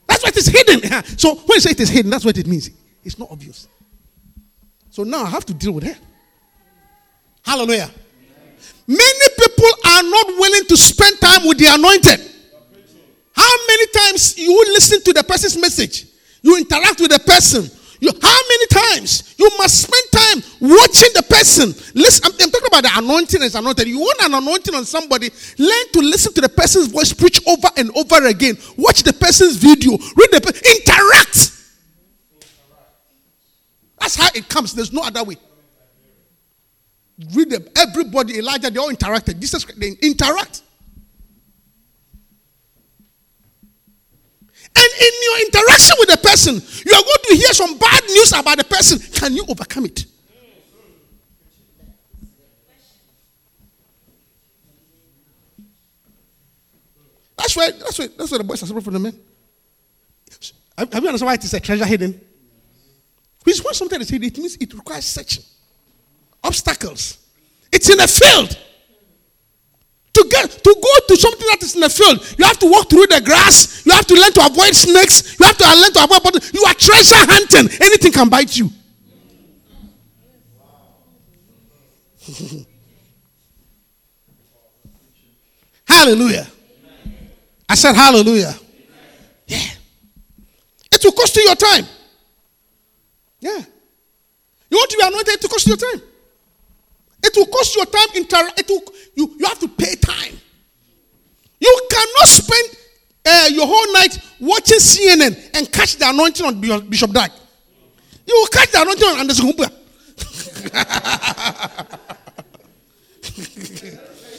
That's 0.07 0.22
why 0.22 0.30
it 0.30 0.36
is 0.36 0.47
hidden. 0.47 1.05
So 1.18 1.34
when 1.34 1.57
you 1.57 1.61
say 1.61 1.70
it 1.70 1.80
is 1.80 1.90
hidden, 1.90 2.11
that's 2.11 2.24
what 2.24 2.36
it 2.36 2.47
means. 2.47 2.70
It's 3.05 3.18
not 3.18 3.30
obvious. 3.30 3.68
So 4.90 5.05
now 5.05 5.24
I 5.24 5.28
have 5.30 5.45
to 5.47 5.55
deal 5.55 5.72
with 5.72 5.84
her. 5.84 5.97
Hallelujah. 7.45 7.90
Many 8.86 9.28
people 9.38 9.70
are 9.86 10.03
not 10.03 10.26
willing 10.38 10.64
to 10.66 10.76
spend 10.76 11.20
time 11.20 11.47
with 11.47 11.59
the 11.59 11.66
anointed. 11.66 12.34
How 13.35 13.53
many 13.68 13.87
times 13.87 14.39
you 14.39 14.57
listen 14.72 15.03
to 15.03 15.12
the 15.12 15.24
person's 15.24 15.57
message? 15.57 16.07
You 16.43 16.57
interact 16.57 17.01
with 17.01 17.11
the 17.11 17.18
person. 17.18 17.68
You, 18.01 18.11
how 18.20 18.41
many 18.49 18.66
times 18.66 19.35
you 19.39 19.49
must 19.57 19.82
spend 19.82 20.12
time 20.12 20.43
watching 20.61 21.11
the 21.14 21.22
person? 21.22 21.68
Listen, 21.95 22.26
I'm, 22.26 22.32
I'm 22.32 22.51
talking 22.51 22.66
about 22.66 22.82
the 22.82 22.91
anointing 22.95 23.43
as 23.43 23.55
anointed. 23.55 23.89
You 23.89 23.99
want 23.99 24.20
an 24.22 24.35
anointing 24.35 24.74
on 24.74 24.85
somebody, 24.85 25.30
learn 25.59 25.87
to 25.93 26.01
listen 26.01 26.35
to 26.35 26.41
the 26.41 26.49
person's 26.49 26.89
voice, 26.89 27.12
preach 27.12 27.41
over 27.47 27.68
and 27.76 27.91
over 27.97 28.26
again. 28.26 28.57
Watch 28.76 29.05
the 29.05 29.12
person's 29.12 29.57
video, 29.57 29.93
read 29.93 30.30
the 30.32 30.82
interact. 30.85 31.51
That's 33.99 34.16
how 34.16 34.28
it 34.35 34.49
comes. 34.49 34.74
There's 34.74 34.93
no 34.93 35.03
other 35.03 35.24
way. 35.24 35.37
Read 37.32 37.51
them. 37.51 37.64
Everybody, 37.74 38.39
Elijah, 38.39 38.70
they 38.70 38.78
all 38.78 38.91
interacted. 38.91 39.41
Jesus, 39.41 39.64
they 39.64 39.93
interact. 40.03 40.62
In 45.01 45.12
your 45.22 45.47
interaction 45.47 45.97
with 45.99 46.09
the 46.09 46.18
person, 46.18 46.55
you 46.55 46.92
are 46.92 47.03
going 47.03 47.24
to 47.28 47.36
hear 47.36 47.53
some 47.53 47.78
bad 47.78 48.03
news 48.05 48.32
about 48.32 48.59
the 48.59 48.64
person. 48.64 48.99
Can 49.12 49.34
you 49.34 49.45
overcome 49.49 49.86
it? 49.86 50.07
That's 57.36 57.57
why 57.57 57.70
that's 57.72 57.99
why 57.99 58.09
that's 58.16 58.30
why 58.30 58.38
the 58.38 58.45
boys 58.45 58.62
are 58.62 58.66
separate 58.66 58.84
from 58.84 58.95
the 58.95 59.01
men. 59.01 59.20
Have 60.78 60.92
you 60.92 61.09
understood 61.09 61.26
why 61.26 61.34
it 61.34 61.45
is 61.45 61.55
a 61.55 61.61
treasure 61.61 61.84
hidden? 61.84 62.20
Which 63.42 63.61
when 63.62 63.74
something 63.74 64.01
is 64.01 64.09
hidden, 64.09 64.28
it 64.28 64.38
means 64.38 64.57
it 64.57 64.72
requires 64.72 65.05
searching 65.05 65.45
obstacles. 66.42 67.18
It's 67.70 67.90
in 67.90 68.01
a 68.01 68.07
field. 68.07 68.59
To 70.15 70.27
get 70.31 70.49
to 70.62 70.75
go 70.75 71.07
to 71.09 71.17
something 71.17 71.47
that 71.49 71.62
is 71.62 71.75
in 71.75 71.81
the 71.81 71.91
field, 71.91 72.23
you 72.39 72.45
have 72.45 72.59
to 72.61 72.71
walk 72.71 72.89
through 72.89 73.07
the 73.09 73.21
grass. 73.21 73.85
You 73.85 73.93
have 73.93 74.07
to 74.07 74.15
learn 74.15 74.33
to 74.33 74.47
avoid 74.47 74.75
snakes. 74.75 75.39
You 75.39 75.47
have 75.47 75.59
to 75.59 75.65
learn 75.65 75.93
to 75.93 76.05
avoid. 76.05 76.23
But 76.23 76.55
you 76.55 76.62
are 76.65 76.75
treasure 76.75 77.17
hunting. 77.19 77.69
Anything 77.83 78.12
can 78.12 78.29
bite 78.29 78.57
you. 78.57 78.71
hallelujah. 85.89 86.47
I 87.69 87.75
said 87.75 87.95
hallelujah. 87.95 88.55
Yeah. 89.47 89.59
It 90.93 91.03
will 91.05 91.12
cost 91.12 91.35
you 91.37 91.43
your 91.43 91.57
time. 91.57 91.87
Yeah. 93.41 93.59
You 94.71 94.77
want 94.79 94.91
to 94.91 94.97
be 94.97 95.07
anointed, 95.07 95.43
will 95.43 95.49
cost 95.49 95.67
you 95.67 95.77
your 95.77 95.99
time. 95.99 96.01
It 97.25 97.35
will 97.37 97.47
cost 97.47 97.75
your 97.75 97.87
time. 97.87 98.09
Inter- 98.16 98.51
it 98.59 98.68
will, 98.68 98.83
you, 99.14 99.35
you 99.39 99.47
have 99.47 99.59
to 99.61 99.68
pay 99.68 99.95
time. 99.97 100.39
You 101.59 101.89
cannot 101.91 102.29
spend 102.29 102.68
uh, 103.25 103.49
your 103.51 103.66
whole 103.66 103.93
night 103.95 104.18
watching 104.41 104.77
CNN 104.79 105.57
and 105.57 105.72
catch 105.72 105.97
the 105.97 106.11
anointing 106.11 106.45
on 106.45 106.61
Bishop 106.89 107.12
Dag. 107.12 107.31
You 108.27 108.35
will 108.35 108.47
catch 108.49 108.70
the 108.72 108.83
anointing 108.83 109.09
on 109.09 109.18
Anderson 109.20 109.53
Cooper. 109.53 109.64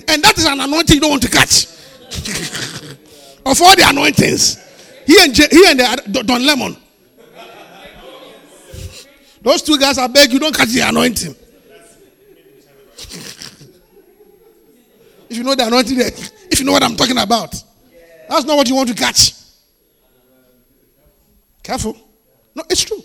and 0.07 0.23
that 0.23 0.37
is 0.37 0.45
an 0.45 0.59
anointing 0.59 0.95
you 0.95 1.01
don't 1.01 1.09
want 1.09 1.23
to 1.23 1.29
catch. 1.29 1.65
of 3.45 3.61
all 3.61 3.75
the 3.75 3.83
anointings, 3.87 4.57
he 5.07 5.17
and, 5.21 5.33
J- 5.33 5.47
he 5.49 5.65
and 5.67 5.79
the, 5.79 6.23
Don 6.23 6.45
Lemon. 6.45 6.77
Those 9.41 9.61
two 9.63 9.77
guys, 9.79 9.97
I 9.97 10.05
beg 10.07 10.31
you, 10.31 10.39
don't 10.39 10.55
catch 10.55 10.69
the 10.69 10.81
anointing. 10.81 11.35
If 15.29 15.37
you 15.37 15.43
know 15.43 15.55
the 15.55 15.67
anointing, 15.67 15.97
there, 15.97 16.11
if 16.51 16.59
you 16.59 16.65
know 16.65 16.71
what 16.71 16.83
I'm 16.83 16.95
talking 16.95 17.17
about, 17.17 17.51
that's 18.29 18.45
not 18.45 18.55
what 18.57 18.67
you 18.67 18.75
want 18.75 18.89
to 18.89 18.95
catch. 18.95 19.33
Careful. 21.63 21.97
No, 22.53 22.63
it's 22.69 22.83
true. 22.83 23.01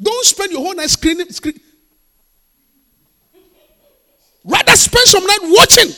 Don't 0.00 0.24
spend 0.24 0.50
your 0.52 0.60
whole 0.60 0.74
night 0.74 0.90
screening. 0.90 1.30
Screen. 1.30 1.58
Rather 4.44 4.72
spend 4.72 5.06
some 5.06 5.24
night 5.24 5.38
watching. 5.42 5.90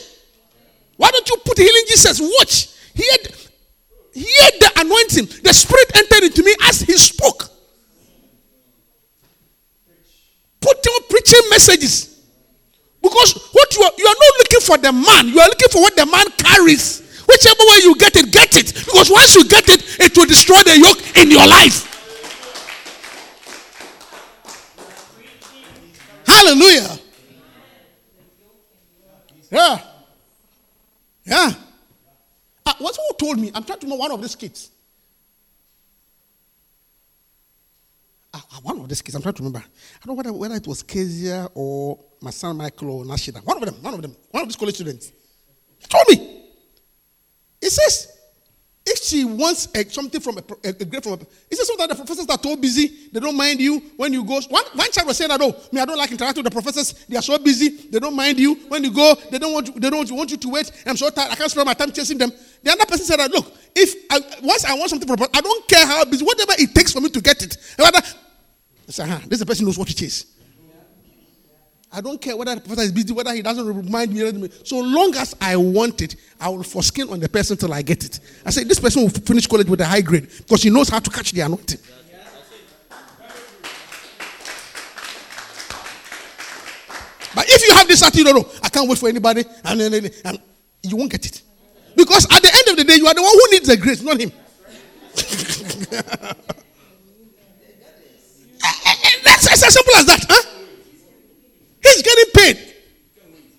Why 0.97 1.11
don't 1.11 1.29
you 1.29 1.37
put 1.45 1.59
healing 1.59 1.85
Jesus? 1.89 2.21
Watch. 2.21 2.69
Hear, 2.95 3.17
hear 4.13 4.51
the 4.61 4.73
anointing. 4.77 5.27
The 5.43 5.53
Spirit 5.53 5.91
entered 5.97 6.27
into 6.27 6.43
me 6.43 6.55
as 6.65 6.81
He 6.81 6.93
spoke. 6.93 7.51
Put 10.61 10.85
your 10.85 11.01
preaching 11.09 11.51
messages. 11.51 12.16
Because 13.07 13.51
what 13.53 13.77
you 13.77 13.83
are, 13.83 13.93
you 13.97 14.05
are 14.05 14.19
not 14.19 14.33
looking 14.39 14.61
for 14.61 14.79
the 14.79 14.93
man, 14.93 15.29
you 15.29 15.39
are 15.39 15.49
looking 15.49 15.69
for 15.71 15.81
what 15.81 15.95
the 15.95 16.07
man 16.07 16.27
carries. 16.39 17.07
Whichever 17.29 17.63
way 17.71 17.79
you 17.83 17.95
get 17.97 18.17
it, 18.17 18.33
get 18.33 18.57
it. 18.57 18.75
Because 18.75 19.11
once 19.11 19.37
you 19.37 19.45
get 19.47 19.69
it, 19.69 19.85
it 20.01 20.17
will 20.17 20.27
destroy 20.27 20.61
the 20.63 20.77
yoke 20.77 21.17
in 21.17 21.31
your 21.31 21.47
life. 21.47 21.93
Hallelujah. 26.27 26.99
Yeah. 29.51 29.79
Yeah. 31.25 31.53
Uh, 32.65 32.73
what's 32.79 32.97
who 32.97 33.15
told 33.19 33.39
me? 33.39 33.53
I'm 33.55 33.63
trying 33.63 33.79
to 33.81 33.87
know 33.87 33.97
one 33.97 34.11
of 34.11 34.21
these 34.21 34.35
kids. 34.35 34.71
Uh, 38.35 38.41
one 38.63 38.76
these 38.89 39.03
kids, 39.03 39.15
I'm 39.15 39.23
trying 39.23 39.35
to 39.35 39.43
remember. 39.43 39.65
I 39.67 40.07
don't 40.07 40.09
know 40.09 40.15
whether, 40.15 40.33
whether 40.33 40.55
it 40.55 40.67
was 40.67 40.83
Kezia 40.83 41.49
or 41.55 41.99
my 42.21 42.31
son 42.31 42.57
Michael 42.57 42.91
or 42.91 43.05
Nashida. 43.05 43.45
One 43.45 43.57
of 43.57 43.65
them, 43.65 43.75
one 43.83 43.95
of 43.95 44.03
them, 44.03 44.17
one 44.31 44.43
of 44.43 44.49
these 44.49 44.57
college 44.57 44.75
students. 44.75 45.13
He 45.79 45.87
told 45.87 46.05
me. 46.09 46.45
He 47.61 47.71
says, 47.71 48.17
if 48.89 49.03
she 49.03 49.25
wants 49.25 49.67
a, 49.75 49.85
something 49.91 50.21
from 50.21 50.39
a, 50.39 50.43
a, 50.65 50.69
a 50.69 50.85
grade 50.85 51.03
from 51.03 51.15
a, 51.15 51.19
he 51.51 51.57
says 51.57 51.67
sometimes 51.67 51.89
the 51.89 51.97
professors 51.97 52.27
are 52.29 52.39
too 52.39 52.57
busy, 52.57 53.09
they 53.13 53.19
don't 53.19 53.37
mind 53.37 53.61
you 53.61 53.81
when 53.97 54.13
you 54.13 54.23
go. 54.25 54.41
One, 54.49 54.63
one 54.75 54.93
child 54.93 55.09
was 55.09 55.17
saying 55.17 55.31
that, 55.31 55.41
oh, 55.43 55.57
me, 55.73 55.81
I 55.81 55.85
don't 55.85 55.99
like 55.99 56.13
interacting 56.13 56.45
with 56.45 56.53
the 56.53 56.61
professors. 56.61 57.05
They 57.09 57.17
are 57.17 57.23
so 57.23 57.37
busy, 57.39 57.89
they 57.91 57.99
don't 57.99 58.15
mind 58.15 58.39
you. 58.39 58.55
When 58.69 58.85
you 58.85 58.93
go, 58.93 59.17
they 59.31 59.41
don't 59.41 59.53
want, 59.53 59.67
you, 59.67 59.81
they 59.81 59.91
don't 59.91 60.09
want 60.13 60.31
you 60.31 60.37
to 60.37 60.49
wait. 60.49 60.71
I'm 60.87 60.97
so 60.97 61.11
tired, 61.11 61.33
I 61.33 61.35
can't 61.35 61.51
spend 61.51 61.67
my 61.67 61.75
time 61.75 61.91
chasing 61.91 62.19
them. 62.19 62.31
The 62.63 62.71
other 62.71 62.87
person 62.87 63.05
said 63.07 63.19
that, 63.19 63.33
look, 63.33 63.53
if 63.75 63.93
I, 64.09 64.21
once 64.43 64.65
I 64.65 64.75
want 64.75 64.89
something 64.91 65.09
from 65.09 65.29
I 65.35 65.41
don't 65.41 65.69
care 65.69 65.85
how 65.85 66.05
busy, 66.05 66.25
whatever 66.25 66.53
it 66.57 66.73
takes 66.73 66.93
for 66.93 67.01
me 67.01 67.09
to 67.09 67.21
get 67.21 67.43
it. 67.43 67.57
Rather, 67.79 68.01
I 68.89 68.93
said, 68.93 69.09
huh, 69.09 69.21
this 69.27 69.41
is 69.41 69.45
person 69.45 69.67
knows 69.67 69.79
what 69.79 69.89
to 69.89 69.95
chase. 69.95 70.27
I 71.93 72.01
don't 72.01 72.21
care 72.21 72.37
whether 72.37 72.55
the 72.55 72.61
professor 72.61 72.83
is 72.83 72.93
busy, 72.93 73.13
whether 73.13 73.33
he 73.33 73.43
doesn't 73.43 73.67
remind 73.67 74.13
me. 74.13 74.51
So 74.65 74.81
long 74.81 75.15
as 75.17 75.35
I 75.41 75.57
want 75.57 76.03
it, 76.03 76.17
I 76.41 76.49
will 76.49 76.63
foreskin 76.63 77.09
on 77.09 77.21
the 77.21 77.29
person 77.29 77.57
till 77.57 77.73
I 77.73 77.83
get 77.83 78.05
it. 78.05 78.21
I 78.45 78.51
say 78.51 78.65
this 78.65 78.79
person 78.79 79.03
will 79.03 79.09
finish 79.09 79.47
college 79.47 79.69
with 79.69 79.81
a 79.81 79.87
high 79.87 80.03
grade 80.03 80.29
because 80.39 80.63
he 80.63 80.71
knows 80.71 80.89
how 80.89 80.99
to 80.99 81.11
catch 81.11 81.33
the 81.33 81.41
anointing. 81.41 81.81
But 87.35 87.45
if 87.49 87.69
you 87.69 87.75
have 87.75 87.87
this 87.87 88.03
attitude, 88.03 88.35
no, 88.35 88.49
I 88.63 88.69
can't 88.69 88.89
wait 88.89 88.99
for 88.99 89.09
anybody, 89.09 89.45
and, 89.65 89.81
and, 89.81 90.11
and 90.25 90.39
you 90.83 90.97
won't 90.97 91.11
get 91.11 91.27
it. 91.27 91.43
Because 91.95 92.25
at 92.25 92.43
the 92.43 92.51
end 92.55 92.69
of 92.69 92.77
the 92.77 92.85
day, 92.85 92.97
you 92.97 93.07
are 93.07 93.15
the 93.15 93.23
one 93.23 93.31
who 93.33 93.51
needs 93.53 93.69
the 93.69 93.77
grace, 93.77 94.03
not 94.03 94.19
him. 94.19 94.33
That's 99.25 99.47
as 99.53 99.75
simple 99.75 99.95
as 99.97 100.07
that. 100.07 100.25
Huh? 100.29 100.43
He's 101.83 102.03
getting 102.03 102.31
paid. 102.35 102.75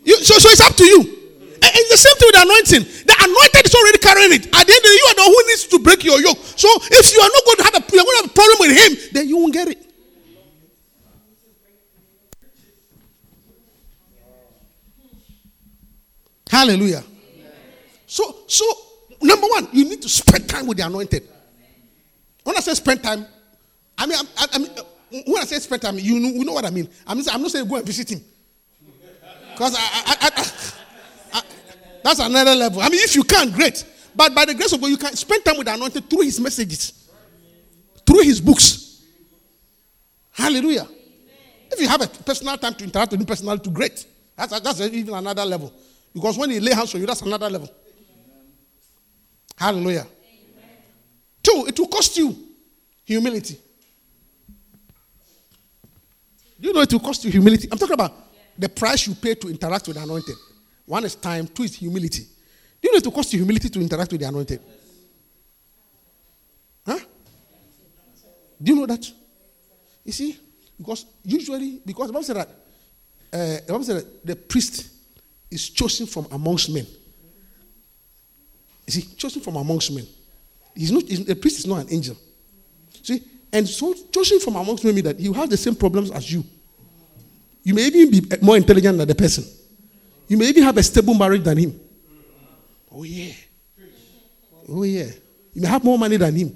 You, 0.04 0.16
so, 0.24 0.38
so 0.40 0.50
it's 0.50 0.62
up 0.62 0.76
to 0.76 0.86
you. 0.86 1.02
And 1.58 1.72
it's 1.74 1.92
the 1.92 1.98
same 1.98 2.16
thing 2.16 2.30
with 2.32 2.42
anointing. 2.44 2.84
The 3.08 3.16
anointed 3.18 3.66
is 3.66 3.76
already 3.76 3.98
carrying 3.98 4.34
it. 4.34 4.46
At 4.48 4.64
the 4.68 4.72
end 4.72 4.84
of 4.84 4.88
the 4.88 4.88
day, 4.88 4.96
you 4.96 5.08
are 5.10 5.16
the 5.16 5.26
one 5.26 5.34
who 5.34 5.44
needs 5.48 5.68
to 5.68 5.80
break 5.80 6.04
your 6.04 6.20
yoke. 6.22 6.38
So 6.56 6.70
if 6.92 7.14
you 7.14 7.20
are 7.20 7.32
not 7.34 7.44
going 7.44 7.58
to 7.58 7.66
have 7.66 7.76
a, 7.76 7.84
going 7.92 8.06
to 8.06 8.22
have 8.24 8.32
a 8.32 8.36
problem 8.36 8.58
with 8.62 8.74
him, 8.78 8.92
then 9.14 9.28
you 9.28 9.38
won't 9.38 9.54
get 9.54 9.68
it. 9.68 9.84
Hallelujah. 16.50 17.04
So, 18.06 18.38
so 18.48 18.66
number 19.22 19.48
one, 19.48 19.68
you 19.74 19.84
need 19.84 20.02
to 20.02 20.10
spend 20.10 20.48
time 20.48 20.68
with 20.68 20.78
the 20.78 20.86
anointed. 20.86 21.28
When 22.44 22.56
I 22.56 22.62
say 22.62 22.74
spend 22.76 23.04
time, 23.04 23.26
I 23.98 24.06
mean, 24.06 24.18
I, 24.38 24.46
I 24.54 24.58
mean 24.58 24.72
when 25.10 25.38
I 25.42 25.46
say 25.46 25.60
spend 25.60 25.82
time, 25.82 25.98
you 26.00 26.20
know, 26.20 26.30
you 26.30 26.46
know 26.46 26.54
what 26.54 26.66
I 26.66 26.70
mean. 26.70 26.90
I'm, 27.06 27.20
I'm 27.30 27.42
not 27.42 27.52
saying 27.52 27.68
go 27.68 27.76
and 27.76 27.86
visit 27.86 28.12
him, 28.12 28.22
because 29.52 29.76
I, 29.76 29.80
I, 29.82 30.30
I, 31.34 31.42
that's 32.04 32.20
another 32.20 32.56
level. 32.56 32.82
I 32.82 32.90
mean, 32.90 33.02
if 33.04 33.16
you 33.16 33.24
can, 33.24 33.52
great. 33.52 33.86
But 34.16 34.34
by 34.34 34.46
the 34.46 34.54
grace 34.54 34.72
of 34.74 34.82
God, 34.82 34.88
you 34.88 34.98
can 34.98 35.14
spend 35.16 35.44
time 35.44 35.58
with 35.58 35.68
the 35.68 35.74
anointed 35.74 36.10
through 36.10 36.22
his 36.22 36.40
messages, 36.40 37.10
through 38.06 38.22
his 38.22 38.42
books. 38.42 39.04
Hallelujah. 40.32 40.88
If 41.72 41.82
you 41.82 41.88
have 41.88 42.02
a 42.02 42.08
personal 42.08 42.58
time 42.58 42.74
to 42.76 42.84
interact 42.84 43.12
with 43.12 43.20
him 43.20 43.28
personally, 43.28 43.60
to 43.60 43.70
great. 43.70 44.06
That's, 44.36 44.60
that's 44.60 44.80
even 44.82 45.14
another 45.14 45.44
level. 45.46 45.74
Because 46.14 46.38
when 46.38 46.50
he 46.50 46.60
lay 46.60 46.74
hands 46.74 46.96
on 46.96 47.02
you, 47.02 47.08
that's 47.08 47.22
another 47.22 47.50
level. 47.50 47.70
Hallelujah. 49.58 50.08
Amen. 50.08 50.70
Two, 51.44 51.66
it 51.68 51.78
will 51.78 51.88
cost 51.88 52.16
you 52.18 52.36
humility. 53.04 53.60
Do 56.60 56.68
you 56.68 56.74
know 56.74 56.82
it 56.82 56.92
will 56.92 57.00
cost 57.00 57.24
you 57.24 57.32
humility? 57.32 57.68
I'm 57.72 57.78
talking 57.78 57.94
about 57.94 58.14
the 58.58 58.70
price 58.70 59.08
you 59.08 59.16
pay 59.16 59.36
to 59.36 59.50
interact 59.50 59.88
with 59.88 59.98
the 59.98 60.04
anointed. 60.04 60.36
One 60.86 61.06
is 61.06 61.16
time, 61.16 61.48
two 61.48 61.64
is 61.64 61.76
humility. 61.76 62.24
Do 62.82 62.88
you 62.88 62.92
know 62.92 62.98
it 62.98 63.06
will 63.06 63.12
cost 63.12 63.32
you 63.34 63.40
humility 63.40 63.70
to 63.70 63.80
interact 63.80 64.12
with 64.12 64.22
the 64.22 64.28
anointed? 64.28 64.62
Huh? 66.86 67.00
Do 68.62 68.72
you 68.74 68.80
know 68.80 68.86
that? 68.88 69.12
You 70.04 70.12
see, 70.12 70.38
because 70.78 71.06
usually, 71.24 71.82
because 71.86 72.08
the 72.08 72.14
Bible 72.14 72.24
said 72.24 72.38
that, 72.38 72.50
uh, 73.34 73.66
the 73.66 73.74
Bible 73.74 73.84
said 73.84 73.98
that 73.98 74.26
the 74.26 74.36
priest 74.36 74.90
is 75.52 75.70
chosen 75.70 76.08
from 76.08 76.28
amongst 76.32 76.70
men. 76.70 76.88
Is 78.88 78.94
he 78.96 79.02
chosen 79.16 79.42
from 79.42 79.58
amongst 79.58 79.92
men? 79.92 80.08
He's 80.74 80.92
not, 80.92 81.04
he's, 81.04 81.26
the 81.26 81.36
priest 81.36 81.60
is 81.60 81.68
not 81.68 81.82
an 81.82 81.94
angel. 81.94 82.16
See? 83.04 83.22
And 83.52 83.68
so 83.68 83.94
chosen 84.12 84.40
from 84.40 84.56
amongst 84.56 84.84
means 84.84 85.04
that 85.04 85.18
will 85.18 85.34
have 85.34 85.50
the 85.50 85.58
same 85.58 85.76
problems 85.76 86.12
as 86.12 86.32
you. 86.32 86.44
You 87.64 87.74
may 87.74 87.88
even 87.88 88.12
be 88.12 88.22
more 88.42 88.58
intelligent 88.58 88.98
than 88.98 89.08
the 89.08 89.16
person. 89.16 89.44
You 90.28 90.38
may 90.38 90.48
even 90.48 90.64
have 90.64 90.78
a 90.78 90.84
stable 90.84 91.14
marriage 91.14 91.44
than 91.44 91.58
him. 91.58 91.80
Oh, 92.92 93.04
yeah. 93.04 93.34
Oh, 94.70 94.84
yeah. 94.84 95.10
You 95.54 95.62
may 95.62 95.68
have 95.68 95.84
more 95.84 95.98
money 95.98 96.18
than 96.18 96.36
him. 96.36 96.56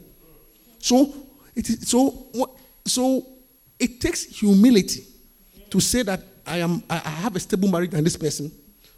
So, 0.79 1.13
it 1.55 1.69
is, 1.69 1.87
so, 1.87 2.27
so 2.85 3.25
it 3.79 3.99
takes 3.99 4.23
humility 4.23 5.03
to 5.69 5.79
say 5.79 6.03
that 6.03 6.21
I, 6.45 6.57
am, 6.57 6.83
I 6.89 6.97
have 6.97 7.35
a 7.35 7.39
stable 7.39 7.69
marriage 7.69 7.91
than 7.91 8.03
this 8.03 8.17
person. 8.17 8.51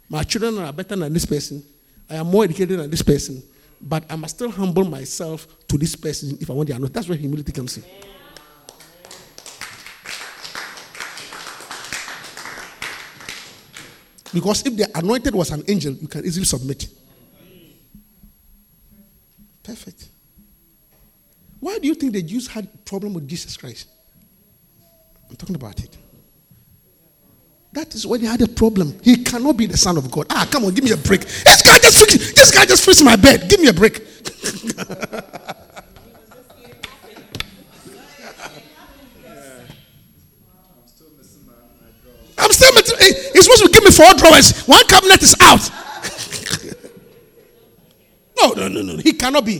My 0.08 0.22
children 0.22 0.58
are 0.58 0.72
better 0.72 0.96
than 0.96 1.12
this 1.12 1.26
person. 1.26 1.62
I 2.08 2.16
am 2.16 2.26
more 2.26 2.44
educated 2.44 2.80
than 2.80 2.90
this 2.90 3.02
person, 3.02 3.42
but 3.84 4.04
I 4.10 4.16
must 4.16 4.36
still 4.36 4.50
humble 4.50 4.84
myself 4.84 5.46
to 5.68 5.76
this 5.76 5.94
person 5.94 6.38
if 6.40 6.50
I 6.50 6.54
want 6.54 6.68
the 6.68 6.74
anointing. 6.74 6.94
That's 6.94 7.08
where 7.08 7.18
humility 7.18 7.52
comes 7.52 7.76
in. 7.76 7.84
Because 14.32 14.66
if 14.66 14.76
the 14.76 14.90
anointed 14.98 15.34
was 15.34 15.50
an 15.50 15.62
angel, 15.68 15.92
you 15.92 16.08
can 16.08 16.24
easily 16.24 16.46
submit. 16.46 16.88
Perfect. 19.62 20.08
Why 21.60 21.78
do 21.78 21.86
you 21.86 21.94
think 21.94 22.12
the 22.12 22.22
Jews 22.22 22.48
had 22.48 22.84
problem 22.84 23.14
with 23.14 23.28
Jesus 23.28 23.56
Christ? 23.56 23.88
I'm 25.30 25.36
talking 25.36 25.54
about 25.54 25.78
it. 25.82 25.96
That 27.74 27.92
is 27.92 28.06
when 28.06 28.20
he 28.20 28.26
had 28.26 28.40
a 28.40 28.46
problem. 28.46 28.96
He 29.02 29.16
cannot 29.16 29.56
be 29.56 29.66
the 29.66 29.76
son 29.76 29.96
of 29.98 30.08
God. 30.08 30.26
Ah, 30.30 30.46
come 30.48 30.64
on, 30.64 30.72
give 30.74 30.84
me 30.84 30.92
a 30.92 30.96
break. 30.96 31.22
This 31.22 31.60
guy 31.60 31.76
just 31.78 31.98
fixed, 31.98 32.36
this 32.36 32.52
guy 32.52 32.64
just 32.66 32.84
fixed 32.84 33.02
my 33.02 33.16
bed. 33.16 33.50
Give 33.50 33.58
me 33.58 33.66
a 33.66 33.72
break. 33.72 33.98
I'm 33.98 34.06
still 40.86 41.10
missing. 41.18 41.42
My 41.46 41.54
drawers. 42.00 42.38
I'm 42.38 42.52
still 42.52 42.72
missing 42.74 42.96
he's 43.32 43.42
supposed 43.42 43.64
to 43.64 43.70
give 43.70 43.82
me 43.82 43.90
four 43.90 44.14
drawers. 44.14 44.56
One 44.68 44.86
cabinet 44.86 45.20
is 45.20 45.34
out. 45.40 45.68
no, 48.40 48.52
no, 48.52 48.68
no, 48.68 48.82
no. 48.82 48.98
He 48.98 49.14
cannot 49.14 49.44
be. 49.44 49.58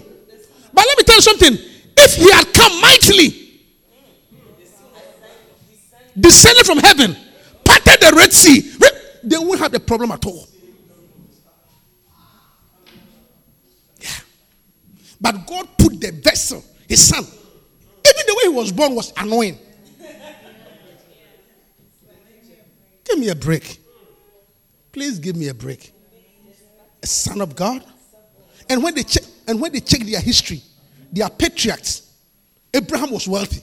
But 0.72 0.86
let 0.86 0.98
me 0.98 1.02
tell 1.02 1.16
you 1.16 1.22
something. 1.22 1.58
If 1.96 2.14
he 2.14 2.30
had 2.30 2.54
come 2.54 2.80
mightily, 2.80 3.60
descended 6.16 6.64
from 6.64 6.78
heaven, 6.78 7.16
the 8.04 8.16
Red 8.16 8.32
Sea, 8.32 8.60
they 9.22 9.38
won't 9.38 9.58
have 9.58 9.72
the 9.72 9.80
problem 9.80 10.12
at 10.12 10.24
all. 10.26 10.46
Yeah. 13.98 14.08
But 15.20 15.46
God 15.46 15.68
put 15.78 16.00
the 16.00 16.12
vessel, 16.12 16.64
his 16.88 17.08
son. 17.08 17.24
Even 17.24 18.22
the 18.26 18.34
way 18.36 18.42
he 18.44 18.48
was 18.50 18.72
born 18.72 18.94
was 18.94 19.12
annoying. 19.16 19.58
Give 23.04 23.18
me 23.18 23.28
a 23.28 23.34
break. 23.34 23.80
Please 24.92 25.18
give 25.18 25.36
me 25.36 25.48
a 25.48 25.54
break. 25.54 25.92
A 27.02 27.06
son 27.06 27.40
of 27.40 27.56
God. 27.56 27.84
And 28.68 28.82
when 28.82 28.94
they 28.94 29.02
check, 29.02 29.24
and 29.46 29.60
when 29.60 29.72
they 29.72 29.80
check 29.80 30.00
their 30.00 30.20
history, 30.20 30.62
their 31.12 31.28
patriarchs, 31.28 32.10
Abraham 32.72 33.10
was 33.10 33.28
wealthy, 33.28 33.62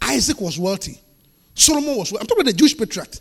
Isaac 0.00 0.40
was 0.40 0.58
wealthy, 0.58 1.00
Solomon 1.54 1.96
was, 1.96 2.12
I'm 2.12 2.18
talking 2.26 2.42
about 2.42 2.46
the 2.46 2.52
Jewish 2.52 2.76
patriarch. 2.76 3.14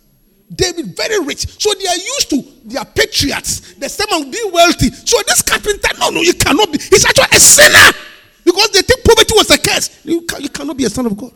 David, 0.54 0.96
very 0.96 1.20
rich. 1.26 1.48
So 1.62 1.74
they 1.74 1.88
are 1.88 1.96
used 1.96 2.30
to 2.30 2.44
their 2.66 2.86
patriots. 2.86 3.74
The 3.74 3.90
servant 3.90 4.32
being 4.32 4.52
wealthy. 4.52 4.90
So 4.92 5.18
this 5.28 5.42
carpenter, 5.42 5.90
no, 6.00 6.10
no, 6.10 6.22
you 6.22 6.34
cannot 6.34 6.72
be. 6.72 6.78
He's 6.78 7.06
actually 7.06 7.26
a 7.32 7.40
sinner. 7.40 7.98
Because 8.44 8.70
they 8.70 8.82
think 8.84 9.04
poverty 9.04 9.34
was 9.36 9.50
a 9.50 9.58
curse. 9.58 10.06
You, 10.06 10.22
can, 10.22 10.42
you 10.44 10.50
cannot 10.50 10.78
be 10.78 10.86
a 10.86 10.90
son 10.90 11.08
of 11.08 11.18
God. 11.18 11.32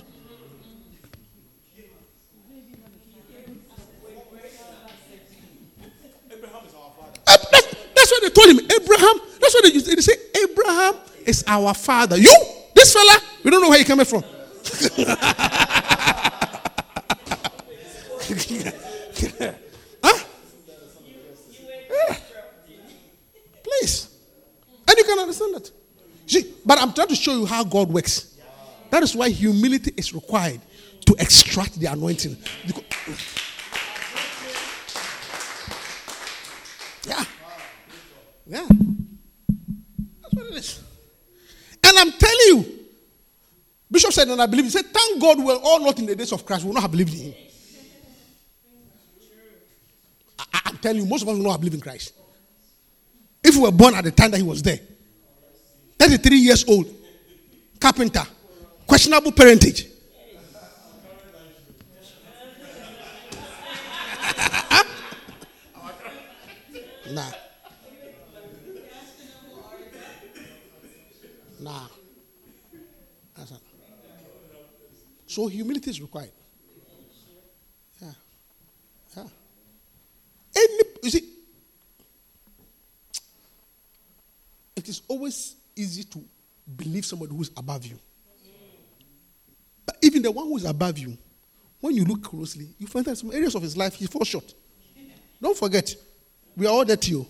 That's, 7.26 7.76
that's 7.96 8.12
what 8.12 8.22
they 8.22 8.30
told 8.30 8.50
him. 8.50 8.60
Abraham, 8.60 9.20
that's 9.40 9.54
what 9.54 9.64
they 9.64 9.72
used. 9.72 9.88
They 9.88 9.96
say, 10.02 10.14
Abraham 10.44 10.96
is 11.26 11.44
our 11.48 11.74
father. 11.74 12.18
You, 12.18 12.34
this 12.76 12.94
fella, 12.94 13.20
we 13.44 13.50
don't 13.50 13.62
know 13.62 13.70
where 13.70 13.80
he 13.80 13.86
coming 13.86 14.06
from. 14.06 14.24
huh? 20.04 20.24
Eh. 22.10 22.16
Please. 23.64 24.16
And 24.88 24.98
you 24.98 25.04
can 25.04 25.20
understand 25.20 25.56
that. 25.56 25.72
See, 26.26 26.54
but 26.66 26.82
I'm 26.82 26.94
trying 26.94 27.08
to 27.08 27.16
show 27.16 27.34
you 27.34 27.46
how 27.46 27.64
God 27.64 27.90
works. 27.90 28.38
That 28.90 29.04
is 29.04 29.16
why 29.16 29.30
humility 29.30 29.94
is 29.98 30.14
required 30.14 30.62
to 31.06 31.16
extract 31.20 31.80
the 31.80 31.88
anointing. 31.88 32.38
Yeah. 37.08 37.24
Yeah. 38.48 38.68
That's 40.22 40.34
what 40.34 40.46
it 40.48 40.56
is. 40.56 40.84
And 41.84 41.98
I'm 41.98 42.12
telling 42.12 42.38
you, 42.48 42.80
Bishop 43.92 44.14
said, 44.14 44.28
and 44.28 44.42
I 44.42 44.46
believe, 44.46 44.66
he 44.66 44.72
said, 44.72 44.86
thank 44.86 45.22
God 45.22 45.44
we're 45.44 45.56
all 45.56 45.80
not 45.80 45.98
in 45.98 46.06
the 46.06 46.16
days 46.16 46.32
of 46.32 46.46
Christ. 46.46 46.64
We 46.64 46.68
will 46.68 46.76
not 46.76 46.82
have 46.82 46.92
believed 46.92 47.14
in 47.14 47.32
him. 47.32 47.49
I, 50.66 50.70
am 50.70 50.78
telling 50.78 51.02
you, 51.02 51.08
most 51.08 51.24
of 51.24 51.30
us 51.30 51.36
will 51.36 51.44
not 51.44 51.52
have 51.52 51.60
believed 51.60 51.76
in 51.76 51.82
Christ. 51.82 52.14
If 53.44 53.56
we 53.56 53.62
were 53.62 53.72
born 53.72 53.96
at 53.96 54.04
the 54.04 54.12
time 54.12 54.32
that 54.32 54.38
he 54.38 54.44
was 54.44 54.62
there, 54.62 54.80
33 55.98 56.38
years 56.38 56.66
old, 56.68 56.88
carpenter, 57.80 58.24
questionable 58.88 59.32
parentage. 59.32 59.88
nah. 67.12 67.32
Nah. 71.60 71.88
So 75.30 75.48
humility 75.48 75.92
is 75.92 76.02
required. 76.02 76.32
Any, 80.56 80.80
you 81.04 81.10
see, 81.10 81.30
it 84.76 84.90
is 84.90 85.02
always 85.08 85.56
easy 85.76 86.04
to 86.06 86.24
believe 86.76 86.99
somebody 87.10 87.36
who 87.36 87.42
is 87.42 87.52
above 87.58 87.86
you. 87.86 88.00
But 89.86 89.98
even 90.02 90.22
the 90.22 90.32
one 90.32 90.46
who 90.48 90.58
is 90.58 90.66
above 90.66 90.98
you, 90.98 91.18
when 91.80 91.96
you 91.96 92.06
look 92.06 92.24
closely, 92.24 92.70
you 92.78 92.88
find 92.88 93.06
that 93.06 93.18
some 93.18 93.32
areas 93.32 93.56
of 93.56 93.62
his 93.62 93.76
life 93.76 93.96
he 93.96 94.06
falls 94.06 94.28
short. 94.28 94.54
Don't 95.42 95.58
forget, 95.58 95.96
we 96.56 96.66
are 96.68 96.70
all 96.70 96.86
dirty. 96.86 97.12
You. 97.12 97.26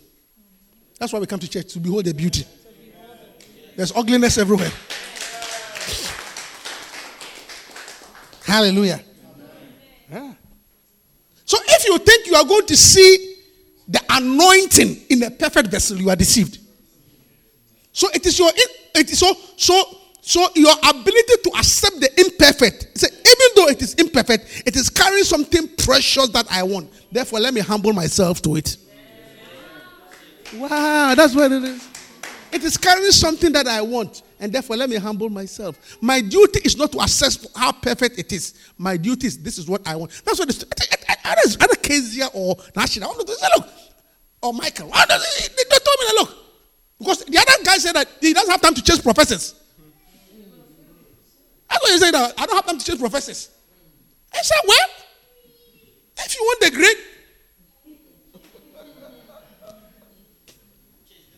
That's 0.98 1.14
why 1.14 1.20
we 1.20 1.28
come 1.28 1.40
to 1.40 1.50
church 1.50 1.72
to 1.74 1.80
behold 1.80 2.06
the 2.06 2.14
beauty. 2.14 2.46
There's 3.76 3.96
ugliness 3.96 4.38
everywhere. 4.38 4.72
Hallelujah. 8.44 9.00
Yeah. 10.12 10.34
So 11.46 11.58
if 11.64 11.86
you 11.86 11.98
think 12.00 12.28
you 12.28 12.36
are 12.36 12.44
going 12.44 12.66
to 12.66 12.76
see 12.76 13.36
the 13.88 14.02
anointing 14.10 14.98
in 15.10 15.24
a 15.24 15.32
perfect 15.32 15.70
vessel, 15.70 15.98
you 15.98 16.10
are 16.10 16.16
deceived. 16.16 16.58
So 17.92 18.10
it 18.14 18.26
is 18.26 18.38
your 18.38 18.50
it 18.96 19.12
is 19.12 19.20
so 19.20 19.34
so 19.56 19.82
so 20.22 20.48
your 20.56 20.74
ability 20.88 21.34
to 21.44 21.52
accept 21.58 22.00
the 22.00 22.10
imperfect. 22.20 22.98
Say, 22.98 23.08
even 23.08 23.48
though 23.56 23.68
it 23.68 23.82
is 23.82 23.94
imperfect, 23.96 24.64
it 24.66 24.76
is 24.76 24.90
carrying 24.90 25.24
something 25.24 25.68
precious 25.78 26.30
that 26.30 26.46
I 26.52 26.64
want. 26.64 26.92
Therefore, 27.12 27.40
let 27.40 27.54
me 27.54 27.62
humble 27.62 27.94
myself 27.94 28.42
to 28.44 28.56
it. 28.56 28.78
Wow, 30.54 31.14
that's 31.16 31.36
what 31.36 31.52
it 31.52 31.64
is. 31.64 31.88
It 32.52 32.64
is 32.64 32.78
carrying 32.78 33.12
something 33.12 33.52
that 33.54 33.68
I 33.68 33.82
want, 33.82 34.24
and 34.40 34.52
therefore 34.52 34.76
let 34.76 34.90
me 34.90 34.96
humble 34.96 35.30
myself. 35.30 35.98
My 36.02 36.20
duty 36.22 36.62
is 36.66 36.76
not 36.76 36.92
to 36.94 37.00
assess 37.02 37.48
how 37.56 37.72
perfect 37.72 38.18
it 38.18 38.32
is. 38.32 38.54
My 38.78 38.98
duty 38.98 39.28
is 39.28 39.38
this 39.38 39.58
is 39.58 39.68
what 39.68 39.88
I 39.88 39.96
want. 39.96 40.12
That's 40.26 40.40
what 40.40 40.50
it's. 40.50 40.64
Other 41.62 41.76
Kezia 41.76 42.28
or 42.34 42.56
National, 42.76 43.10
I 43.10 43.14
want 43.14 43.28
to 43.28 43.34
say, 43.34 43.48
look, 43.56 43.70
or 44.42 44.54
Michael, 44.54 44.88
they 44.88 44.94
told 44.98 46.00
me 46.00 46.08
look, 46.20 46.39
because 47.00 47.24
the 47.24 47.38
other 47.38 47.64
guy 47.64 47.78
said 47.78 47.94
that 47.96 48.08
he 48.20 48.34
doesn't 48.34 48.52
have 48.52 48.62
time 48.62 48.74
to 48.76 48.84
chase 48.84 49.00
professors. 49.00 49.56
That's 51.70 51.82
what 51.82 51.92
he 51.92 51.98
said. 51.98 52.12
That 52.14 52.34
I 52.38 52.46
don't 52.46 52.56
have 52.56 52.66
time 52.66 52.78
to 52.78 52.86
chase 52.86 53.00
professors. 53.00 53.50
I 54.34 54.42
said, 54.42 54.58
well, 54.68 54.88
if 56.18 56.36
you 56.36 56.42
want 56.44 56.60
the 56.62 56.72
grade, 56.72 56.98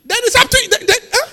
then 0.05 0.17
it's 0.23 0.35
up 0.35 0.49
to 0.49 0.57
you. 0.57 0.69
Then, 0.69 0.79
then, 0.87 0.97
huh? 1.13 1.29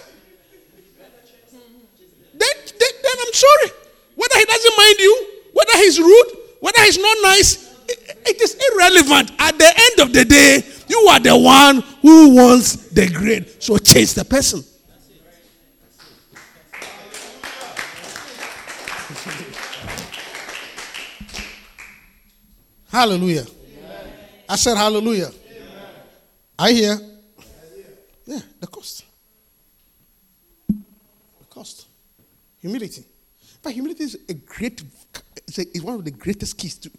then, 2.34 2.56
then, 2.78 2.92
then 3.02 3.16
I'm 3.26 3.32
sorry. 3.32 3.70
Whether 4.14 4.38
he 4.38 4.44
doesn't 4.44 4.76
mind 4.76 4.96
you, 4.98 5.26
whether 5.52 5.72
he's 5.78 5.98
rude, 5.98 6.38
whether 6.60 6.82
he's 6.82 6.98
not 6.98 7.16
nice, 7.22 7.67
it, 7.88 8.40
is 8.40 8.54
irrelevant. 8.72 9.32
At 9.38 9.58
the 9.58 9.66
end 9.66 10.00
of 10.00 10.12
the 10.12 10.24
day, 10.24 10.62
you 10.88 10.98
are 11.10 11.20
the 11.20 11.36
one 11.36 11.82
who 12.02 12.34
wants 12.34 12.88
the 12.88 13.08
grade. 13.08 13.62
So 13.62 13.78
change 13.78 14.14
the 14.14 14.24
person. 14.24 14.62
Hallelujah. 22.90 23.44
Amen. 23.44 24.12
I 24.48 24.56
said 24.56 24.76
hallelujah. 24.76 25.28
Amen. 25.28 25.34
I 26.58 26.72
hear. 26.72 26.98
Yeah, 28.26 28.40
the 28.60 28.66
cost. 28.66 29.04
The 30.68 31.46
cost. 31.50 31.86
Humility. 32.60 33.04
But 33.62 33.72
humility 33.72 34.04
is 34.04 34.18
a 34.28 34.34
great, 34.34 34.82
it's 35.46 35.82
one 35.82 35.96
of 35.96 36.04
the 36.04 36.10
greatest 36.10 36.56
keys 36.56 36.76
to, 36.78 36.90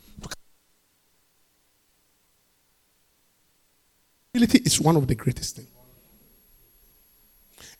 Humility 4.34 4.59
is 4.59 4.80
one 4.80 4.95
of 4.95 5.07
the 5.07 5.15
greatest 5.15 5.55
things. 5.55 5.67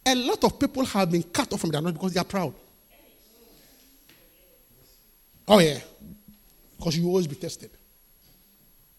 A 0.06 0.16
lot 0.16 0.44
of 0.44 0.60
people 0.60 0.84
have 0.86 1.12
been 1.12 1.24
cut 1.24 1.52
off 1.54 1.62
from 1.62 1.70
their 1.70 1.82
knowledge 1.82 1.96
because 1.96 2.14
they 2.14 2.20
are 2.20 2.26
proud. 2.26 2.54
Oh, 5.48 5.60
yeah. 5.60 5.80
Because 6.78 6.98
you 6.98 7.04
will 7.04 7.12
always 7.12 7.28
be 7.28 7.36
tested. 7.36 7.70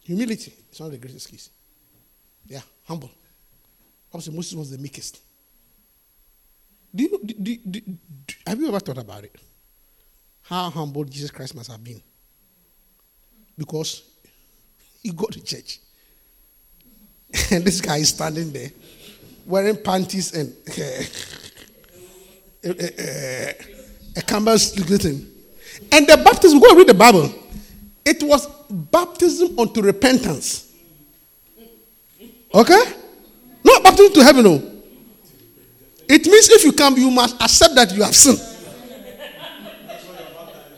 Humility 0.01 0.53
is 0.71 0.79
one 0.79 0.87
of 0.87 0.93
the 0.93 0.99
greatest 0.99 1.29
keys. 1.29 1.51
Yeah, 2.47 2.61
humble. 2.85 3.11
Obviously, 4.13 4.35
Moses 4.35 4.55
was 4.55 4.71
the 4.71 4.79
meekest. 4.79 5.21
Do 6.95 7.05
you, 7.05 7.21
do, 7.25 7.35
do, 7.35 7.57
do, 7.57 7.81
have 8.47 8.59
you 8.61 8.69
ever 8.69 8.81
thought 8.81 8.99
about 8.99 9.25
it? 9.25 9.35
How 10.43 10.71
humble 10.71 11.05
Jesus 11.05 11.31
Christ 11.31 11.55
must 11.55 11.71
have 11.71 11.83
been? 11.83 12.03
Because 13.57 14.03
he 15.03 15.13
got 15.13 15.33
to 15.33 15.41
church. 15.43 15.79
and 17.51 17.65
this 17.65 17.81
guy 17.81 17.99
is 17.99 18.09
standing 18.09 18.53
there 18.53 18.71
wearing 19.51 19.77
panties 19.77 20.33
and 20.33 20.55
uh, 20.79 20.83
uh, 22.71 23.53
a 24.17 24.23
canvas 24.23 24.73
gluten. 24.73 25.27
And 25.93 26.07
the 26.07 26.17
baptism, 26.25 26.61
go 26.61 26.75
read 26.75 26.87
the 26.89 26.95
Bible. 26.95 27.33
It 28.05 28.23
was 28.23 28.47
baptism 28.71 29.59
unto 29.59 29.83
repentance. 29.83 30.73
Okay? 32.55 32.83
Not 33.65 33.83
baptism 33.83 34.13
to 34.15 34.25
heaven, 34.25 34.45
no. 34.45 34.63
It 36.09 36.27
means 36.27 36.51
if 36.51 36.65
you 36.65 36.73
come, 36.73 36.97
you 36.97 37.11
must 37.11 37.41
accept 37.41 37.75
that 37.75 37.95
you 37.95 38.03
have 38.03 38.15
sinned. 38.15 38.39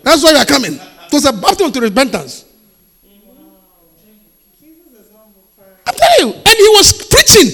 That's 0.02 0.22
why 0.22 0.32
you 0.32 0.36
are 0.38 0.44
coming. 0.44 0.74
It 0.74 1.12
was 1.12 1.24
a 1.24 1.32
baptism 1.32 1.72
to 1.72 1.80
repentance. 1.80 2.44
I'm 5.86 5.94
telling 5.94 6.20
you. 6.20 6.34
And 6.34 6.56
he 6.56 6.68
was 6.78 6.92
preaching 7.08 7.48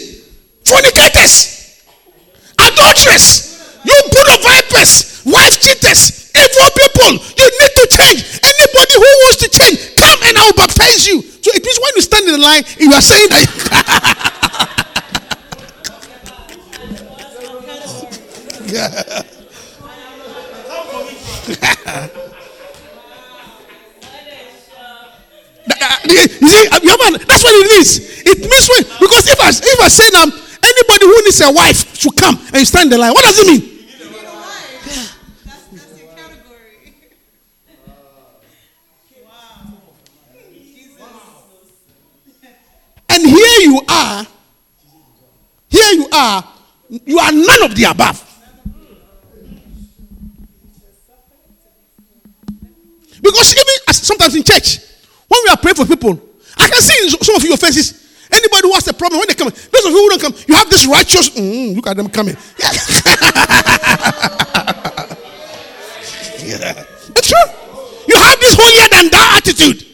fornicators, 0.65 1.83
adulterers, 2.59 3.49
you 3.85 3.95
brood 4.13 4.29
of 4.37 4.43
vipers, 4.43 5.23
wife 5.25 5.61
cheaters, 5.61 6.31
evil 6.37 6.71
people. 6.77 7.13
You 7.37 7.47
need 7.49 7.75
to 7.77 7.87
change. 7.97 8.21
Anybody 8.45 8.95
who 8.95 9.09
wants 9.25 9.39
to 9.43 9.49
change, 9.49 9.97
come 9.97 10.19
and 10.25 10.37
I'll 10.37 10.53
baptize 10.53 11.07
you. 11.07 11.23
So 11.23 11.51
it 11.55 11.65
means 11.65 11.79
when 11.81 11.93
you 11.97 12.03
stand 12.03 12.27
in 12.27 12.33
the 12.33 12.39
line, 12.39 12.65
you 12.79 12.93
are 12.93 13.01
saying 13.01 13.29
that. 13.31 13.49
yeah. 18.69 19.23
You 26.09 26.29
see, 26.29 26.69
that's 26.69 27.45
what 27.45 27.55
it 27.55 27.73
is. 27.79 28.23
It 28.25 28.39
means 28.41 28.69
when, 28.69 28.85
because 29.01 29.29
if 29.29 29.41
I 29.41 29.49
if 29.49 29.81
I 29.81 29.89
say 29.89 30.09
now 30.13 30.25
anybody 30.25 31.07
who 31.07 31.23
needs 31.25 31.41
a 31.41 31.53
wife 31.53 31.97
should 31.97 32.17
come 32.17 32.39
and 32.53 32.67
stand 32.67 32.91
the 32.93 32.99
line, 32.99 33.13
what 33.13 33.25
does 33.25 33.39
it 33.39 33.47
mean? 33.47 33.75
And 43.11 43.27
here 43.27 43.61
you 43.63 43.81
are, 43.89 44.27
here 45.69 45.93
you 45.95 46.09
are, 46.13 46.45
you 46.89 47.19
are 47.19 47.33
none 47.33 47.63
of 47.65 47.75
the 47.75 47.85
above. 47.91 48.25
Because 53.21 53.53
even 53.53 53.95
sometimes 53.95 54.35
in 54.37 54.45
church, 54.45 54.79
when 55.29 55.41
we 55.45 55.51
are 55.51 55.57
praying 55.57 55.77
for 55.77 55.87
people, 55.87 56.19
I 56.57 56.69
can 56.69 56.81
see 56.81 57.05
in 57.05 57.11
some 57.23 57.37
of 57.37 57.45
your 57.45 57.57
faces. 57.57 58.07
Anybody 58.31 58.69
who 58.69 58.75
has 58.75 58.87
a 58.89 58.93
problem 58.95 59.21
when 59.21 59.29
they 59.29 59.35
come, 59.35 59.49
those 59.49 59.85
of 59.87 59.93
you 59.93 59.97
who 59.97 60.09
don't 60.11 60.21
come, 60.21 60.35
you 60.47 60.55
have 60.55 60.69
this 60.69 60.87
righteous. 60.87 61.31
Mm, 61.31 61.77
look 61.77 61.87
at 61.87 61.97
them 61.97 62.09
coming. 62.11 62.37
Yeah. 62.59 62.73
yeah. 66.45 66.85
It's 67.17 67.29
true. 67.29 67.49
You 68.07 68.17
have 68.17 68.41
this 68.41 68.55
holier 68.55 68.89
than 68.91 69.11
thou 69.11 69.37
attitude. 69.37 69.85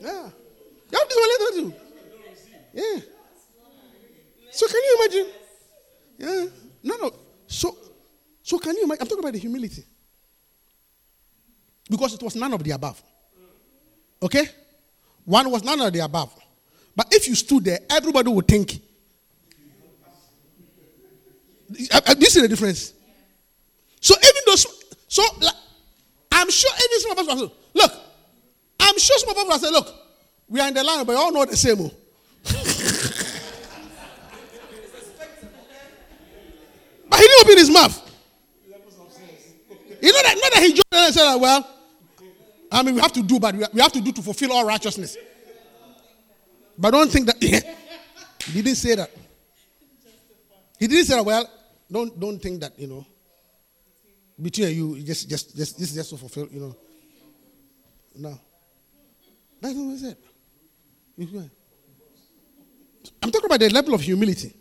Yeah. 0.00 0.30
You 0.90 0.98
have 0.98 1.08
this 1.08 1.18
holier 1.18 1.38
attitude. 1.48 1.74
Yeah. 2.72 3.00
So 4.50 4.66
can 4.66 4.76
you 4.76 4.96
imagine? 5.00 5.26
Yeah. 6.18 6.46
No, 6.82 6.96
no. 6.96 7.27
So, 7.48 7.76
so 8.42 8.58
can 8.58 8.76
you 8.76 8.84
imagine? 8.84 9.02
I'm 9.02 9.08
talking 9.08 9.24
about 9.24 9.32
the 9.32 9.38
humility. 9.38 9.82
Because 11.90 12.14
it 12.14 12.22
was 12.22 12.36
none 12.36 12.52
of 12.52 12.62
the 12.62 12.70
above. 12.72 13.02
Okay? 14.22 14.44
One 15.24 15.50
was 15.50 15.64
none 15.64 15.80
of 15.80 15.92
the 15.92 16.00
above. 16.00 16.32
But 16.94 17.08
if 17.10 17.26
you 17.26 17.34
stood 17.34 17.64
there, 17.64 17.78
everybody 17.90 18.30
would 18.30 18.46
think. 18.46 18.80
Uh, 21.90 22.00
uh, 22.06 22.14
this 22.14 22.36
is 22.36 22.42
the 22.42 22.48
difference. 22.48 22.92
So 24.00 24.14
even 24.14 24.42
those, 24.46 24.66
so 25.08 25.22
like, 25.40 25.54
I'm 26.32 26.50
sure 26.50 26.70
even 26.84 27.00
some 27.00 27.12
of 27.12 27.28
us 27.28 27.50
look, 27.74 27.92
I'm 28.80 28.98
sure 28.98 29.18
some 29.18 29.30
of 29.30 29.36
us 29.36 29.46
will 29.46 29.58
say, 29.58 29.70
look, 29.70 29.94
we 30.48 30.60
are 30.60 30.68
in 30.68 30.74
the 30.74 30.84
line, 30.84 31.04
but 31.04 31.12
you 31.12 31.18
all 31.18 31.32
know 31.32 31.44
the 31.44 31.56
same. 31.56 31.90
Didn't 37.38 37.50
open 37.50 37.58
his 37.58 37.70
mouth. 37.70 38.04
You 40.00 40.12
know 40.12 40.22
that, 40.22 40.36
not 40.40 40.52
that 40.52 40.62
he 40.62 40.68
joined 40.68 40.84
and 40.92 41.14
said, 41.14 41.36
well, 41.36 41.68
I 42.70 42.82
mean, 42.82 42.94
we 42.94 43.00
have 43.00 43.12
to 43.12 43.22
do, 43.22 43.40
but 43.40 43.54
we 43.72 43.80
have 43.80 43.92
to 43.92 44.00
do 44.00 44.12
to 44.12 44.22
fulfill 44.22 44.52
all 44.52 44.64
righteousness. 44.64 45.16
But 46.76 46.90
don't 46.92 47.10
think 47.10 47.26
that 47.26 47.42
he 48.44 48.62
didn't 48.62 48.76
say 48.76 48.94
that. 48.94 49.10
He 50.78 50.86
didn't 50.86 51.06
say 51.06 51.16
that. 51.16 51.24
Well, 51.24 51.50
don't 51.90 52.20
don't 52.20 52.38
think 52.40 52.60
that 52.60 52.78
you 52.78 52.86
know. 52.86 53.06
Between 54.40 54.68
you, 54.76 55.02
just 55.02 55.28
just 55.28 55.56
just 55.56 55.78
this 55.78 55.90
is 55.90 55.96
just 55.96 56.10
to 56.10 56.16
fulfill, 56.16 56.46
you 56.52 56.60
know. 56.60 56.76
No, 58.14 58.38
that's 59.60 59.74
not 59.74 59.84
what 59.84 59.92
he 59.92 59.98
said. 59.98 60.16
I'm 63.20 63.32
talking 63.32 63.46
about 63.46 63.58
the 63.58 63.70
level 63.70 63.94
of 63.94 64.00
humility. 64.02 64.54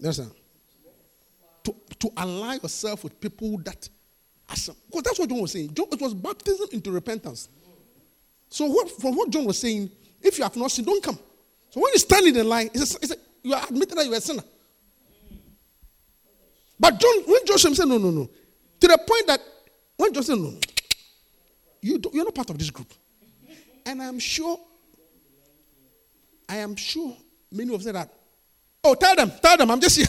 Sir. 0.00 0.26
To, 1.64 1.74
to 1.98 2.10
align 2.16 2.60
yourself 2.62 3.04
with 3.04 3.20
people 3.20 3.58
that 3.58 3.88
Because 4.50 5.02
that's 5.04 5.18
what 5.18 5.28
John 5.28 5.40
was 5.40 5.52
saying. 5.52 5.74
John, 5.74 5.86
it 5.92 6.00
was 6.00 6.14
baptism 6.14 6.68
into 6.72 6.90
repentance. 6.90 7.48
So 8.48 8.66
what, 8.66 8.90
from 8.90 9.14
what 9.14 9.30
John 9.30 9.44
was 9.44 9.58
saying, 9.58 9.90
if 10.20 10.38
you 10.38 10.44
have 10.44 10.56
not 10.56 10.70
sinned, 10.70 10.86
don't 10.86 11.02
come. 11.02 11.18
So 11.70 11.80
when 11.80 11.92
you 11.92 11.98
stand 11.98 12.26
in 12.26 12.34
the 12.34 12.44
line, 12.44 12.68
it's 12.74 12.94
a, 12.94 12.98
it's 13.00 13.12
a, 13.12 13.16
you 13.42 13.54
are 13.54 13.64
admitting 13.64 13.96
that 13.96 14.06
you 14.06 14.12
are 14.12 14.16
a 14.16 14.20
sinner. 14.20 14.42
But 16.78 16.98
John, 16.98 17.22
when 17.26 17.46
Joshua 17.46 17.74
said, 17.74 17.86
no, 17.86 17.98
no, 17.98 18.10
no, 18.10 18.28
to 18.80 18.88
the 18.88 18.98
point 19.06 19.26
that 19.28 19.40
when 19.96 20.12
Joshua 20.12 20.34
said, 20.34 20.38
no, 20.38 20.54
you 21.82 22.00
you're 22.12 22.24
not 22.24 22.34
part 22.34 22.50
of 22.50 22.58
this 22.58 22.70
group. 22.70 22.92
And 23.86 24.02
I'm 24.02 24.18
sure, 24.18 24.58
I 26.48 26.56
am 26.56 26.74
sure 26.74 27.16
many 27.52 27.72
of 27.72 27.84
them 27.84 27.94
that, 27.94 28.12
oh, 28.84 28.94
tell 28.94 29.16
them, 29.16 29.32
tell 29.42 29.56
them, 29.56 29.70
I'm 29.70 29.80
just 29.80 29.96
here. 29.96 30.06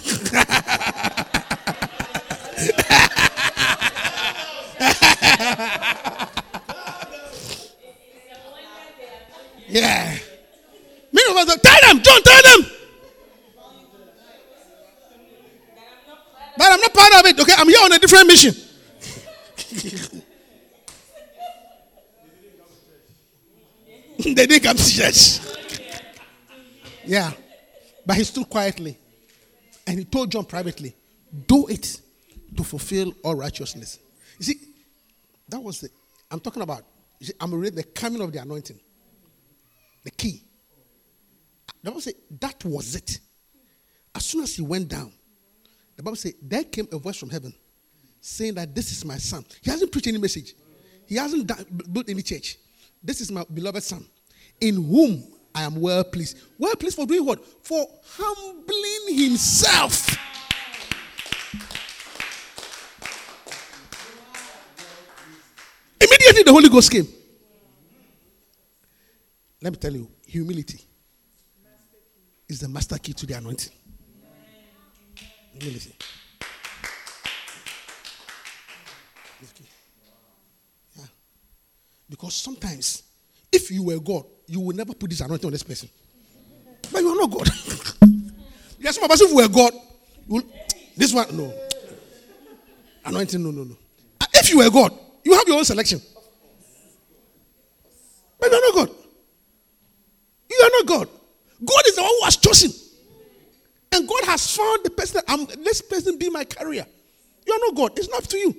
yeah. 9.67 10.17
Many 11.11 11.31
of 11.31 11.37
us 11.37 11.55
are, 11.55 11.59
tell 11.59 11.81
them, 11.93 12.01
John, 12.01 12.21
tell 12.23 12.41
them. 12.43 12.71
But 16.57 16.71
I'm 16.71 16.79
not 16.79 16.93
part 16.93 17.13
of 17.19 17.25
it, 17.25 17.39
okay? 17.39 17.53
I'm 17.57 17.67
here 17.67 17.79
on 17.83 17.91
a 17.91 17.99
different 17.99 18.27
mission. 18.27 18.53
they 24.23 24.45
didn't 24.45 24.63
come 24.63 24.77
to 24.77 24.83
church. 24.83 25.39
yeah. 27.05 27.31
But 28.05 28.17
he 28.17 28.23
stood 28.23 28.49
quietly 28.49 28.97
and 29.87 29.99
he 29.99 30.05
told 30.05 30.31
John 30.31 30.45
privately, 30.45 30.95
do 31.47 31.67
it 31.67 32.01
to 32.55 32.63
fulfill 32.63 33.13
all 33.23 33.35
righteousness. 33.35 33.99
You 34.37 34.45
see, 34.45 34.55
that 35.49 35.61
was 35.61 35.81
the, 35.81 35.89
I'm 36.29 36.39
talking 36.39 36.61
about, 36.61 36.83
see, 37.21 37.33
I'm 37.39 37.53
reading 37.53 37.75
the 37.75 37.83
coming 37.83 38.21
of 38.21 38.31
the 38.31 38.39
anointing. 38.41 38.79
The 40.03 40.11
key. 40.11 40.43
The 41.83 41.89
Bible 41.91 42.01
said 42.01 42.15
that 42.39 42.63
was 42.65 42.95
it. 42.95 43.19
As 44.13 44.25
soon 44.25 44.43
as 44.43 44.55
he 44.55 44.61
went 44.61 44.89
down, 44.89 45.11
the 45.95 46.03
Bible 46.03 46.15
said 46.15 46.33
there 46.41 46.63
came 46.63 46.87
a 46.91 46.97
voice 46.97 47.17
from 47.17 47.29
heaven 47.29 47.53
saying 48.19 48.55
that 48.55 48.73
this 48.75 48.91
is 48.91 49.05
my 49.05 49.17
son. 49.17 49.45
He 49.61 49.69
hasn't 49.69 49.91
preached 49.91 50.07
any 50.07 50.17
message. 50.17 50.53
He 51.07 51.15
hasn't 51.15 51.51
built 51.91 52.09
any 52.09 52.21
church. 52.21 52.57
This 53.03 53.19
is 53.21 53.31
my 53.31 53.43
beloved 53.51 53.83
son, 53.83 54.05
in 54.59 54.75
whom 54.75 55.23
I 55.53 55.63
am 55.63 55.79
well 55.79 56.03
pleased. 56.03 56.37
Well 56.57 56.75
pleased 56.75 56.95
for 56.95 57.05
doing 57.05 57.25
what? 57.25 57.43
For 57.63 57.87
humbling 58.17 59.17
himself. 59.17 60.17
Immediately 65.99 66.43
the 66.43 66.51
Holy 66.51 66.69
Ghost 66.69 66.91
came. 66.91 67.07
Let 69.61 69.73
me 69.73 69.77
tell 69.77 69.93
you, 69.93 70.09
humility 70.25 70.81
is 72.49 72.59
the 72.59 72.67
master 72.67 72.97
key 72.97 73.13
to 73.13 73.25
the 73.25 73.35
anointing. 73.35 73.71
Humility. 75.53 75.93
Yeah. 80.97 81.05
Because 82.09 82.33
sometimes, 82.33 83.03
if 83.51 83.69
you 83.69 83.83
were 83.83 83.99
God, 83.99 84.25
you 84.51 84.59
will 84.59 84.75
never 84.75 84.93
put 84.93 85.09
this 85.09 85.21
anointing 85.21 85.45
on 85.45 85.51
this 85.53 85.63
person. 85.63 85.87
But 86.91 86.99
you 87.01 87.07
are 87.07 87.15
not 87.15 87.31
God. 87.31 87.47
yes, 88.79 88.95
some 88.95 89.09
of 89.09 89.11
if 89.13 89.29
we 89.29 89.41
were 89.41 89.47
God, 89.47 89.71
will, 90.27 90.43
this 90.97 91.13
one, 91.13 91.25
no. 91.37 91.53
Anointing, 93.05 93.41
no, 93.41 93.51
no, 93.51 93.63
no. 93.63 93.77
If 94.33 94.49
you 94.49 94.57
were 94.57 94.69
God, 94.69 94.91
you 95.23 95.33
have 95.35 95.47
your 95.47 95.57
own 95.57 95.63
selection. 95.63 96.01
But 98.39 98.51
you 98.51 98.57
are 98.57 98.61
not 98.61 98.75
God. 98.75 98.95
You 100.49 100.61
are 100.65 100.69
not 100.79 100.85
God. 100.85 101.07
God 101.63 101.81
is 101.87 101.95
the 101.95 102.01
one 102.01 102.11
who 102.19 102.25
has 102.25 102.35
chosen. 102.35 102.71
And 103.93 104.05
God 104.07 104.25
has 104.25 104.53
found 104.53 104.83
the 104.83 104.89
person 104.89 105.21
I'm 105.29 105.45
this 105.63 105.81
person 105.81 106.17
be 106.17 106.29
my 106.29 106.43
carrier. 106.43 106.85
You 107.47 107.53
are 107.53 107.59
not 107.59 107.75
God. 107.75 107.97
It's 107.97 108.09
not 108.09 108.23
up 108.23 108.27
to 108.29 108.37
you. 108.37 108.55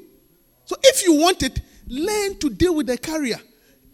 So 0.64 0.76
if 0.82 1.05
you 1.05 1.20
want 1.20 1.43
it, 1.43 1.61
learn 1.86 2.38
to 2.38 2.49
deal 2.49 2.74
with 2.74 2.86
the 2.86 2.97
carrier. 2.97 3.38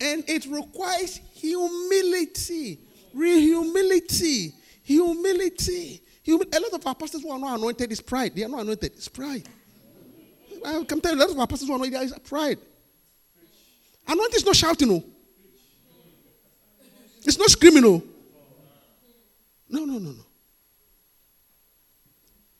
And 0.01 0.25
it 0.29 0.47
requires 0.47 1.21
humility. 1.35 2.79
Real 3.13 3.39
humility. 3.39 4.55
Humility. 4.85 6.03
Humi- 6.23 6.47
a 6.53 6.61
lot 6.61 6.73
of 6.73 6.87
our 6.87 6.95
pastors 6.95 7.23
who 7.23 7.31
are 7.31 7.39
not 7.39 7.59
anointed 7.59 7.91
is 7.91 8.01
pride. 8.01 8.35
They 8.35 8.45
are 8.45 8.49
not 8.49 8.61
anointed. 8.61 8.93
It's 8.95 9.09
pride. 9.09 9.49
I 10.65 10.85
can 10.85 11.01
tell 11.01 11.13
you, 11.13 11.19
a 11.19 11.23
lot 11.23 11.31
of 11.31 11.39
our 11.39 11.47
pastors 11.47 11.69
who 11.69 11.75
are 11.75 11.77
anointed 11.77 12.03
is 12.03 12.19
pride. 12.19 12.59
Anointing 14.07 14.37
is 14.37 14.45
not 14.45 14.57
shouting, 14.57 14.89
no. 14.89 15.05
It's 17.25 17.39
not 17.39 17.51
screaming, 17.51 17.83
no. 17.83 18.03
No, 19.69 19.85
no, 19.85 19.99
no, 19.99 20.11
no. 20.13 20.25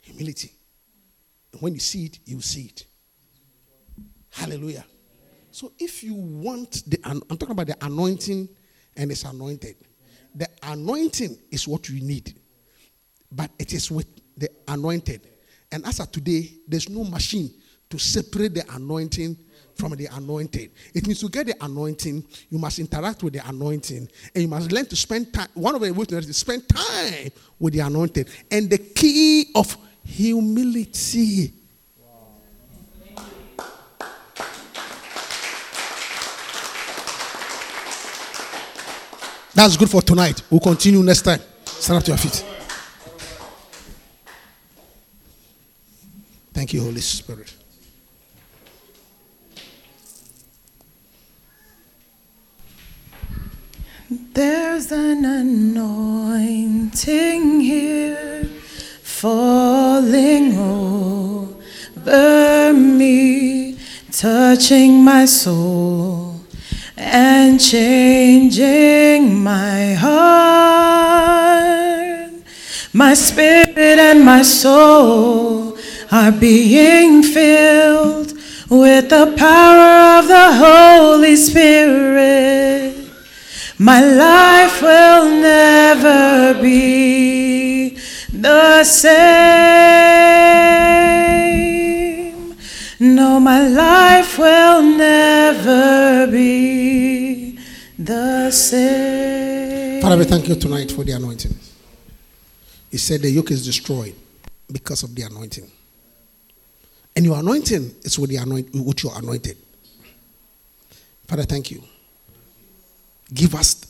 Humility. 0.01 0.53
And 1.53 1.63
when 1.63 1.75
you 1.75 1.81
see 1.81 2.07
it, 2.07 2.19
you 2.25 2.37
will 2.37 2.43
see 2.43 2.67
it. 2.67 2.85
Hallelujah. 4.31 4.85
So 5.59 5.73
if 5.77 6.05
you 6.05 6.15
want 6.15 6.89
the, 6.89 7.01
I'm 7.03 7.21
talking 7.21 7.51
about 7.51 7.67
the 7.67 7.77
anointing 7.85 8.49
and 8.97 9.11
it's 9.11 9.25
anointed. 9.25 9.75
The 10.33 10.47
anointing 10.63 11.37
is 11.51 11.67
what 11.67 11.89
you 11.89 12.01
need, 12.01 12.39
but 13.33 13.51
it 13.59 13.73
is 13.73 13.91
with 13.91 14.07
the 14.37 14.49
anointed. 14.69 15.27
And 15.73 15.85
as 15.85 15.99
of 15.99 16.13
today, 16.13 16.49
there's 16.69 16.89
no 16.89 17.03
machine 17.03 17.53
to 17.91 17.99
separate 17.99 18.55
the 18.55 18.73
anointing 18.73 19.37
from 19.75 19.97
the 19.97 20.07
anointed. 20.07 20.71
It 20.95 21.09
means 21.09 21.19
to 21.23 21.29
get 21.29 21.47
the 21.47 21.57
anointing, 21.61 22.25
you 22.51 22.59
must 22.59 22.79
interact 22.79 23.25
with 23.25 23.33
the 23.33 23.49
anointing, 23.49 24.09
and 24.33 24.43
you 24.43 24.47
must 24.47 24.71
learn 24.71 24.87
to 24.87 24.95
spend 24.95 25.35
time. 25.35 25.49
One 25.55 25.75
of 25.75 25.81
the 25.81 25.91
ways 25.91 26.07
to 26.07 26.15
learn 26.15 26.21
is 26.21 26.29
to 26.29 26.35
spend 26.35 26.69
time 26.69 27.33
with 27.59 27.75
the 27.75 27.81
anointed, 27.81 28.29
and 28.49 28.71
the 28.71 28.79
key 28.79 29.51
of 29.57 29.77
humility. 30.05 31.53
That's 39.59 39.77
good 39.77 39.91
for 39.91 40.01
tonight. 40.01 40.41
We'll 40.51 40.61
continue 40.61 41.03
next 41.03 41.23
time. 41.23 41.41
Stand 41.65 41.97
up 41.97 42.05
to 42.05 42.13
your 42.13 42.19
feet. 42.19 42.45
Thank 46.53 46.73
you, 46.73 46.85
Holy 46.85 47.01
Spirit. 47.01 47.53
There's 54.09 54.93
an 54.93 55.25
anointing 55.25 57.01
here 57.61 58.45
falling 59.03 60.57
over 60.57 62.73
me, 62.73 63.77
touching 64.13 65.03
my 65.03 65.25
soul 65.25 66.28
and 67.11 67.61
changing 67.61 69.43
my 69.43 69.95
heart. 69.95 70.19
My 72.93 73.15
spirit 73.15 73.79
and 73.79 74.25
my 74.25 74.43
soul 74.43 75.79
are 76.11 76.33
being 76.33 77.23
filled 77.23 78.33
with 78.71 79.09
the 79.09 79.35
power 79.37 80.19
of 80.19 80.29
the 80.29 80.53
Holy 80.55 81.37
Spirit. 81.37 82.95
My 83.79 84.01
life 84.01 84.83
will 84.83 85.31
never 85.41 86.61
be 86.61 87.97
the 88.33 88.85
same. 88.85 90.19
No, 93.01 93.39
my 93.39 93.67
life 93.69 94.39
will 94.39 94.83
the 98.09 98.51
same. 98.51 100.01
Father, 100.01 100.17
we 100.17 100.25
thank 100.25 100.49
you 100.49 100.55
tonight 100.55 100.91
for 100.91 101.05
the 101.05 101.13
anointing. 101.13 101.55
He 102.91 102.97
said 102.97 103.21
the 103.21 103.31
yoke 103.31 103.51
is 103.51 103.67
destroyed 103.67 104.15
because 104.73 105.03
of 105.03 105.15
the 105.15 105.23
anointing. 105.23 105.71
And 107.15 107.25
your 107.27 107.39
anointing 107.39 107.95
is 108.03 108.19
with, 108.19 108.31
the 108.31 108.37
anoint, 108.37 108.75
your 108.75 109.17
anointed. 109.19 109.59
Father, 111.27 111.43
thank 111.43 111.71
you. 111.71 111.83
Give 113.35 113.55
us 113.55 113.85